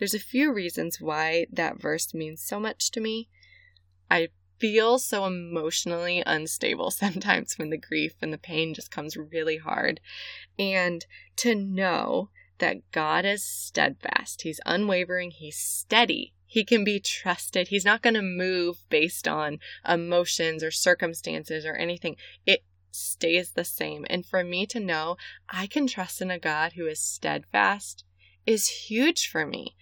There's 0.04 0.14
a 0.14 0.20
few 0.20 0.52
reasons 0.52 1.00
why 1.00 1.48
that 1.50 1.80
verse 1.80 2.14
means 2.14 2.44
so 2.44 2.60
much 2.60 2.92
to 2.92 3.00
me. 3.00 3.30
I 4.12 4.28
feel 4.60 5.00
so 5.00 5.24
emotionally 5.24 6.22
unstable 6.26 6.92
sometimes 6.92 7.58
when 7.58 7.70
the 7.70 7.78
grief 7.78 8.16
and 8.22 8.34
the 8.34 8.38
pain 8.38 8.74
just 8.74 8.92
comes 8.92 9.16
really 9.16 9.60
hard. 9.60 10.02
And 10.60 11.06
to 11.38 11.56
know 11.56 12.32
that 12.58 12.92
God 12.92 13.24
is 13.24 13.46
steadfast, 13.46 14.42
He's 14.42 14.60
unwavering, 14.66 15.32
He's 15.32 15.56
steady, 15.56 16.34
He 16.46 16.66
can 16.66 16.84
be 16.84 17.00
trusted, 17.00 17.70
He's 17.70 17.86
not 17.86 18.02
going 18.02 18.16
to 18.16 18.22
move 18.22 18.84
based 18.90 19.26
on 19.26 19.60
emotions 19.88 20.66
or 20.66 20.72
circumstances 20.72 21.66
or 21.66 21.76
anything. 21.76 22.18
It 22.46 22.66
stays 22.92 23.52
the 23.52 23.64
same. 23.64 24.06
And 24.10 24.26
for 24.26 24.44
me 24.44 24.66
to 24.66 24.82
know 24.82 25.16
I 25.48 25.66
can 25.66 25.88
trust 25.88 26.22
in 26.22 26.30
a 26.30 26.38
God 26.38 26.74
who 26.74 26.88
is 26.88 27.00
steadfast 27.00 28.04
is 28.46 28.68
huge 28.68 29.28
for 29.28 29.46
me. 29.46 29.76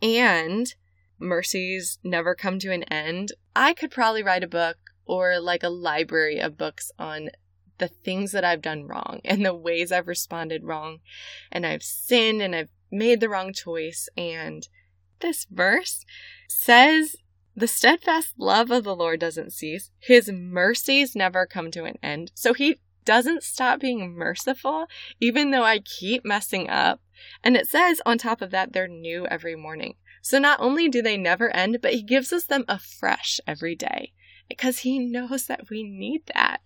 And 0.00 0.74
mercies 1.18 1.98
never 2.04 2.34
come 2.34 2.58
to 2.60 2.72
an 2.72 2.84
end. 2.84 3.32
I 3.54 3.74
could 3.74 3.90
probably 3.90 4.22
write 4.22 4.44
a 4.44 4.48
book 4.48 4.76
or 5.04 5.40
like 5.40 5.62
a 5.62 5.68
library 5.68 6.38
of 6.38 6.58
books 6.58 6.92
on 6.98 7.30
the 7.78 7.88
things 7.88 8.32
that 8.32 8.44
I've 8.44 8.62
done 8.62 8.86
wrong 8.86 9.20
and 9.24 9.44
the 9.44 9.54
ways 9.54 9.90
I've 9.90 10.08
responded 10.08 10.64
wrong 10.64 10.98
and 11.50 11.64
I've 11.64 11.82
sinned 11.82 12.42
and 12.42 12.54
I've 12.54 12.70
made 12.90 13.20
the 13.20 13.28
wrong 13.28 13.52
choice. 13.52 14.08
And 14.16 14.68
this 15.20 15.46
verse 15.50 16.04
says, 16.48 17.16
The 17.56 17.68
steadfast 17.68 18.34
love 18.36 18.70
of 18.70 18.84
the 18.84 18.96
Lord 18.96 19.20
doesn't 19.20 19.52
cease, 19.52 19.90
his 19.98 20.30
mercies 20.30 21.16
never 21.16 21.46
come 21.46 21.70
to 21.72 21.84
an 21.84 21.98
end. 22.02 22.32
So 22.34 22.52
he 22.52 22.78
doesn't 23.08 23.42
stop 23.42 23.80
being 23.80 24.12
merciful, 24.14 24.84
even 25.18 25.50
though 25.50 25.64
I 25.64 25.78
keep 25.78 26.26
messing 26.26 26.68
up. 26.68 27.00
And 27.42 27.56
it 27.56 27.66
says 27.66 28.02
on 28.04 28.18
top 28.18 28.42
of 28.42 28.50
that, 28.50 28.74
they're 28.74 28.86
new 28.86 29.26
every 29.28 29.56
morning. 29.56 29.94
So 30.20 30.38
not 30.38 30.60
only 30.60 30.90
do 30.90 31.00
they 31.00 31.16
never 31.16 31.48
end, 31.56 31.78
but 31.80 31.94
he 31.94 32.02
gives 32.02 32.34
us 32.34 32.44
them 32.44 32.66
afresh 32.68 33.40
every 33.46 33.74
day 33.74 34.12
because 34.46 34.80
he 34.80 34.98
knows 34.98 35.46
that 35.46 35.70
we 35.70 35.82
need 35.82 36.24
that. 36.34 36.58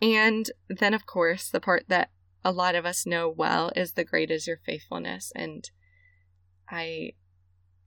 And 0.00 0.50
then, 0.70 0.94
of 0.94 1.04
course, 1.04 1.50
the 1.50 1.60
part 1.60 1.84
that 1.88 2.08
a 2.42 2.52
lot 2.52 2.74
of 2.74 2.86
us 2.86 3.04
know 3.04 3.28
well 3.28 3.70
is 3.76 3.92
the 3.92 4.02
great 4.02 4.30
is 4.30 4.46
your 4.46 4.60
faithfulness. 4.64 5.30
And 5.34 5.68
I 6.70 7.12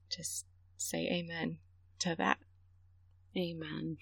just 0.08 0.46
say 0.76 1.08
amen 1.08 1.58
to 1.98 2.14
that. 2.14 2.38
Amen. 3.36 3.96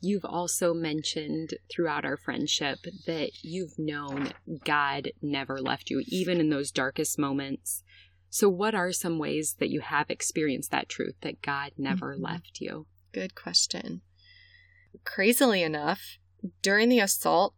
You've 0.00 0.24
also 0.24 0.74
mentioned 0.74 1.54
throughout 1.68 2.04
our 2.04 2.16
friendship 2.16 2.78
that 3.06 3.30
you've 3.42 3.78
known 3.78 4.32
God 4.64 5.10
never 5.20 5.60
left 5.60 5.90
you, 5.90 6.04
even 6.06 6.38
in 6.38 6.50
those 6.50 6.70
darkest 6.70 7.18
moments. 7.18 7.82
So, 8.30 8.48
what 8.48 8.74
are 8.74 8.92
some 8.92 9.18
ways 9.18 9.56
that 9.58 9.70
you 9.70 9.80
have 9.80 10.10
experienced 10.10 10.70
that 10.70 10.88
truth 10.88 11.14
that 11.22 11.42
God 11.42 11.72
never 11.76 12.14
mm-hmm. 12.14 12.24
left 12.24 12.60
you? 12.60 12.86
Good 13.12 13.34
question. 13.34 14.02
Crazily 15.04 15.62
enough, 15.62 16.18
during 16.62 16.88
the 16.88 17.00
assault, 17.00 17.54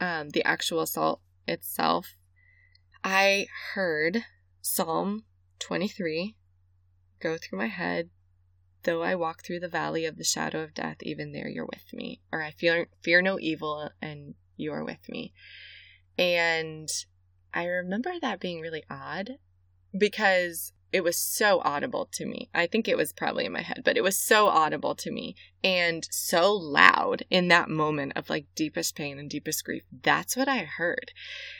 um, 0.00 0.30
the 0.30 0.44
actual 0.44 0.80
assault 0.80 1.20
itself, 1.46 2.16
I 3.04 3.46
heard 3.74 4.24
Psalm 4.60 5.24
23 5.60 6.36
go 7.20 7.36
through 7.36 7.58
my 7.58 7.66
head. 7.66 8.10
Though 8.84 9.02
I 9.02 9.14
walk 9.14 9.42
through 9.42 9.60
the 9.60 9.68
valley 9.68 10.04
of 10.04 10.16
the 10.16 10.24
shadow 10.24 10.62
of 10.62 10.74
death, 10.74 10.98
even 11.02 11.32
there 11.32 11.48
you're 11.48 11.66
with 11.66 11.92
me. 11.92 12.20
Or 12.32 12.42
I 12.42 12.50
fear, 12.52 12.88
fear 13.02 13.20
no 13.20 13.38
evil, 13.38 13.90
and 14.00 14.34
you 14.56 14.72
are 14.72 14.84
with 14.84 15.08
me. 15.08 15.32
And 16.16 16.88
I 17.52 17.64
remember 17.64 18.12
that 18.20 18.40
being 18.40 18.60
really 18.60 18.84
odd 18.90 19.38
because 19.96 20.72
it 20.90 21.04
was 21.04 21.18
so 21.18 21.60
audible 21.64 22.08
to 22.12 22.24
me. 22.24 22.48
I 22.54 22.66
think 22.66 22.88
it 22.88 22.96
was 22.96 23.12
probably 23.12 23.44
in 23.44 23.52
my 23.52 23.60
head, 23.60 23.82
but 23.84 23.96
it 23.98 24.02
was 24.02 24.16
so 24.16 24.48
audible 24.48 24.94
to 24.96 25.10
me 25.10 25.36
and 25.62 26.06
so 26.10 26.52
loud 26.52 27.24
in 27.28 27.48
that 27.48 27.68
moment 27.68 28.12
of 28.16 28.30
like 28.30 28.46
deepest 28.54 28.96
pain 28.96 29.18
and 29.18 29.28
deepest 29.28 29.64
grief. 29.64 29.82
That's 30.02 30.36
what 30.36 30.48
I 30.48 30.60
heard. 30.60 31.12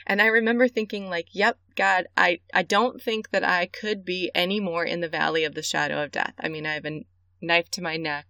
And 0.07 0.21
I 0.21 0.25
remember 0.27 0.67
thinking 0.67 1.09
like, 1.09 1.27
yep, 1.31 1.59
God, 1.75 2.07
I 2.17 2.39
I 2.53 2.63
don't 2.63 3.01
think 3.01 3.29
that 3.29 3.43
I 3.43 3.67
could 3.67 4.03
be 4.03 4.31
any 4.33 4.59
more 4.59 4.83
in 4.83 5.01
the 5.01 5.09
valley 5.09 5.43
of 5.43 5.53
the 5.53 5.61
shadow 5.61 6.03
of 6.03 6.11
death. 6.11 6.33
I 6.39 6.49
mean, 6.49 6.65
I 6.65 6.73
have 6.73 6.85
a 6.85 7.05
knife 7.39 7.69
to 7.71 7.83
my 7.83 7.97
neck. 7.97 8.25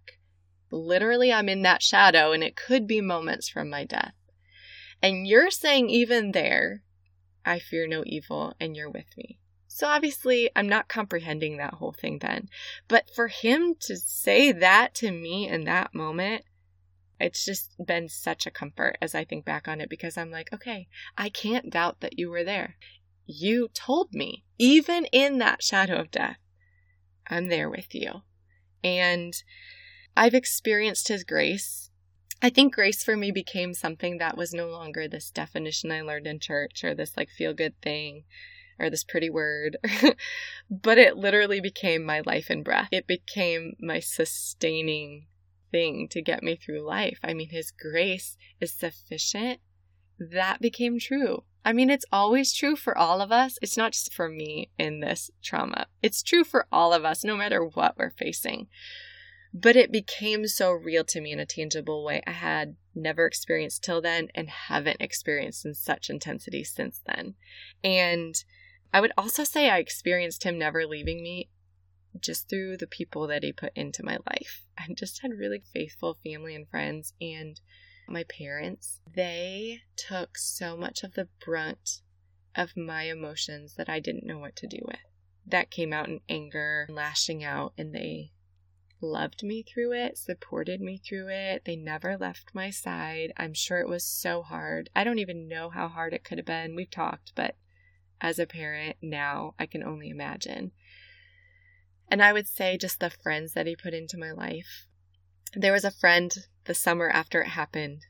Literally, 0.70 1.32
I'm 1.32 1.48
in 1.48 1.62
that 1.62 1.82
shadow 1.82 2.32
and 2.32 2.44
it 2.44 2.56
could 2.56 2.86
be 2.86 3.00
moments 3.00 3.48
from 3.48 3.70
my 3.70 3.84
death. 3.84 4.14
And 5.02 5.26
you're 5.26 5.50
saying 5.50 5.88
even 5.88 6.32
there, 6.32 6.82
I 7.44 7.58
fear 7.58 7.86
no 7.86 8.02
evil 8.04 8.54
and 8.60 8.76
you're 8.76 8.90
with 8.90 9.16
me. 9.16 9.39
So 9.80 9.86
obviously, 9.86 10.50
I'm 10.54 10.68
not 10.68 10.88
comprehending 10.88 11.56
that 11.56 11.72
whole 11.72 11.92
thing 11.92 12.18
then. 12.18 12.50
But 12.86 13.08
for 13.08 13.28
him 13.28 13.74
to 13.80 13.96
say 13.96 14.52
that 14.52 14.94
to 14.96 15.10
me 15.10 15.48
in 15.48 15.64
that 15.64 15.94
moment, 15.94 16.44
it's 17.18 17.46
just 17.46 17.72
been 17.82 18.10
such 18.10 18.46
a 18.46 18.50
comfort 18.50 18.98
as 19.00 19.14
I 19.14 19.24
think 19.24 19.46
back 19.46 19.66
on 19.66 19.80
it 19.80 19.88
because 19.88 20.18
I'm 20.18 20.30
like, 20.30 20.52
okay, 20.52 20.86
I 21.16 21.30
can't 21.30 21.70
doubt 21.70 22.00
that 22.00 22.18
you 22.18 22.28
were 22.28 22.44
there. 22.44 22.76
You 23.24 23.68
told 23.72 24.12
me, 24.12 24.44
even 24.58 25.06
in 25.12 25.38
that 25.38 25.62
shadow 25.62 25.96
of 25.96 26.10
death, 26.10 26.36
I'm 27.28 27.48
there 27.48 27.70
with 27.70 27.94
you. 27.94 28.20
And 28.84 29.32
I've 30.14 30.34
experienced 30.34 31.08
his 31.08 31.24
grace. 31.24 31.88
I 32.42 32.50
think 32.50 32.74
grace 32.74 33.02
for 33.02 33.16
me 33.16 33.30
became 33.30 33.72
something 33.72 34.18
that 34.18 34.36
was 34.36 34.52
no 34.52 34.68
longer 34.68 35.08
this 35.08 35.30
definition 35.30 35.90
I 35.90 36.02
learned 36.02 36.26
in 36.26 36.38
church 36.38 36.84
or 36.84 36.94
this 36.94 37.16
like 37.16 37.30
feel 37.30 37.54
good 37.54 37.80
thing 37.80 38.24
or 38.80 38.90
this 38.90 39.04
pretty 39.04 39.30
word, 39.30 39.76
but 40.70 40.98
it 40.98 41.16
literally 41.16 41.60
became 41.60 42.04
my 42.04 42.22
life 42.24 42.46
and 42.50 42.64
breath. 42.64 42.88
It 42.90 43.06
became 43.06 43.74
my 43.80 44.00
sustaining 44.00 45.26
thing 45.70 46.08
to 46.08 46.22
get 46.22 46.42
me 46.42 46.56
through 46.56 46.86
life. 46.86 47.18
I 47.22 47.34
mean, 47.34 47.50
His 47.50 47.70
grace 47.70 48.36
is 48.60 48.72
sufficient. 48.72 49.60
That 50.18 50.60
became 50.60 50.98
true. 50.98 51.44
I 51.64 51.72
mean, 51.72 51.90
it's 51.90 52.06
always 52.10 52.54
true 52.54 52.74
for 52.74 52.96
all 52.96 53.20
of 53.20 53.30
us. 53.30 53.58
It's 53.60 53.76
not 53.76 53.92
just 53.92 54.14
for 54.14 54.28
me 54.28 54.70
in 54.78 55.00
this 55.00 55.30
trauma, 55.42 55.86
it's 56.02 56.22
true 56.22 56.44
for 56.44 56.66
all 56.72 56.92
of 56.92 57.04
us, 57.04 57.24
no 57.24 57.36
matter 57.36 57.64
what 57.64 57.96
we're 57.98 58.10
facing. 58.10 58.68
But 59.52 59.76
it 59.76 59.90
became 59.90 60.46
so 60.46 60.70
real 60.70 61.04
to 61.04 61.20
me 61.20 61.32
in 61.32 61.40
a 61.40 61.46
tangible 61.46 62.04
way 62.04 62.22
I 62.26 62.30
had 62.30 62.76
never 62.94 63.26
experienced 63.26 63.82
till 63.82 64.00
then 64.00 64.28
and 64.34 64.48
haven't 64.48 65.00
experienced 65.00 65.66
in 65.66 65.74
such 65.74 66.08
intensity 66.08 66.62
since 66.62 67.00
then. 67.04 67.34
And 67.82 68.34
I 68.92 69.00
would 69.00 69.12
also 69.16 69.44
say 69.44 69.70
I 69.70 69.78
experienced 69.78 70.44
him 70.44 70.58
never 70.58 70.86
leaving 70.86 71.22
me 71.22 71.48
just 72.18 72.48
through 72.48 72.76
the 72.76 72.86
people 72.86 73.26
that 73.28 73.44
he 73.44 73.52
put 73.52 73.72
into 73.76 74.04
my 74.04 74.18
life. 74.26 74.64
I 74.78 74.92
just 74.94 75.22
had 75.22 75.32
really 75.32 75.62
faithful 75.72 76.18
family 76.24 76.54
and 76.54 76.68
friends, 76.68 77.14
and 77.20 77.60
my 78.08 78.24
parents, 78.24 79.00
they 79.14 79.82
took 79.96 80.36
so 80.36 80.76
much 80.76 81.04
of 81.04 81.14
the 81.14 81.28
brunt 81.44 82.00
of 82.56 82.76
my 82.76 83.04
emotions 83.04 83.74
that 83.76 83.88
I 83.88 84.00
didn't 84.00 84.26
know 84.26 84.38
what 84.38 84.56
to 84.56 84.66
do 84.66 84.80
with. 84.84 84.98
That 85.46 85.70
came 85.70 85.92
out 85.92 86.08
in 86.08 86.20
anger, 86.28 86.86
lashing 86.90 87.44
out, 87.44 87.72
and 87.78 87.94
they 87.94 88.32
loved 89.00 89.42
me 89.42 89.62
through 89.62 89.92
it, 89.92 90.18
supported 90.18 90.80
me 90.80 90.98
through 90.98 91.28
it. 91.28 91.62
They 91.64 91.76
never 91.76 92.16
left 92.16 92.54
my 92.54 92.70
side. 92.70 93.32
I'm 93.36 93.54
sure 93.54 93.78
it 93.78 93.88
was 93.88 94.04
so 94.04 94.42
hard. 94.42 94.90
I 94.94 95.04
don't 95.04 95.18
even 95.18 95.48
know 95.48 95.70
how 95.70 95.88
hard 95.88 96.12
it 96.12 96.24
could 96.24 96.38
have 96.38 96.46
been. 96.46 96.74
We've 96.74 96.90
talked, 96.90 97.32
but 97.34 97.54
as 98.20 98.38
a 98.38 98.46
parent 98.46 98.96
now, 99.02 99.54
I 99.58 99.66
can 99.66 99.82
only 99.82 100.10
imagine. 100.10 100.72
And 102.08 102.22
I 102.22 102.32
would 102.32 102.46
say 102.46 102.76
just 102.76 103.00
the 103.00 103.10
friends 103.10 103.52
that 103.54 103.66
he 103.66 103.76
put 103.76 103.94
into 103.94 104.18
my 104.18 104.32
life. 104.32 104.86
There 105.54 105.72
was 105.72 105.84
a 105.84 105.90
friend 105.90 106.34
the 106.64 106.74
summer 106.74 107.08
after 107.08 107.40
it 107.42 107.48
happened. 107.48 108.06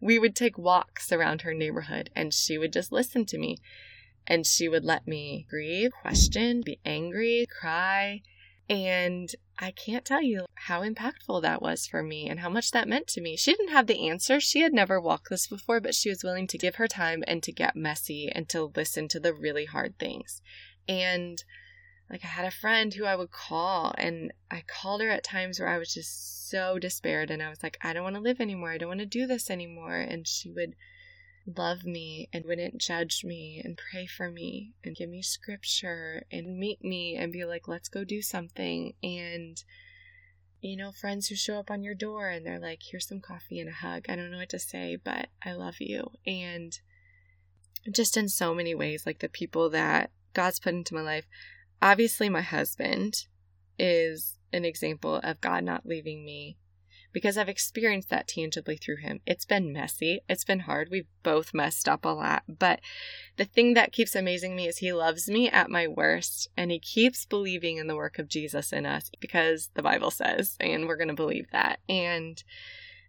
We 0.00 0.18
would 0.18 0.34
take 0.34 0.56
walks 0.58 1.12
around 1.12 1.42
her 1.42 1.54
neighborhood 1.54 2.10
and 2.14 2.32
she 2.32 2.56
would 2.56 2.72
just 2.72 2.92
listen 2.92 3.24
to 3.26 3.38
me. 3.38 3.58
And 4.26 4.46
she 4.46 4.68
would 4.68 4.84
let 4.84 5.06
me 5.06 5.46
grieve, 5.50 5.90
question, 6.00 6.62
be 6.64 6.80
angry, 6.84 7.46
cry. 7.60 8.22
And 8.72 9.30
I 9.58 9.70
can't 9.70 10.02
tell 10.02 10.22
you 10.22 10.46
how 10.54 10.80
impactful 10.80 11.42
that 11.42 11.60
was 11.60 11.86
for 11.86 12.02
me 12.02 12.26
and 12.26 12.40
how 12.40 12.48
much 12.48 12.70
that 12.70 12.88
meant 12.88 13.06
to 13.08 13.20
me. 13.20 13.36
She 13.36 13.52
didn't 13.52 13.68
have 13.68 13.86
the 13.86 14.08
answer. 14.08 14.40
She 14.40 14.60
had 14.60 14.72
never 14.72 14.98
walked 14.98 15.28
this 15.28 15.46
before, 15.46 15.78
but 15.78 15.94
she 15.94 16.08
was 16.08 16.24
willing 16.24 16.46
to 16.46 16.56
give 16.56 16.76
her 16.76 16.88
time 16.88 17.22
and 17.26 17.42
to 17.42 17.52
get 17.52 17.76
messy 17.76 18.32
and 18.34 18.48
to 18.48 18.72
listen 18.74 19.08
to 19.08 19.20
the 19.20 19.34
really 19.34 19.66
hard 19.66 19.98
things. 19.98 20.40
And 20.88 21.44
like 22.08 22.24
I 22.24 22.28
had 22.28 22.46
a 22.46 22.50
friend 22.50 22.94
who 22.94 23.04
I 23.04 23.14
would 23.14 23.30
call 23.30 23.94
and 23.98 24.32
I 24.50 24.64
called 24.66 25.02
her 25.02 25.10
at 25.10 25.22
times 25.22 25.60
where 25.60 25.68
I 25.68 25.76
was 25.76 25.92
just 25.92 26.48
so 26.48 26.78
despaired 26.78 27.30
and 27.30 27.42
I 27.42 27.50
was 27.50 27.62
like, 27.62 27.76
I 27.82 27.92
don't 27.92 28.04
want 28.04 28.16
to 28.16 28.22
live 28.22 28.40
anymore. 28.40 28.70
I 28.70 28.78
don't 28.78 28.88
want 28.88 29.00
to 29.00 29.06
do 29.06 29.26
this 29.26 29.50
anymore. 29.50 29.96
And 29.96 30.26
she 30.26 30.50
would 30.50 30.76
love 31.46 31.84
me 31.84 32.28
and 32.32 32.44
wouldn't 32.44 32.78
judge 32.78 33.24
me 33.24 33.60
and 33.64 33.78
pray 33.90 34.06
for 34.06 34.30
me 34.30 34.74
and 34.84 34.96
give 34.96 35.10
me 35.10 35.22
scripture 35.22 36.24
and 36.30 36.58
meet 36.58 36.84
me 36.84 37.16
and 37.16 37.32
be 37.32 37.44
like, 37.44 37.66
let's 37.68 37.88
go 37.88 38.04
do 38.04 38.22
something. 38.22 38.94
And, 39.02 39.62
you 40.60 40.76
know, 40.76 40.92
friends 40.92 41.28
who 41.28 41.34
show 41.34 41.58
up 41.58 41.70
on 41.70 41.82
your 41.82 41.94
door 41.94 42.28
and 42.28 42.46
they're 42.46 42.60
like, 42.60 42.80
here's 42.82 43.08
some 43.08 43.20
coffee 43.20 43.58
and 43.58 43.68
a 43.68 43.72
hug. 43.72 44.06
I 44.08 44.16
don't 44.16 44.30
know 44.30 44.38
what 44.38 44.50
to 44.50 44.58
say, 44.58 44.96
but 45.02 45.28
I 45.44 45.52
love 45.52 45.76
you. 45.80 46.12
And 46.26 46.78
just 47.90 48.16
in 48.16 48.28
so 48.28 48.54
many 48.54 48.74
ways, 48.74 49.04
like 49.04 49.18
the 49.18 49.28
people 49.28 49.70
that 49.70 50.10
God's 50.34 50.60
put 50.60 50.74
into 50.74 50.94
my 50.94 51.02
life. 51.02 51.26
Obviously, 51.80 52.28
my 52.28 52.42
husband 52.42 53.26
is 53.78 54.38
an 54.52 54.64
example 54.64 55.16
of 55.16 55.40
God 55.40 55.64
not 55.64 55.86
leaving 55.86 56.24
me 56.24 56.56
because 57.12 57.36
I've 57.36 57.48
experienced 57.48 58.10
that 58.10 58.28
tangibly 58.28 58.76
through 58.76 58.98
him. 58.98 59.20
It's 59.26 59.44
been 59.44 59.72
messy, 59.72 60.20
it's 60.28 60.44
been 60.44 60.60
hard. 60.60 60.88
We've 60.90 61.06
both 61.22 61.54
messed 61.54 61.88
up 61.88 62.04
a 62.04 62.08
lot, 62.08 62.42
but 62.48 62.80
the 63.36 63.44
thing 63.44 63.74
that 63.74 63.92
keeps 63.92 64.14
amazing 64.14 64.56
me 64.56 64.66
is 64.66 64.78
he 64.78 64.92
loves 64.92 65.28
me 65.28 65.48
at 65.50 65.70
my 65.70 65.86
worst 65.86 66.48
and 66.56 66.70
he 66.70 66.78
keeps 66.78 67.26
believing 67.26 67.76
in 67.76 67.86
the 67.86 67.96
work 67.96 68.18
of 68.18 68.28
Jesus 68.28 68.72
in 68.72 68.86
us 68.86 69.10
because 69.20 69.70
the 69.74 69.82
Bible 69.82 70.10
says, 70.10 70.56
and 70.60 70.86
we're 70.86 70.96
going 70.96 71.08
to 71.08 71.14
believe 71.14 71.50
that. 71.52 71.80
And 71.88 72.42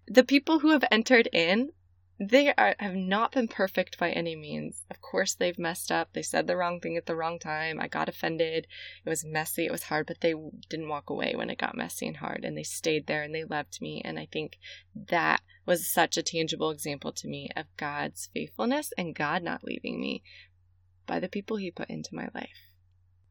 the 0.07 0.23
people 0.23 0.59
who 0.59 0.71
have 0.71 0.83
entered 0.91 1.29
in 1.31 1.71
they 2.19 2.53
are, 2.53 2.75
have 2.79 2.95
not 2.95 3.31
been 3.31 3.47
perfect 3.47 3.97
by 3.97 4.11
any 4.11 4.35
means. 4.35 4.85
Of 4.89 5.01
course, 5.01 5.33
they've 5.33 5.57
messed 5.57 5.91
up. 5.91 6.13
They 6.13 6.21
said 6.21 6.45
the 6.47 6.55
wrong 6.55 6.79
thing 6.79 6.95
at 6.95 7.05
the 7.05 7.15
wrong 7.15 7.39
time. 7.39 7.79
I 7.79 7.87
got 7.87 8.07
offended. 8.07 8.67
It 9.05 9.09
was 9.09 9.25
messy. 9.25 9.65
It 9.65 9.71
was 9.71 9.83
hard, 9.83 10.05
but 10.05 10.21
they 10.21 10.35
didn't 10.69 10.89
walk 10.89 11.09
away 11.09 11.33
when 11.35 11.49
it 11.49 11.57
got 11.57 11.75
messy 11.75 12.07
and 12.07 12.17
hard. 12.17 12.45
And 12.45 12.57
they 12.57 12.63
stayed 12.63 13.07
there 13.07 13.23
and 13.23 13.33
they 13.33 13.43
loved 13.43 13.81
me. 13.81 14.01
And 14.05 14.19
I 14.19 14.27
think 14.31 14.59
that 15.09 15.41
was 15.65 15.91
such 15.91 16.17
a 16.17 16.23
tangible 16.23 16.69
example 16.69 17.11
to 17.13 17.27
me 17.27 17.49
of 17.55 17.65
God's 17.77 18.29
faithfulness 18.33 18.93
and 18.97 19.15
God 19.15 19.41
not 19.41 19.63
leaving 19.63 19.99
me 19.99 20.23
by 21.07 21.19
the 21.19 21.29
people 21.29 21.57
He 21.57 21.71
put 21.71 21.89
into 21.89 22.15
my 22.15 22.29
life. 22.35 22.73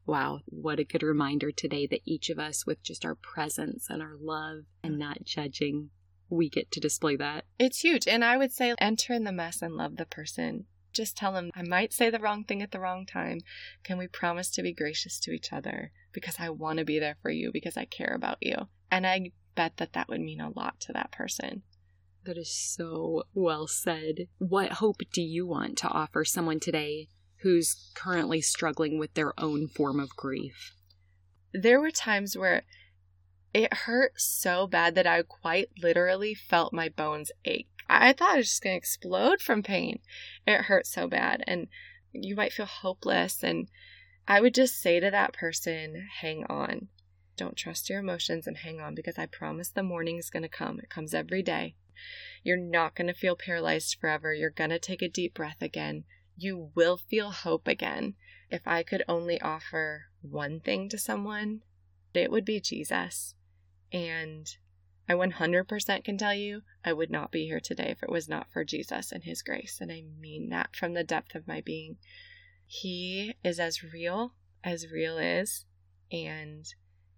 Wow, 0.04 0.40
what 0.46 0.80
a 0.80 0.84
good 0.84 1.04
reminder 1.04 1.52
today 1.52 1.86
that 1.86 2.00
each 2.04 2.28
of 2.28 2.38
us, 2.38 2.66
with 2.66 2.82
just 2.82 3.04
our 3.04 3.14
presence 3.14 3.86
and 3.88 4.02
our 4.02 4.16
love 4.20 4.64
and 4.82 4.98
not 4.98 5.22
judging, 5.22 5.90
we 6.32 6.48
get 6.48 6.70
to 6.72 6.80
display 6.80 7.14
that. 7.16 7.44
It's 7.58 7.80
huge. 7.80 8.08
And 8.08 8.24
I 8.24 8.36
would 8.36 8.52
say 8.52 8.74
enter 8.78 9.12
in 9.12 9.24
the 9.24 9.32
mess 9.32 9.60
and 9.60 9.76
love 9.76 9.96
the 9.96 10.06
person. 10.06 10.64
Just 10.92 11.16
tell 11.16 11.32
them, 11.32 11.50
I 11.54 11.62
might 11.62 11.92
say 11.92 12.10
the 12.10 12.18
wrong 12.18 12.44
thing 12.44 12.62
at 12.62 12.70
the 12.70 12.80
wrong 12.80 13.06
time. 13.06 13.40
Can 13.84 13.98
we 13.98 14.06
promise 14.06 14.50
to 14.52 14.62
be 14.62 14.72
gracious 14.72 15.20
to 15.20 15.30
each 15.30 15.52
other? 15.52 15.92
Because 16.12 16.36
I 16.38 16.50
want 16.50 16.78
to 16.78 16.84
be 16.84 16.98
there 16.98 17.16
for 17.22 17.30
you, 17.30 17.50
because 17.52 17.76
I 17.76 17.84
care 17.84 18.14
about 18.14 18.38
you. 18.40 18.68
And 18.90 19.06
I 19.06 19.30
bet 19.54 19.76
that 19.76 19.92
that 19.92 20.08
would 20.08 20.20
mean 20.20 20.40
a 20.40 20.50
lot 20.50 20.80
to 20.80 20.92
that 20.92 21.12
person. 21.12 21.62
That 22.24 22.38
is 22.38 22.54
so 22.54 23.24
well 23.34 23.66
said. 23.66 24.28
What 24.38 24.74
hope 24.74 25.02
do 25.12 25.22
you 25.22 25.46
want 25.46 25.76
to 25.78 25.88
offer 25.88 26.24
someone 26.24 26.60
today 26.60 27.08
who's 27.42 27.90
currently 27.94 28.40
struggling 28.40 28.98
with 28.98 29.14
their 29.14 29.38
own 29.38 29.68
form 29.68 29.98
of 29.98 30.16
grief? 30.16 30.74
There 31.52 31.80
were 31.80 31.90
times 31.90 32.36
where 32.36 32.62
it 33.54 33.72
hurt 33.72 34.20
so 34.20 34.66
bad 34.66 34.94
that 34.94 35.06
I 35.06 35.22
quite 35.22 35.68
literally 35.82 36.34
felt 36.34 36.72
my 36.72 36.88
bones 36.88 37.30
ache. 37.44 37.68
I 37.88 38.12
thought 38.12 38.34
I 38.34 38.36
was 38.38 38.48
just 38.48 38.62
going 38.62 38.74
to 38.74 38.78
explode 38.78 39.40
from 39.42 39.62
pain. 39.62 40.00
It 40.46 40.62
hurt 40.62 40.86
so 40.86 41.06
bad. 41.06 41.44
And 41.46 41.68
you 42.12 42.34
might 42.34 42.52
feel 42.52 42.66
hopeless. 42.66 43.42
And 43.42 43.68
I 44.26 44.40
would 44.40 44.54
just 44.54 44.80
say 44.80 45.00
to 45.00 45.10
that 45.10 45.34
person, 45.34 46.08
hang 46.20 46.44
on. 46.44 46.88
Don't 47.36 47.56
trust 47.56 47.90
your 47.90 47.98
emotions 47.98 48.46
and 48.46 48.58
hang 48.58 48.80
on 48.80 48.94
because 48.94 49.18
I 49.18 49.26
promise 49.26 49.68
the 49.68 49.82
morning 49.82 50.16
is 50.18 50.30
going 50.30 50.42
to 50.42 50.48
come. 50.48 50.78
It 50.78 50.90
comes 50.90 51.12
every 51.12 51.42
day. 51.42 51.74
You're 52.42 52.56
not 52.56 52.94
going 52.94 53.08
to 53.08 53.14
feel 53.14 53.36
paralyzed 53.36 53.98
forever. 54.00 54.32
You're 54.32 54.50
going 54.50 54.70
to 54.70 54.78
take 54.78 55.02
a 55.02 55.08
deep 55.08 55.34
breath 55.34 55.60
again. 55.60 56.04
You 56.36 56.70
will 56.74 56.96
feel 56.96 57.30
hope 57.30 57.68
again. 57.68 58.14
If 58.50 58.62
I 58.66 58.82
could 58.82 59.02
only 59.08 59.40
offer 59.40 60.06
one 60.22 60.60
thing 60.60 60.88
to 60.90 60.98
someone, 60.98 61.62
it 62.14 62.30
would 62.30 62.44
be 62.44 62.60
Jesus. 62.60 63.34
And 63.92 64.48
I 65.08 65.14
100% 65.14 66.04
can 66.04 66.16
tell 66.16 66.34
you 66.34 66.62
I 66.84 66.92
would 66.92 67.10
not 67.10 67.30
be 67.30 67.46
here 67.46 67.60
today 67.60 67.88
if 67.90 68.02
it 68.02 68.10
was 68.10 68.28
not 68.28 68.50
for 68.50 68.64
Jesus 68.64 69.12
and 69.12 69.24
His 69.24 69.42
grace. 69.42 69.78
And 69.80 69.92
I 69.92 70.04
mean 70.20 70.48
that 70.50 70.74
from 70.74 70.94
the 70.94 71.04
depth 71.04 71.34
of 71.34 71.46
my 71.46 71.60
being. 71.60 71.98
He 72.66 73.34
is 73.44 73.60
as 73.60 73.82
real 73.82 74.34
as 74.64 74.90
real 74.90 75.18
is, 75.18 75.66
and 76.10 76.64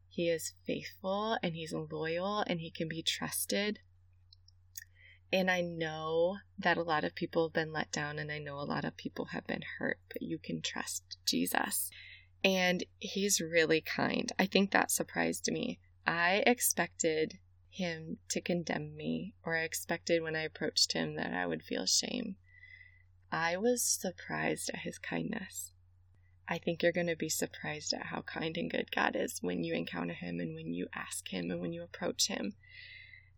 He 0.08 0.28
is 0.28 0.54
faithful 0.66 1.38
and 1.42 1.54
He's 1.54 1.72
loyal 1.72 2.42
and 2.46 2.60
He 2.60 2.70
can 2.70 2.88
be 2.88 3.02
trusted. 3.02 3.80
And 5.32 5.50
I 5.50 5.60
know 5.60 6.38
that 6.58 6.76
a 6.76 6.82
lot 6.82 7.04
of 7.04 7.14
people 7.14 7.46
have 7.46 7.52
been 7.52 7.72
let 7.72 7.90
down, 7.90 8.20
and 8.20 8.30
I 8.30 8.38
know 8.38 8.58
a 8.58 8.62
lot 8.62 8.84
of 8.84 8.96
people 8.96 9.26
have 9.26 9.46
been 9.46 9.64
hurt, 9.78 9.98
but 10.08 10.22
you 10.22 10.38
can 10.38 10.62
trust 10.62 11.18
Jesus. 11.26 11.90
And 12.42 12.84
He's 12.98 13.40
really 13.40 13.80
kind. 13.80 14.32
I 14.38 14.46
think 14.46 14.70
that 14.70 14.90
surprised 14.90 15.50
me 15.50 15.78
I 16.06 16.42
expected 16.46 17.38
him 17.70 18.18
to 18.28 18.40
condemn 18.40 18.96
me, 18.96 19.34
or 19.44 19.56
I 19.56 19.62
expected 19.62 20.22
when 20.22 20.36
I 20.36 20.42
approached 20.42 20.92
him 20.92 21.16
that 21.16 21.32
I 21.32 21.46
would 21.46 21.62
feel 21.62 21.86
shame. 21.86 22.36
I 23.32 23.56
was 23.56 23.82
surprised 23.82 24.70
at 24.70 24.80
his 24.80 24.98
kindness. 24.98 25.72
I 26.48 26.58
think 26.58 26.82
you're 26.82 26.92
going 26.92 27.06
to 27.08 27.16
be 27.16 27.28
surprised 27.28 27.92
at 27.92 28.06
how 28.06 28.22
kind 28.22 28.56
and 28.56 28.70
good 28.70 28.94
God 28.94 29.16
is 29.16 29.38
when 29.40 29.64
you 29.64 29.74
encounter 29.74 30.14
him 30.14 30.40
and 30.40 30.54
when 30.54 30.74
you 30.74 30.88
ask 30.94 31.28
him 31.28 31.50
and 31.50 31.60
when 31.60 31.72
you 31.72 31.82
approach 31.82 32.28
him. 32.28 32.54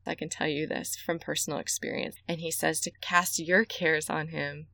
I 0.07 0.15
can 0.15 0.29
tell 0.29 0.49
you 0.49 0.67
this 0.67 0.97
from 0.97 1.19
personal 1.19 1.59
experience. 1.59 2.17
And 2.29 2.41
he 2.41 2.51
says 2.51 2.81
to 2.83 2.93
cast 3.01 3.39
your 3.39 3.65
cares 3.65 4.11
on 4.11 4.29
him 4.29 4.67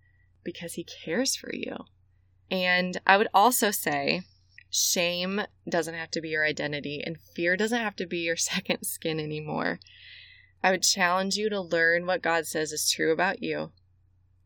because 0.44 0.74
he 0.74 0.84
cares 0.84 1.36
for 1.36 1.50
you. 1.54 1.76
And 2.50 3.00
I 3.06 3.16
would 3.16 3.28
also 3.32 3.70
say 3.70 4.22
Shame 4.74 5.42
doesn't 5.68 5.94
have 5.94 6.10
to 6.12 6.22
be 6.22 6.30
your 6.30 6.46
identity, 6.46 7.02
and 7.04 7.20
fear 7.20 7.58
doesn't 7.58 7.78
have 7.78 7.94
to 7.96 8.06
be 8.06 8.20
your 8.20 8.36
second 8.38 8.84
skin 8.84 9.20
anymore. 9.20 9.80
I 10.62 10.70
would 10.70 10.82
challenge 10.82 11.36
you 11.36 11.50
to 11.50 11.60
learn 11.60 12.06
what 12.06 12.22
God 12.22 12.46
says 12.46 12.72
is 12.72 12.90
true 12.90 13.12
about 13.12 13.42
you, 13.42 13.72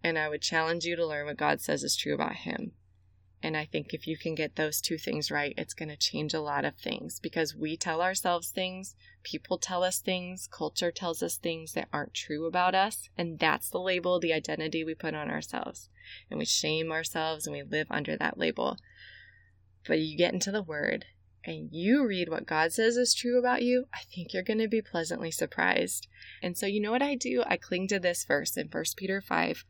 and 0.02 0.18
I 0.18 0.28
would 0.28 0.42
challenge 0.42 0.84
you 0.84 0.96
to 0.96 1.06
learn 1.06 1.26
what 1.26 1.36
God 1.36 1.60
says 1.60 1.84
is 1.84 1.94
true 1.94 2.12
about 2.12 2.36
Him. 2.36 2.72
And 3.40 3.56
I 3.56 3.66
think 3.66 3.94
if 3.94 4.08
you 4.08 4.18
can 4.18 4.34
get 4.34 4.56
those 4.56 4.80
two 4.80 4.98
things 4.98 5.30
right, 5.30 5.54
it's 5.56 5.74
going 5.74 5.90
to 5.90 5.96
change 5.96 6.34
a 6.34 6.40
lot 6.40 6.64
of 6.64 6.74
things 6.74 7.20
because 7.20 7.54
we 7.54 7.76
tell 7.76 8.02
ourselves 8.02 8.50
things, 8.50 8.96
people 9.22 9.58
tell 9.58 9.84
us 9.84 10.00
things, 10.00 10.48
culture 10.50 10.90
tells 10.90 11.22
us 11.22 11.36
things 11.36 11.74
that 11.74 11.88
aren't 11.92 12.14
true 12.14 12.46
about 12.46 12.74
us. 12.74 13.08
And 13.16 13.38
that's 13.38 13.70
the 13.70 13.78
label, 13.78 14.18
the 14.18 14.32
identity 14.32 14.82
we 14.82 14.96
put 14.96 15.14
on 15.14 15.30
ourselves. 15.30 15.88
And 16.28 16.40
we 16.40 16.46
shame 16.46 16.90
ourselves 16.90 17.46
and 17.46 17.54
we 17.54 17.62
live 17.62 17.86
under 17.90 18.16
that 18.16 18.38
label. 18.38 18.78
But 19.86 20.00
you 20.00 20.16
get 20.16 20.32
into 20.32 20.50
the 20.50 20.62
Word 20.62 21.06
and 21.44 21.68
you 21.70 22.06
read 22.06 22.28
what 22.28 22.46
God 22.46 22.72
says 22.72 22.96
is 22.96 23.14
true 23.14 23.38
about 23.38 23.62
you, 23.62 23.86
I 23.94 24.00
think 24.12 24.32
you're 24.32 24.42
going 24.42 24.58
to 24.58 24.68
be 24.68 24.82
pleasantly 24.82 25.30
surprised. 25.30 26.08
And 26.42 26.58
so, 26.58 26.66
you 26.66 26.80
know 26.80 26.90
what 26.90 27.02
I 27.02 27.14
do? 27.14 27.44
I 27.46 27.56
cling 27.56 27.88
to 27.88 28.00
this 28.00 28.24
verse 28.24 28.56
in 28.56 28.68
1 28.68 28.84
Peter 28.96 29.20
5. 29.20 29.64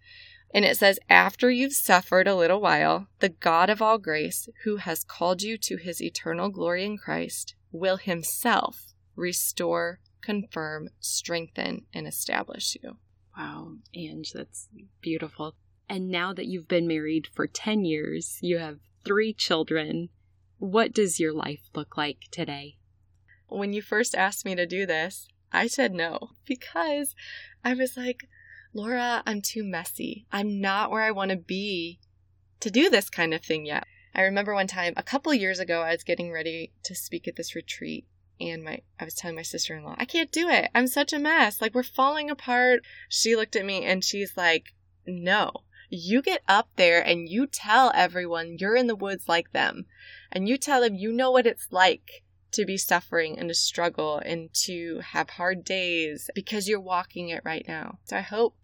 And 0.55 0.64
it 0.64 0.77
says, 0.79 0.99
After 1.11 1.51
you've 1.51 1.75
suffered 1.75 2.27
a 2.27 2.37
little 2.37 2.61
while, 2.61 3.09
the 3.19 3.29
God 3.29 3.69
of 3.69 3.83
all 3.83 3.99
grace, 3.99 4.49
who 4.64 4.77
has 4.77 5.05
called 5.05 5.43
you 5.43 5.59
to 5.59 5.77
his 5.77 6.01
eternal 6.01 6.49
glory 6.49 6.85
in 6.85 6.97
Christ, 6.97 7.55
will 7.73 7.99
himself 7.99 8.95
restore, 9.14 10.01
confirm, 10.23 10.89
strengthen, 11.01 11.87
and 11.93 12.07
establish 12.07 12.77
you. 12.83 12.97
Wow, 13.37 13.73
Ange, 13.95 14.33
that's 14.33 14.69
beautiful. 15.03 15.55
And 15.89 16.09
now 16.09 16.33
that 16.33 16.47
you've 16.47 16.69
been 16.69 16.89
married 16.89 17.29
for 17.33 17.47
10 17.47 17.85
years, 17.85 18.39
you 18.41 18.59
have 18.59 18.79
three 19.07 19.33
children. 19.33 20.09
What 20.59 20.93
does 20.93 21.21
your 21.21 21.33
life 21.33 21.71
look 21.75 21.97
like 21.97 22.27
today? 22.31 22.77
When 23.49 23.73
you 23.73 23.81
first 23.81 24.15
asked 24.17 24.45
me 24.45 24.57
to 24.57 24.67
do 24.67 24.85
this, 24.85 25.29
I 25.53 25.69
said 25.69 25.95
no 25.95 26.31
because 26.45 27.15
I 27.65 27.75
was 27.75 27.97
like, 27.97 28.29
Laura, 28.75 29.23
I'm 29.25 29.41
too 29.41 29.63
messy. 29.63 30.27
I'm 30.33 30.61
not 30.61 30.91
where 30.91 31.03
I 31.03 31.13
want 31.13 31.31
to 31.31 31.37
be 31.37 32.01
to 32.61 32.71
do 32.71 32.91
this 32.91 33.09
kind 33.09 33.33
of 33.33 33.43
thing 33.43 33.65
yet. 33.65 33.85
I 34.15 34.23
remember 34.23 34.55
one 34.55 34.67
time 34.67 34.95
a 34.97 35.03
couple 35.03 35.33
years 35.33 35.61
ago 35.61 35.83
I 35.83 35.93
was 35.93 36.03
getting 36.03 36.33
ready 36.33 36.73
to 36.83 36.95
speak 36.95 37.29
at 37.29 37.37
this 37.37 37.55
retreat 37.55 38.07
and 38.41 38.65
my 38.65 38.81
I 38.99 39.05
was 39.05 39.15
telling 39.15 39.37
my 39.37 39.43
sister-in-law, 39.43 39.97
I 39.99 40.05
can't 40.05 40.33
do 40.33 40.49
it. 40.49 40.71
I'm 40.75 40.89
such 40.89 41.13
a 41.13 41.19
mess. 41.19 41.61
Like 41.61 41.75
we're 41.75 41.85
falling 41.85 42.29
apart. 42.29 42.81
She 43.09 43.37
looked 43.37 43.57
at 43.57 43.65
me 43.65 43.85
and 43.85 44.03
she's 44.03 44.37
like, 44.37 44.75
"No 45.07 45.53
you 45.89 46.22
get 46.22 46.43
up 46.49 46.68
there 46.76 47.01
and 47.01 47.28
you 47.28 47.47
tell 47.47 47.93
everyone 47.95 48.57
you're 48.59 48.76
in 48.76 48.87
the 48.87 48.97
woods 48.97 49.28
like 49.28 49.53
them. 49.53 49.87
And 50.32 50.49
you 50.49 50.57
tell 50.57 50.80
them 50.80 50.95
you 50.95 51.12
know 51.12 51.30
what 51.30 51.47
it's 51.47 51.68
like 51.70 52.24
to 52.53 52.64
be 52.64 52.76
suffering 52.76 53.39
and 53.39 53.49
to 53.49 53.55
struggle 53.55 54.18
and 54.18 54.53
to 54.64 55.01
have 55.12 55.30
hard 55.30 55.64
days 55.64 56.30
because 56.34 56.68
you're 56.68 56.80
walking 56.80 57.28
it 57.28 57.43
right 57.45 57.64
now. 57.68 57.99
So 58.05 58.16
I 58.16 58.22
hope 58.22 58.57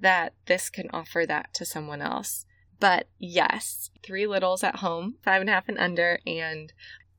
that 0.00 0.34
this 0.46 0.70
can 0.70 0.88
offer 0.92 1.24
that 1.26 1.52
to 1.54 1.64
someone 1.64 2.00
else. 2.00 2.46
But 2.80 3.08
yes, 3.18 3.90
three 4.04 4.26
littles 4.26 4.62
at 4.62 4.76
home, 4.76 5.16
five 5.24 5.40
and 5.40 5.50
a 5.50 5.52
half 5.52 5.68
and 5.68 5.78
under, 5.78 6.20
and 6.26 6.72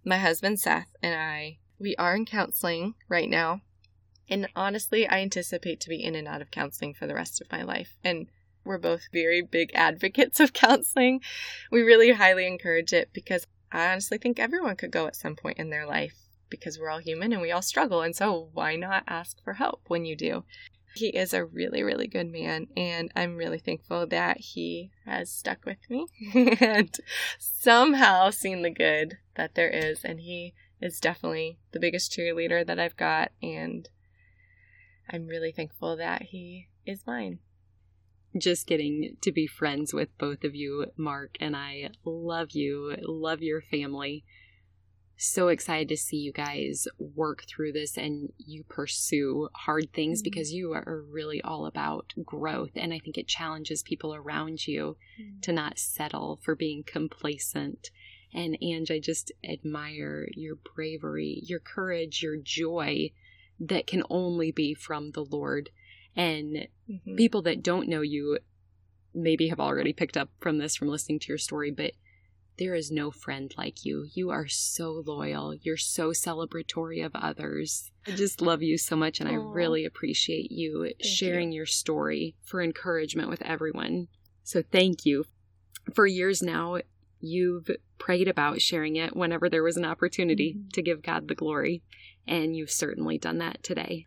my 0.05 0.17
husband 0.17 0.59
Seth 0.59 0.95
and 1.03 1.13
I, 1.13 1.57
we 1.77 1.95
are 1.97 2.15
in 2.15 2.25
counseling 2.25 2.95
right 3.09 3.29
now. 3.29 3.61
And 4.29 4.47
honestly, 4.55 5.07
I 5.07 5.19
anticipate 5.19 5.79
to 5.81 5.89
be 5.89 6.03
in 6.03 6.15
and 6.15 6.27
out 6.27 6.41
of 6.41 6.51
counseling 6.51 6.93
for 6.93 7.07
the 7.07 7.15
rest 7.15 7.41
of 7.41 7.51
my 7.51 7.63
life. 7.63 7.97
And 8.03 8.27
we're 8.70 8.78
both 8.78 9.09
very 9.11 9.41
big 9.41 9.72
advocates 9.74 10.39
of 10.39 10.53
counseling. 10.53 11.22
We 11.72 11.82
really 11.82 12.11
highly 12.11 12.45
encourage 12.45 12.93
it 12.93 13.09
because 13.13 13.47
I 13.72 13.91
honestly 13.91 14.20
think 14.20 14.39
everyone 14.39 14.76
could 14.76 14.91
go 14.91 15.07
at 15.07 15.15
some 15.15 15.36
point 15.36 15.57
in 15.57 15.72
their 15.72 15.88
life 15.88 16.13
because 16.51 16.78
we're 16.78 16.91
all 16.91 16.99
human 16.99 17.34
and 17.34 17.41
we 17.41 17.51
all 17.51 17.63
struggle. 17.63 18.03
And 18.03 18.15
so 18.15 18.49
why 18.53 18.76
not 18.76 19.03
ask 19.07 19.43
for 19.43 19.53
help 19.53 19.82
when 19.88 20.05
you 20.05 20.15
do? 20.15 20.43
He 20.93 21.07
is 21.07 21.34
a 21.34 21.45
really, 21.45 21.82
really 21.82 22.07
good 22.07 22.32
man, 22.32 22.67
and 22.76 23.11
I'm 23.15 23.38
really 23.38 23.59
thankful 23.59 24.07
that 24.07 24.38
he 24.38 24.91
has 25.05 25.32
stuck 25.32 25.65
with 25.65 25.78
me 25.88 26.07
and 26.59 26.95
somehow 27.38 28.32
seen 28.32 28.63
the 28.63 28.72
good 28.72 29.17
that 29.36 29.53
there 29.53 29.70
is. 29.70 30.03
And 30.03 30.20
he 30.20 30.53
is 30.82 30.99
definitely 30.99 31.59
the 31.72 31.80
biggest 31.80 32.11
cheerleader 32.11 32.65
that 32.65 32.80
I've 32.80 32.97
got, 32.97 33.32
and 33.41 33.88
I'm 35.09 35.28
really 35.28 35.51
thankful 35.51 35.95
that 35.97 36.24
he 36.24 36.70
is 36.88 37.05
mine 37.05 37.39
just 38.38 38.67
getting 38.67 39.17
to 39.21 39.32
be 39.32 39.47
friends 39.47 39.93
with 39.93 40.15
both 40.17 40.43
of 40.43 40.55
you, 40.55 40.88
Mark, 40.97 41.38
and 41.39 41.55
I 41.55 41.89
love 42.05 42.51
you, 42.51 42.95
love 43.01 43.41
your 43.41 43.61
family 43.61 44.23
so 45.21 45.49
excited 45.49 45.89
to 45.89 45.97
see 45.97 46.15
you 46.15 46.32
guys 46.32 46.88
work 46.97 47.43
through 47.45 47.73
this 47.73 47.97
and 47.97 48.32
you 48.38 48.63
pursue 48.63 49.49
hard 49.53 49.91
things 49.91 50.19
mm-hmm. 50.19 50.23
because 50.23 50.53
you 50.53 50.71
are 50.71 51.03
really 51.11 51.41
all 51.41 51.65
about 51.65 52.13
growth. 52.23 52.71
And 52.75 52.93
I 52.93 52.99
think 52.99 53.17
it 53.17 53.27
challenges 53.27 53.84
people 53.84 54.15
around 54.15 54.65
you 54.65 54.95
mm-hmm. 55.21 55.41
to 55.41 55.51
not 55.51 55.77
settle 55.77 56.39
for 56.41 56.55
being 56.55 56.84
complacent. 56.86 57.89
And 58.34 58.57
Ange, 58.61 58.91
I 58.91 58.99
just 58.99 59.34
admire 59.43 60.30
your 60.36 60.55
bravery, 60.55 61.41
your 61.43 61.59
courage, 61.59 62.23
your 62.23 62.38
joy 62.38 63.11
that 63.59 63.88
can 63.88 64.03
only 64.09 64.53
be 64.53 64.73
from 64.73 65.11
the 65.11 65.25
Lord. 65.25 65.69
And 66.20 66.67
mm-hmm. 66.89 67.15
people 67.15 67.41
that 67.43 67.63
don't 67.63 67.88
know 67.88 68.01
you 68.01 68.39
maybe 69.15 69.47
have 69.47 69.59
already 69.61 69.93
picked 69.93 70.17
up 70.17 70.30
from 70.41 70.57
this 70.57 70.76
from 70.76 70.89
listening 70.89 71.20
to 71.20 71.30
your 71.30 71.38
story, 71.38 71.72
but 71.72 71.93
there 72.57 72.76
is 72.76 72.91
no 72.91 73.09
friend 73.09 73.53
like 73.57 73.86
you. 73.86 74.05
You 74.13 74.30
are 74.30 74.49
so 74.49 75.01
loyal. 75.07 75.55
You're 75.55 75.78
so 75.78 76.09
celebratory 76.09 77.05
of 77.05 77.13
others. 77.15 77.89
I 78.05 78.11
just 78.11 78.41
love 78.41 78.61
you 78.61 78.78
so 78.78 78.97
much, 78.97 79.22
and 79.22 79.30
Aww. 79.30 79.32
I 79.32 79.36
really 79.38 79.86
appreciate 79.86 80.51
you 80.51 80.84
thank 80.84 81.01
sharing 81.01 81.53
you. 81.53 81.57
your 81.59 81.65
story 81.65 82.36
for 82.43 82.61
encouragement 82.61 83.30
with 83.30 83.41
everyone. 83.43 84.09
So, 84.43 84.61
thank 84.61 85.05
you. 85.05 85.24
For 85.93 86.05
years 86.05 86.41
now, 86.41 86.80
you've 87.22 87.70
prayed 87.97 88.28
about 88.28 88.61
sharing 88.61 88.97
it 88.97 89.15
whenever 89.15 89.47
there 89.47 89.63
was 89.63 89.78
an 89.78 89.86
opportunity 89.86 90.53
mm-hmm. 90.53 90.67
to 90.74 90.82
give 90.82 91.01
God 91.01 91.30
the 91.30 91.36
glory, 91.36 91.82
and 92.28 92.57
you've 92.57 92.72
certainly 92.72 93.17
done 93.17 93.38
that 93.38 93.63
today. 93.63 94.05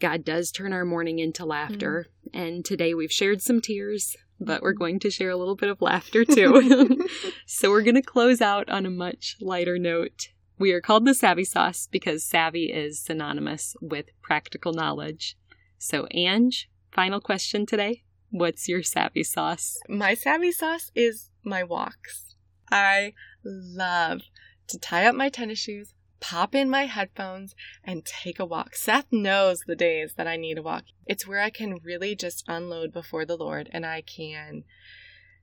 God 0.00 0.24
does 0.24 0.50
turn 0.50 0.72
our 0.72 0.84
mourning 0.84 1.18
into 1.18 1.44
laughter, 1.44 2.08
mm-hmm. 2.28 2.38
and 2.38 2.64
today 2.64 2.94
we've 2.94 3.12
shared 3.12 3.40
some 3.40 3.60
tears, 3.60 4.16
but 4.38 4.62
we're 4.62 4.72
going 4.72 4.98
to 5.00 5.10
share 5.10 5.30
a 5.30 5.36
little 5.36 5.56
bit 5.56 5.70
of 5.70 5.80
laughter 5.80 6.24
too. 6.24 7.08
so 7.46 7.70
we're 7.70 7.82
going 7.82 7.94
to 7.94 8.02
close 8.02 8.40
out 8.40 8.68
on 8.68 8.84
a 8.84 8.90
much 8.90 9.36
lighter 9.40 9.78
note. 9.78 10.28
We 10.58 10.72
are 10.72 10.80
called 10.80 11.06
the 11.06 11.14
Savvy 11.14 11.44
Sauce 11.44 11.88
because 11.90 12.24
savvy 12.24 12.72
is 12.72 13.00
synonymous 13.00 13.76
with 13.80 14.06
practical 14.22 14.72
knowledge. 14.72 15.36
So, 15.78 16.06
Ange, 16.12 16.70
final 16.90 17.20
question 17.20 17.66
today. 17.66 18.04
What's 18.30 18.68
your 18.68 18.82
savvy 18.82 19.22
sauce? 19.22 19.78
My 19.88 20.14
savvy 20.14 20.52
sauce 20.52 20.90
is 20.94 21.30
my 21.44 21.62
walks. 21.62 22.34
I 22.70 23.12
love 23.44 24.22
to 24.68 24.78
tie 24.78 25.06
up 25.06 25.14
my 25.14 25.28
tennis 25.28 25.58
shoes, 25.58 25.94
pop 26.20 26.54
in 26.54 26.70
my 26.70 26.86
headphones 26.86 27.54
and 27.84 28.04
take 28.04 28.38
a 28.38 28.44
walk. 28.44 28.74
Seth 28.74 29.06
knows 29.10 29.60
the 29.66 29.76
days 29.76 30.14
that 30.16 30.26
I 30.26 30.36
need 30.36 30.58
a 30.58 30.62
walk. 30.62 30.84
It's 31.06 31.26
where 31.26 31.40
I 31.40 31.50
can 31.50 31.78
really 31.82 32.14
just 32.14 32.44
unload 32.48 32.92
before 32.92 33.24
the 33.24 33.36
Lord 33.36 33.68
and 33.72 33.86
I 33.86 34.02
can 34.02 34.64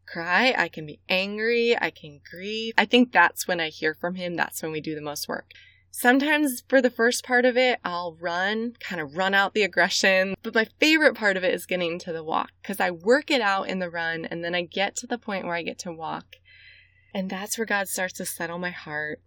cry, 0.05 0.53
I 0.57 0.67
can 0.67 0.85
be 0.85 0.99
angry, 1.07 1.77
I 1.79 1.89
can 1.89 2.19
grieve. 2.29 2.73
I 2.77 2.85
think 2.85 3.11
that's 3.11 3.47
when 3.47 3.59
I 3.59 3.69
hear 3.69 3.93
from 3.93 4.15
Him. 4.15 4.35
That's 4.35 4.61
when 4.61 4.71
we 4.71 4.81
do 4.81 4.95
the 4.95 5.01
most 5.01 5.27
work. 5.27 5.51
Sometimes 5.91 6.63
for 6.67 6.81
the 6.81 6.89
first 6.89 7.23
part 7.23 7.45
of 7.45 7.55
it, 7.55 7.79
I'll 7.85 8.17
run, 8.19 8.73
kind 8.79 8.99
of 8.99 9.15
run 9.15 9.35
out 9.35 9.53
the 9.53 9.61
aggression. 9.61 10.33
But 10.41 10.55
my 10.55 10.67
favorite 10.79 11.15
part 11.15 11.37
of 11.37 11.43
it 11.43 11.53
is 11.53 11.67
getting 11.67 11.99
to 11.99 12.11
the 12.11 12.23
walk 12.23 12.49
because 12.61 12.79
I 12.79 12.89
work 12.89 13.29
it 13.29 13.41
out 13.41 13.69
in 13.69 13.77
the 13.77 13.91
run 13.91 14.25
and 14.25 14.43
then 14.43 14.55
I 14.55 14.63
get 14.63 14.95
to 14.97 15.07
the 15.07 15.19
point 15.19 15.45
where 15.45 15.55
I 15.55 15.61
get 15.61 15.77
to 15.79 15.91
walk. 15.91 16.37
And 17.13 17.29
that's 17.29 17.59
where 17.59 17.67
God 17.67 17.87
starts 17.87 18.15
to 18.15 18.25
settle 18.25 18.57
my 18.57 18.71
heart 18.71 19.21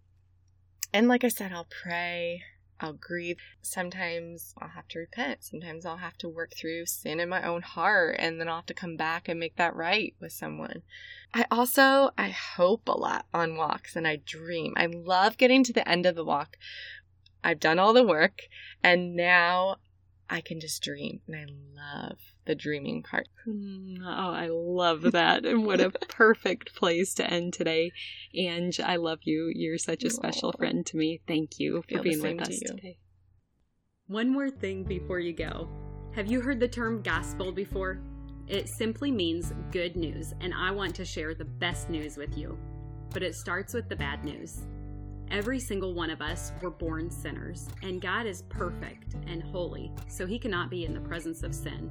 and 0.96 1.08
like 1.08 1.24
I 1.24 1.28
said, 1.28 1.52
I'll 1.52 1.68
pray, 1.82 2.42
I'll 2.80 2.94
grieve. 2.94 3.36
Sometimes 3.60 4.54
I'll 4.58 4.70
have 4.70 4.88
to 4.88 4.98
repent. 4.98 5.44
Sometimes 5.44 5.84
I'll 5.84 5.98
have 5.98 6.16
to 6.18 6.28
work 6.28 6.54
through 6.56 6.86
sin 6.86 7.20
in 7.20 7.28
my 7.28 7.46
own 7.46 7.60
heart 7.60 8.16
and 8.18 8.40
then 8.40 8.48
I'll 8.48 8.56
have 8.56 8.66
to 8.66 8.74
come 8.74 8.96
back 8.96 9.28
and 9.28 9.38
make 9.38 9.56
that 9.56 9.76
right 9.76 10.14
with 10.22 10.32
someone. 10.32 10.80
I 11.34 11.44
also 11.50 12.12
I 12.16 12.30
hope 12.30 12.88
a 12.88 12.92
lot 12.92 13.26
on 13.34 13.56
walks 13.56 13.94
and 13.94 14.08
I 14.08 14.22
dream. 14.24 14.72
I 14.78 14.86
love 14.86 15.36
getting 15.36 15.62
to 15.64 15.72
the 15.74 15.86
end 15.86 16.06
of 16.06 16.14
the 16.14 16.24
walk. 16.24 16.56
I've 17.44 17.60
done 17.60 17.78
all 17.78 17.92
the 17.92 18.02
work 18.02 18.44
and 18.82 19.14
now 19.14 19.76
I 20.30 20.40
can 20.40 20.60
just 20.60 20.82
dream 20.82 21.20
and 21.28 21.36
I 21.36 21.44
love 21.74 22.18
the 22.46 22.54
dreaming 22.54 23.02
part. 23.02 23.28
Mm, 23.46 23.98
oh, 24.02 24.30
I 24.30 24.48
love 24.50 25.02
that. 25.12 25.44
and 25.44 25.66
what 25.66 25.80
a 25.80 25.90
perfect 26.08 26.74
place 26.74 27.14
to 27.14 27.30
end 27.30 27.52
today. 27.52 27.92
And 28.34 28.76
I 28.84 28.96
love 28.96 29.20
you. 29.24 29.52
You're 29.54 29.78
such 29.78 30.04
a 30.04 30.10
special 30.10 30.52
Aww. 30.52 30.58
friend 30.58 30.86
to 30.86 30.96
me. 30.96 31.20
Thank 31.26 31.58
you 31.58 31.82
for 31.88 32.02
being 32.02 32.22
with 32.22 32.40
us 32.42 32.58
today. 32.60 32.98
One 34.06 34.30
more 34.30 34.50
thing 34.50 34.84
before 34.84 35.18
you 35.18 35.32
go. 35.32 35.68
Have 36.14 36.30
you 36.30 36.40
heard 36.40 36.60
the 36.60 36.68
term 36.68 37.02
gospel 37.02 37.52
before? 37.52 38.00
It 38.48 38.68
simply 38.68 39.10
means 39.10 39.52
good 39.72 39.96
news, 39.96 40.32
and 40.40 40.54
I 40.54 40.70
want 40.70 40.94
to 40.96 41.04
share 41.04 41.34
the 41.34 41.44
best 41.44 41.90
news 41.90 42.16
with 42.16 42.38
you. 42.38 42.56
But 43.10 43.24
it 43.24 43.34
starts 43.34 43.74
with 43.74 43.88
the 43.88 43.96
bad 43.96 44.24
news. 44.24 44.62
Every 45.30 45.58
single 45.58 45.92
one 45.94 46.10
of 46.10 46.22
us 46.22 46.52
were 46.62 46.70
born 46.70 47.10
sinners, 47.10 47.68
and 47.82 48.00
God 48.00 48.26
is 48.26 48.42
perfect 48.42 49.16
and 49.26 49.42
holy, 49.42 49.92
so 50.08 50.24
he 50.24 50.38
cannot 50.38 50.70
be 50.70 50.84
in 50.84 50.94
the 50.94 51.00
presence 51.00 51.42
of 51.42 51.52
sin. 51.52 51.90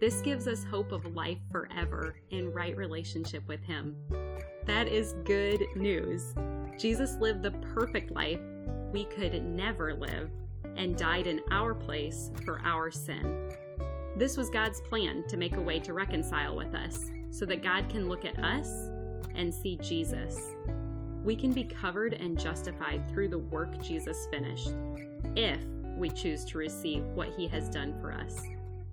This 0.00 0.20
gives 0.20 0.46
us 0.46 0.62
hope 0.62 0.92
of 0.92 1.16
life 1.16 1.38
forever 1.50 2.14
in 2.30 2.52
right 2.52 2.76
relationship 2.76 3.46
with 3.48 3.62
Him. 3.64 3.96
That 4.64 4.86
is 4.86 5.16
good 5.24 5.64
news. 5.74 6.34
Jesus 6.78 7.16
lived 7.16 7.42
the 7.42 7.50
perfect 7.74 8.12
life 8.12 8.38
we 8.92 9.06
could 9.06 9.42
never 9.42 9.94
live 9.94 10.30
and 10.76 10.96
died 10.96 11.26
in 11.26 11.40
our 11.50 11.74
place 11.74 12.30
for 12.44 12.60
our 12.64 12.92
sin. 12.92 13.50
This 14.16 14.36
was 14.36 14.50
God's 14.50 14.80
plan 14.82 15.24
to 15.28 15.36
make 15.36 15.56
a 15.56 15.60
way 15.60 15.80
to 15.80 15.92
reconcile 15.92 16.56
with 16.56 16.74
us 16.74 17.10
so 17.30 17.44
that 17.46 17.64
God 17.64 17.88
can 17.88 18.08
look 18.08 18.24
at 18.24 18.38
us 18.38 18.90
and 19.34 19.52
see 19.52 19.76
Jesus. 19.78 20.54
We 21.24 21.34
can 21.34 21.52
be 21.52 21.64
covered 21.64 22.14
and 22.14 22.38
justified 22.38 23.08
through 23.08 23.28
the 23.28 23.38
work 23.38 23.82
Jesus 23.82 24.28
finished 24.30 24.74
if 25.34 25.60
we 25.96 26.08
choose 26.10 26.44
to 26.46 26.58
receive 26.58 27.02
what 27.14 27.34
he 27.36 27.48
has 27.48 27.68
done 27.68 27.94
for 28.00 28.12
us. 28.12 28.42